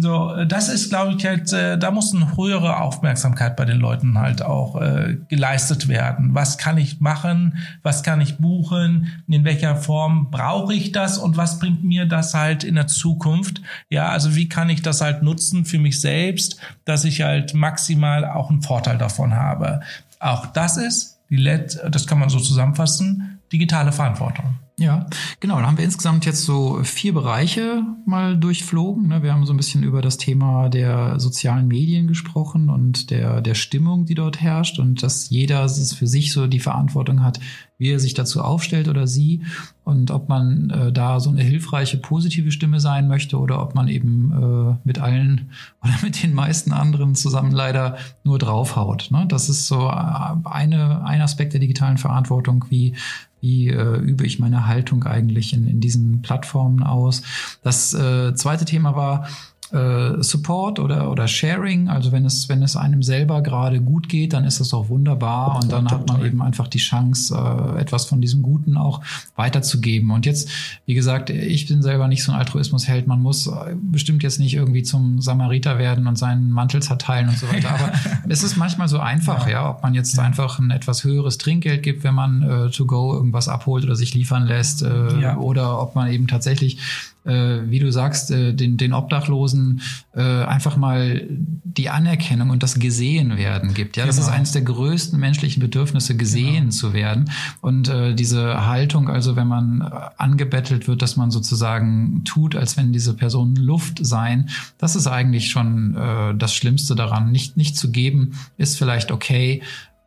So, 0.00 0.34
äh, 0.34 0.46
das 0.46 0.70
ist, 0.70 0.88
glaube 0.88 1.14
ich, 1.14 1.26
halt, 1.26 1.52
äh, 1.52 1.76
da 1.76 1.90
muss 1.90 2.14
eine 2.14 2.36
höhere 2.36 2.80
Aufmerksamkeit 2.80 3.54
bei 3.54 3.66
den 3.66 3.78
Leuten 3.78 4.18
halt 4.18 4.40
auch 4.40 4.80
äh, 4.80 5.18
geleistet 5.28 5.88
werden. 5.88 6.34
Was 6.34 6.56
kann 6.56 6.78
ich 6.78 7.00
machen? 7.00 7.58
Was 7.82 8.02
kann 8.02 8.22
ich 8.22 8.38
buchen? 8.38 9.22
In 9.28 9.44
welcher 9.44 9.76
Form 9.76 10.30
brauche 10.30 10.72
ich 10.72 10.92
das? 10.92 11.18
Und 11.18 11.36
was 11.36 11.58
bringt 11.58 11.84
mir 11.84 12.06
das 12.06 12.32
halt 12.32 12.64
in 12.64 12.76
der 12.76 12.86
Zukunft? 12.86 13.60
Ja, 13.90 14.08
also 14.08 14.34
wie 14.34 14.48
kann 14.48 14.70
ich 14.70 14.80
das 14.80 15.02
halt 15.02 15.22
nutzen 15.22 15.66
für 15.66 15.78
mich 15.78 16.00
selbst, 16.00 16.58
dass 16.86 17.04
ich 17.04 17.20
halt 17.20 17.52
maximal 17.52 18.24
auch 18.24 18.48
einen 18.48 18.62
Vorteil 18.62 18.96
davon 18.96 19.34
habe? 19.34 19.80
Auch 20.18 20.46
das 20.46 20.78
ist 20.78 21.18
die 21.28 21.36
LED, 21.36 21.80
das 21.90 22.06
kann 22.06 22.18
man 22.18 22.30
so 22.30 22.38
zusammenfassen, 22.38 23.40
digitale 23.52 23.92
Verantwortung. 23.92 24.56
Ja, 24.76 25.06
genau. 25.38 25.56
Dann 25.56 25.66
haben 25.68 25.78
wir 25.78 25.84
insgesamt 25.84 26.26
jetzt 26.26 26.44
so 26.44 26.80
vier 26.82 27.14
Bereiche 27.14 27.84
mal 28.06 28.36
durchflogen. 28.36 29.06
Ne? 29.06 29.22
Wir 29.22 29.32
haben 29.32 29.46
so 29.46 29.52
ein 29.52 29.56
bisschen 29.56 29.84
über 29.84 30.02
das 30.02 30.16
Thema 30.16 30.68
der 30.68 31.20
sozialen 31.20 31.68
Medien 31.68 32.08
gesprochen 32.08 32.68
und 32.68 33.10
der, 33.10 33.40
der 33.40 33.54
Stimmung, 33.54 34.04
die 34.04 34.16
dort 34.16 34.40
herrscht 34.40 34.80
und 34.80 35.00
dass 35.04 35.30
jeder 35.30 35.68
für 35.68 36.08
sich 36.08 36.32
so 36.32 36.48
die 36.48 36.58
Verantwortung 36.58 37.22
hat, 37.22 37.38
wie 37.78 37.90
er 37.90 38.00
sich 38.00 38.14
dazu 38.14 38.42
aufstellt 38.42 38.88
oder 38.88 39.06
sie 39.06 39.42
und 39.84 40.10
ob 40.10 40.28
man 40.28 40.70
äh, 40.70 40.92
da 40.92 41.20
so 41.20 41.30
eine 41.30 41.42
hilfreiche, 41.42 41.98
positive 41.98 42.50
Stimme 42.50 42.80
sein 42.80 43.06
möchte 43.06 43.38
oder 43.38 43.62
ob 43.62 43.76
man 43.76 43.86
eben 43.86 44.32
äh, 44.32 44.76
mit 44.82 44.98
allen 44.98 45.52
oder 45.84 45.94
mit 46.02 46.20
den 46.20 46.34
meisten 46.34 46.72
anderen 46.72 47.14
zusammen 47.14 47.52
leider 47.52 47.96
nur 48.24 48.40
draufhaut. 48.40 49.08
Ne? 49.12 49.26
Das 49.28 49.48
ist 49.48 49.68
so 49.68 49.86
äh, 49.86 50.34
eine, 50.44 51.04
ein 51.04 51.20
Aspekt 51.20 51.52
der 51.52 51.60
digitalen 51.60 51.98
Verantwortung, 51.98 52.64
wie 52.70 52.96
wie 53.44 53.68
äh, 53.68 53.98
übe 53.98 54.24
ich 54.24 54.38
meine 54.38 54.66
Haltung 54.66 55.04
eigentlich 55.04 55.52
in, 55.52 55.66
in 55.66 55.78
diesen 55.78 56.22
Plattformen 56.22 56.82
aus. 56.82 57.22
Das 57.62 57.92
äh, 57.92 58.34
zweite 58.34 58.64
Thema 58.64 58.96
war, 58.96 59.28
äh, 59.74 60.22
Support 60.22 60.78
oder, 60.78 61.10
oder 61.10 61.26
Sharing. 61.26 61.88
Also 61.88 62.12
wenn 62.12 62.24
es, 62.24 62.48
wenn 62.48 62.62
es 62.62 62.76
einem 62.76 63.02
selber 63.02 63.42
gerade 63.42 63.80
gut 63.80 64.08
geht, 64.08 64.32
dann 64.32 64.44
ist 64.44 64.60
das 64.60 64.72
auch 64.72 64.88
wunderbar 64.88 65.60
und 65.60 65.72
dann 65.72 65.90
hat 65.90 66.06
man 66.08 66.24
eben 66.24 66.40
einfach 66.42 66.68
die 66.68 66.78
Chance, 66.78 67.34
äh, 67.34 67.80
etwas 67.80 68.04
von 68.06 68.20
diesem 68.20 68.42
Guten 68.42 68.76
auch 68.76 69.00
weiterzugeben. 69.34 70.10
Und 70.12 70.26
jetzt, 70.26 70.48
wie 70.86 70.94
gesagt, 70.94 71.30
ich 71.30 71.66
bin 71.66 71.82
selber 71.82 72.06
nicht 72.06 72.22
so 72.22 72.30
ein 72.30 72.38
Altruismusheld. 72.38 73.08
Man 73.08 73.20
muss 73.20 73.48
äh, 73.48 73.74
bestimmt 73.80 74.22
jetzt 74.22 74.38
nicht 74.38 74.54
irgendwie 74.54 74.84
zum 74.84 75.20
Samariter 75.20 75.78
werden 75.78 76.06
und 76.06 76.16
seinen 76.16 76.50
Mantel 76.50 76.80
zerteilen 76.80 77.28
und 77.28 77.38
so 77.38 77.48
weiter. 77.50 77.70
Aber 77.70 77.92
es 78.28 78.44
ist 78.44 78.56
manchmal 78.56 78.88
so 78.88 79.00
einfach, 79.00 79.46
ja, 79.46 79.52
ja 79.52 79.70
ob 79.70 79.82
man 79.82 79.94
jetzt 79.94 80.16
ja. 80.16 80.22
einfach 80.22 80.60
ein 80.60 80.70
etwas 80.70 81.02
höheres 81.02 81.38
Trinkgeld 81.38 81.82
gibt, 81.82 82.04
wenn 82.04 82.14
man 82.14 82.42
äh, 82.42 82.70
to 82.70 82.86
go 82.86 83.14
irgendwas 83.14 83.48
abholt 83.48 83.84
oder 83.84 83.96
sich 83.96 84.14
liefern 84.14 84.46
lässt, 84.46 84.82
äh, 84.82 85.20
ja. 85.20 85.36
oder 85.36 85.80
ob 85.80 85.96
man 85.96 86.10
eben 86.10 86.28
tatsächlich 86.28 86.78
äh, 87.24 87.60
wie 87.70 87.78
du 87.78 87.90
sagst, 87.90 88.30
äh, 88.30 88.52
den, 88.52 88.76
den 88.76 88.92
Obdachlosen 88.92 89.80
äh, 90.14 90.20
einfach 90.20 90.76
mal 90.76 91.26
die 91.28 91.88
Anerkennung 91.90 92.50
und 92.50 92.62
das 92.62 92.78
gesehen 92.78 93.36
werden 93.36 93.74
gibt. 93.74 93.96
Ja, 93.96 94.06
das 94.06 94.16
genau. 94.16 94.28
ist 94.28 94.34
eines 94.34 94.52
der 94.52 94.62
größten 94.62 95.18
menschlichen 95.18 95.60
Bedürfnisse, 95.60 96.16
gesehen 96.16 96.54
genau. 96.54 96.70
zu 96.70 96.92
werden. 96.92 97.30
Und 97.60 97.88
äh, 97.88 98.14
diese 98.14 98.66
Haltung, 98.66 99.08
also 99.08 99.36
wenn 99.36 99.48
man 99.48 99.80
äh, 99.80 99.90
angebettelt 100.16 100.86
wird, 100.86 101.02
dass 101.02 101.16
man 101.16 101.30
sozusagen 101.30 102.22
tut, 102.24 102.56
als 102.56 102.76
wenn 102.76 102.92
diese 102.92 103.14
Personen 103.14 103.56
Luft 103.56 104.04
seien, 104.04 104.50
das 104.78 104.96
ist 104.96 105.06
eigentlich 105.06 105.50
schon 105.50 105.96
äh, 105.96 106.34
das 106.36 106.54
Schlimmste 106.54 106.94
daran. 106.94 107.32
Nicht, 107.32 107.56
nicht 107.56 107.76
zu 107.76 107.90
geben, 107.90 108.32
ist 108.56 108.78
vielleicht 108.78 109.10
okay, 109.10 109.62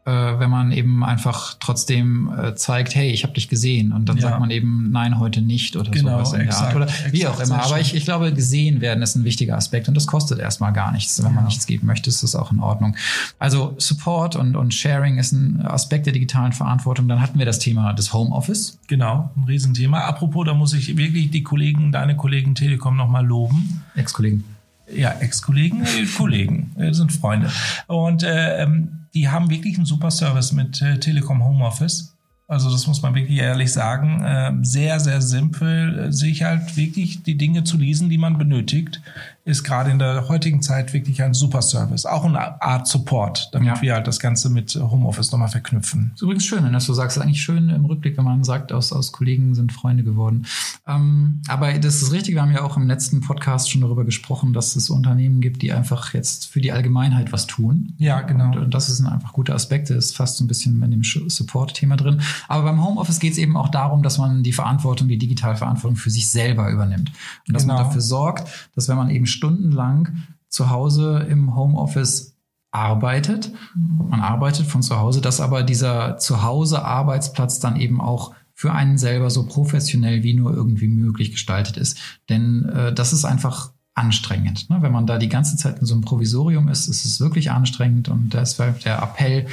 äh, 0.08 0.39
wenn 0.39 0.49
man 0.49 0.72
eben 0.72 1.03
einfach 1.03 1.58
trotzdem 1.60 2.32
äh, 2.34 2.55
zeigt, 2.55 2.95
hey, 2.95 3.12
ich 3.12 3.24
habe 3.24 3.34
dich 3.34 3.49
gesehen 3.49 3.91
und 3.91 4.08
dann 4.08 4.16
ja. 4.16 4.30
sagt 4.30 4.39
man 4.39 4.49
eben 4.51 4.89
nein, 4.89 5.20
heute 5.20 5.41
nicht 5.41 5.76
oder 5.76 5.91
genau, 5.91 6.20
sowas 6.20 6.32
in 6.32 6.41
exakt, 6.41 6.74
der 6.74 6.82
Art 6.82 6.89
oder 6.93 7.12
wie 7.12 7.28
auch 7.28 7.39
immer. 7.41 7.62
Aber 7.62 7.78
ich, 7.82 7.93
ich 7.93 8.05
glaube, 8.05 8.32
gesehen 8.32 8.80
werden 8.80 9.03
ist 9.03 9.16
ein 9.16 9.26
wichtiger 9.26 9.58
Aspekt 9.58 9.89
und 9.89 9.95
das 9.95 10.08
kostet 10.08 10.39
erstmal 10.39 10.72
gar 10.72 10.93
nichts. 10.93 11.22
Wenn 11.22 11.32
ja. 11.32 11.36
man 11.36 11.45
nichts 11.45 11.68
geben 11.68 11.88
möchte, 11.88 12.10
ist 12.10 12.24
das 12.24 12.36
auch 12.36 12.53
in 12.53 12.62
Ordnung. 12.62 12.95
Also 13.38 13.76
Support 13.80 14.38
und, 14.38 14.55
und 14.55 14.74
Sharing 14.74 15.18
ist 15.18 15.34
ein 15.34 15.66
Aspekt 15.66 16.05
der 16.05 16.14
digitalen 16.14 16.53
Verantwortung. 16.53 17.10
Dann 17.10 17.20
hatten 17.20 17.38
wir 17.38 17.45
das 17.45 17.60
Thema 17.60 17.91
des 17.91 18.14
Homeoffice. 18.14 18.80
Genau, 18.88 19.30
ein 19.36 19.43
Riesenthema. 19.43 19.99
Apropos, 20.05 20.45
da 20.45 20.53
muss 20.53 20.74
ich 20.74 20.95
wirklich 20.95 21.32
die 21.32 21.43
Kollegen, 21.43 21.91
deine 21.91 22.16
Kollegen 22.16 22.55
Telekom 22.55 22.95
nochmal 22.95 23.26
loben. 23.26 23.84
Ex-Kollegen. 23.95 24.45
Ja, 24.95 25.12
Ex-Kollegen, 25.12 25.86
Kollegen, 26.16 26.74
äh, 26.78 26.93
sind 26.93 27.12
Freunde. 27.12 27.51
Und 27.88 28.24
äh, 28.24 28.64
ähm, 28.64 29.07
die 29.18 29.30
haben 29.30 29.49
wirklich 29.49 29.78
einen 29.78 29.86
super 29.86 30.11
Service 30.11 30.51
mit 30.51 30.80
äh, 30.82 30.99
Telekom 30.99 31.43
Homeoffice. 31.43 32.15
Also 32.47 32.72
das 32.72 32.86
muss 32.86 33.01
man 33.01 33.15
wirklich 33.15 33.39
ehrlich 33.39 33.74
sagen. 33.74 34.24
Äh, 34.24 34.53
sehr, 34.61 34.99
sehr 34.99 35.22
simpel, 35.22 35.99
äh, 35.99 36.11
sich 36.11 36.43
halt 36.43 36.78
wirklich 36.78 37.24
die 37.24 37.36
Dinge 37.36 37.63
zu 37.63 37.78
lesen, 37.78 38.09
die 38.09 38.20
man 38.20 38.38
benötigt 38.38 39.01
ist 39.48 39.64
gerade 39.64 39.91
in 39.91 39.98
der 39.98 40.28
heutigen 40.28 40.62
Zeit 40.62 40.93
wirklich 40.93 41.24
ein 41.24 41.34
super 41.34 41.62
Service. 41.62 42.06
Auch 42.06 42.26
eine 42.26 42.62
Art 42.62 42.86
Support, 42.86 43.50
damit 43.54 43.78
ja. 43.78 43.82
wir 43.82 43.93
halt 43.93 44.06
das 44.06 44.20
Ganze 44.20 44.50
mit 44.50 44.76
Homeoffice 44.76 45.32
nochmal 45.32 45.48
verknüpfen. 45.48 46.12
ist 46.16 46.22
übrigens 46.22 46.45
schön, 46.45 46.66
wenn 46.66 46.74
du 46.74 46.80
sagst. 46.80 47.16
ist 47.16 47.24
eigentlich 47.24 47.41
schön 47.41 47.70
im 47.70 47.86
Rückblick, 47.86 48.18
wenn 48.18 48.26
man 48.26 48.43
sagt, 48.43 48.74
aus, 48.74 48.91
aus 48.91 49.14
Kollegen 49.14 49.56
sind 49.56 49.72
Freunde 49.72 50.04
geworden. 50.04 50.45
Ähm, 50.86 51.41
aber 51.48 51.72
das 51.80 52.02
ist 52.02 52.12
richtig, 52.12 52.36
wir 52.36 52.41
haben 52.41 52.52
ja 52.52 52.62
auch 52.62 52.76
im 52.76 52.88
letzten 52.88 53.22
Podcast 53.22 53.72
schon 53.72 53.82
darüber 53.82 54.04
gesprochen, 54.04 54.52
dass 54.52 54.76
es 54.76 54.89
Unternehmen 54.89 55.39
gibt, 55.39 55.62
die 55.62 55.72
einfach 55.72 56.14
jetzt 56.14 56.48
für 56.48 56.60
die 56.60 56.74
Allgemeinheit 56.74 57.32
was 57.32 57.48
tun. 57.48 57.93
Ja, 57.98 58.22
genau. 58.22 58.48
Und, 58.48 58.58
und 58.58 58.74
das 58.74 58.89
ist 58.89 59.00
ein 59.00 59.08
einfach 59.08 59.32
guter 59.32 59.56
Aspekt, 59.56 59.89
das 59.89 59.98
ist 59.98 60.18
fast 60.18 60.38
so 60.38 60.43
ein 60.43 60.48
bisschen 60.48 60.84
in 60.84 60.91
dem 60.91 61.04
Support-Thema 61.04 61.95
drin. 61.95 62.22
Aber 62.50 62.64
beim 62.64 62.84
Homeoffice 62.84 63.20
geht 63.20 63.32
es 63.32 63.38
eben 63.38 63.56
auch 63.56 63.70
darum, 63.70 64.04
dass 64.04 64.18
man 64.18 64.43
die 64.43 64.54
Verantwortung, 64.54 65.08
die 65.08 65.18
digitale 65.18 65.56
Verantwortung 65.56 65.95
für 65.95 66.10
sich 66.10 66.30
selber 66.30 66.70
übernimmt. 66.70 67.14
Und 67.48 67.54
dass 67.54 67.64
genau. 67.64 67.76
man 67.76 67.86
dafür 67.86 68.02
sorgt, 68.02 68.70
dass 68.76 68.89
wenn 68.89 68.98
man 68.98 69.10
eben 69.10 69.26
stundenlang 69.38 70.09
zu 70.49 70.69
Hause 70.69 71.25
im 71.29 71.55
Homeoffice 71.55 72.35
arbeitet. 72.71 73.51
Man 73.75 74.19
arbeitet 74.19 74.67
von 74.67 74.81
zu 74.81 74.97
Hause, 74.97 75.21
dass 75.21 75.39
aber 75.39 75.63
dieser 75.63 76.17
Zuhause-Arbeitsplatz 76.17 77.59
dann 77.59 77.77
eben 77.77 78.01
auch 78.01 78.33
für 78.53 78.73
einen 78.73 78.97
selber 78.97 79.29
so 79.29 79.45
professionell 79.45 80.23
wie 80.23 80.33
nur 80.33 80.53
irgendwie 80.53 80.88
möglich 80.88 81.31
gestaltet 81.31 81.77
ist. 81.77 81.99
Denn 82.29 82.65
äh, 82.69 82.93
das 82.93 83.13
ist 83.13 83.23
einfach 83.23 83.71
anstrengend. 83.93 84.69
Ne? 84.69 84.77
Wenn 84.81 84.91
man 84.91 85.07
da 85.07 85.17
die 85.17 85.29
ganze 85.29 85.57
Zeit 85.57 85.79
in 85.79 85.85
so 85.85 85.93
einem 85.93 86.03
Provisorium 86.03 86.67
ist, 86.67 86.88
ist 86.88 87.05
es 87.05 87.19
wirklich 87.19 87.51
anstrengend 87.51 88.09
und 88.09 88.33
deshalb 88.33 88.81
der 88.81 89.01
Appell 89.01 89.47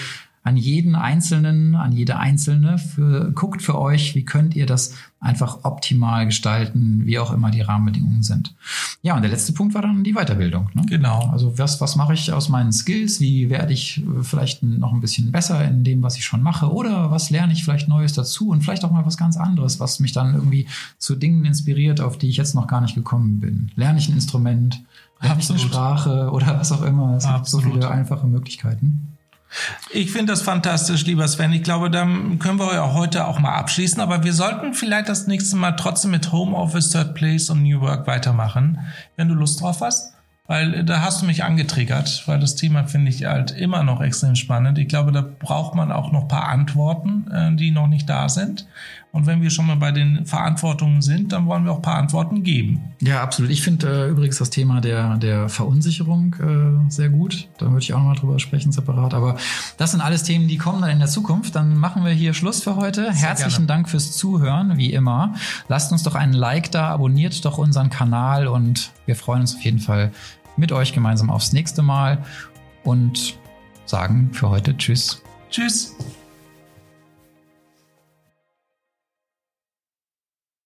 an 0.44 0.58
jeden 0.58 0.94
Einzelnen, 0.94 1.74
an 1.74 1.92
jede 1.92 2.18
Einzelne, 2.18 2.76
für, 2.76 3.32
guckt 3.32 3.62
für 3.62 3.78
euch, 3.78 4.14
wie 4.14 4.26
könnt 4.26 4.54
ihr 4.54 4.66
das 4.66 4.94
einfach 5.18 5.64
optimal 5.64 6.26
gestalten, 6.26 7.06
wie 7.06 7.18
auch 7.18 7.32
immer 7.32 7.50
die 7.50 7.62
Rahmenbedingungen 7.62 8.22
sind. 8.22 8.54
Ja, 9.00 9.16
und 9.16 9.22
der 9.22 9.30
letzte 9.30 9.54
Punkt 9.54 9.72
war 9.72 9.80
dann 9.80 10.04
die 10.04 10.12
Weiterbildung. 10.12 10.68
Ne? 10.74 10.82
Genau. 10.86 11.30
Also 11.32 11.58
was, 11.58 11.80
was 11.80 11.96
mache 11.96 12.12
ich 12.12 12.30
aus 12.30 12.50
meinen 12.50 12.72
Skills? 12.72 13.20
Wie 13.20 13.48
werde 13.48 13.72
ich 13.72 14.04
vielleicht 14.20 14.62
noch 14.62 14.92
ein 14.92 15.00
bisschen 15.00 15.32
besser 15.32 15.64
in 15.64 15.82
dem, 15.82 16.02
was 16.02 16.18
ich 16.18 16.26
schon 16.26 16.42
mache? 16.42 16.70
Oder 16.70 17.10
was 17.10 17.30
lerne 17.30 17.54
ich 17.54 17.64
vielleicht 17.64 17.88
Neues 17.88 18.12
dazu? 18.12 18.50
Und 18.50 18.60
vielleicht 18.60 18.84
auch 18.84 18.90
mal 18.90 19.06
was 19.06 19.16
ganz 19.16 19.38
anderes, 19.38 19.80
was 19.80 19.98
mich 19.98 20.12
dann 20.12 20.34
irgendwie 20.34 20.66
zu 20.98 21.16
Dingen 21.16 21.46
inspiriert, 21.46 22.02
auf 22.02 22.18
die 22.18 22.28
ich 22.28 22.36
jetzt 22.36 22.54
noch 22.54 22.66
gar 22.66 22.82
nicht 22.82 22.94
gekommen 22.94 23.40
bin. 23.40 23.70
Lerne 23.76 23.98
ich 23.98 24.10
ein 24.10 24.14
Instrument? 24.14 24.84
Lerne 25.22 25.40
ich 25.40 25.48
eine 25.48 25.58
Sprache 25.58 26.30
oder 26.30 26.60
was 26.60 26.70
auch 26.70 26.82
immer? 26.82 27.16
Es 27.16 27.24
Absolut. 27.24 27.64
gibt 27.64 27.74
so 27.74 27.80
viele 27.80 27.90
einfache 27.90 28.26
Möglichkeiten. 28.26 29.13
Ich 29.90 30.12
finde 30.12 30.32
das 30.32 30.42
fantastisch, 30.42 31.04
lieber 31.04 31.26
Sven. 31.28 31.52
Ich 31.52 31.62
glaube, 31.62 31.90
dann 31.90 32.38
können 32.38 32.58
wir 32.58 32.72
ja 32.74 32.92
heute 32.92 33.26
auch 33.26 33.38
mal 33.38 33.54
abschließen. 33.54 34.00
Aber 34.00 34.24
wir 34.24 34.32
sollten 34.32 34.74
vielleicht 34.74 35.08
das 35.08 35.26
nächste 35.26 35.56
Mal 35.56 35.72
trotzdem 35.72 36.10
mit 36.10 36.32
Homeoffice, 36.32 36.90
Third 36.90 37.14
Place 37.14 37.50
und 37.50 37.62
New 37.62 37.80
Work 37.80 38.06
weitermachen, 38.06 38.80
wenn 39.16 39.28
du 39.28 39.34
Lust 39.34 39.60
drauf 39.60 39.80
hast. 39.80 40.14
Weil 40.46 40.74
äh, 40.74 40.84
da 40.84 41.00
hast 41.00 41.22
du 41.22 41.26
mich 41.26 41.44
angetriggert, 41.44 42.24
weil 42.26 42.38
das 42.38 42.56
Thema 42.56 42.86
finde 42.86 43.10
ich 43.10 43.24
halt 43.24 43.52
immer 43.52 43.82
noch 43.82 44.02
extrem 44.02 44.36
spannend. 44.36 44.78
Ich 44.78 44.88
glaube, 44.88 45.12
da 45.12 45.22
braucht 45.22 45.74
man 45.74 45.90
auch 45.90 46.12
noch 46.12 46.28
paar 46.28 46.48
Antworten, 46.48 47.30
äh, 47.30 47.54
die 47.56 47.70
noch 47.70 47.86
nicht 47.86 48.08
da 48.08 48.28
sind. 48.28 48.66
Und 49.14 49.26
wenn 49.26 49.42
wir 49.42 49.50
schon 49.50 49.66
mal 49.66 49.76
bei 49.76 49.92
den 49.92 50.26
Verantwortungen 50.26 51.00
sind, 51.00 51.30
dann 51.30 51.46
wollen 51.46 51.64
wir 51.64 51.70
auch 51.70 51.80
paar 51.80 51.94
Antworten 51.94 52.42
geben. 52.42 52.80
Ja, 53.00 53.22
absolut. 53.22 53.52
Ich 53.52 53.62
finde 53.62 54.06
äh, 54.06 54.10
übrigens 54.10 54.38
das 54.38 54.50
Thema 54.50 54.80
der, 54.80 55.18
der 55.18 55.48
Verunsicherung 55.48 56.34
äh, 56.34 56.90
sehr 56.90 57.10
gut. 57.10 57.46
Da 57.58 57.66
würde 57.66 57.78
ich 57.78 57.94
auch 57.94 57.98
nochmal 57.98 58.16
drüber 58.16 58.40
sprechen, 58.40 58.72
separat. 58.72 59.14
Aber 59.14 59.36
das 59.76 59.92
sind 59.92 60.00
alles 60.00 60.24
Themen, 60.24 60.48
die 60.48 60.58
kommen 60.58 60.80
dann 60.80 60.90
in 60.90 60.98
der 60.98 61.06
Zukunft. 61.06 61.54
Dann 61.54 61.76
machen 61.76 62.04
wir 62.04 62.10
hier 62.10 62.34
Schluss 62.34 62.64
für 62.64 62.74
heute. 62.74 63.04
Sehr 63.12 63.28
Herzlichen 63.28 63.66
gerne. 63.66 63.66
Dank 63.68 63.88
fürs 63.88 64.16
Zuhören, 64.16 64.78
wie 64.78 64.92
immer. 64.92 65.34
Lasst 65.68 65.92
uns 65.92 66.02
doch 66.02 66.16
einen 66.16 66.32
Like 66.32 66.72
da, 66.72 66.88
abonniert 66.88 67.44
doch 67.44 67.56
unseren 67.56 67.90
Kanal 67.90 68.48
und 68.48 68.90
wir 69.06 69.14
freuen 69.14 69.42
uns 69.42 69.54
auf 69.54 69.64
jeden 69.64 69.78
Fall 69.78 70.10
mit 70.56 70.72
euch 70.72 70.92
gemeinsam 70.92 71.30
aufs 71.30 71.52
nächste 71.52 71.82
Mal 71.82 72.18
und 72.82 73.38
sagen 73.86 74.30
für 74.32 74.50
heute 74.50 74.76
Tschüss. 74.76 75.22
Tschüss. 75.50 75.94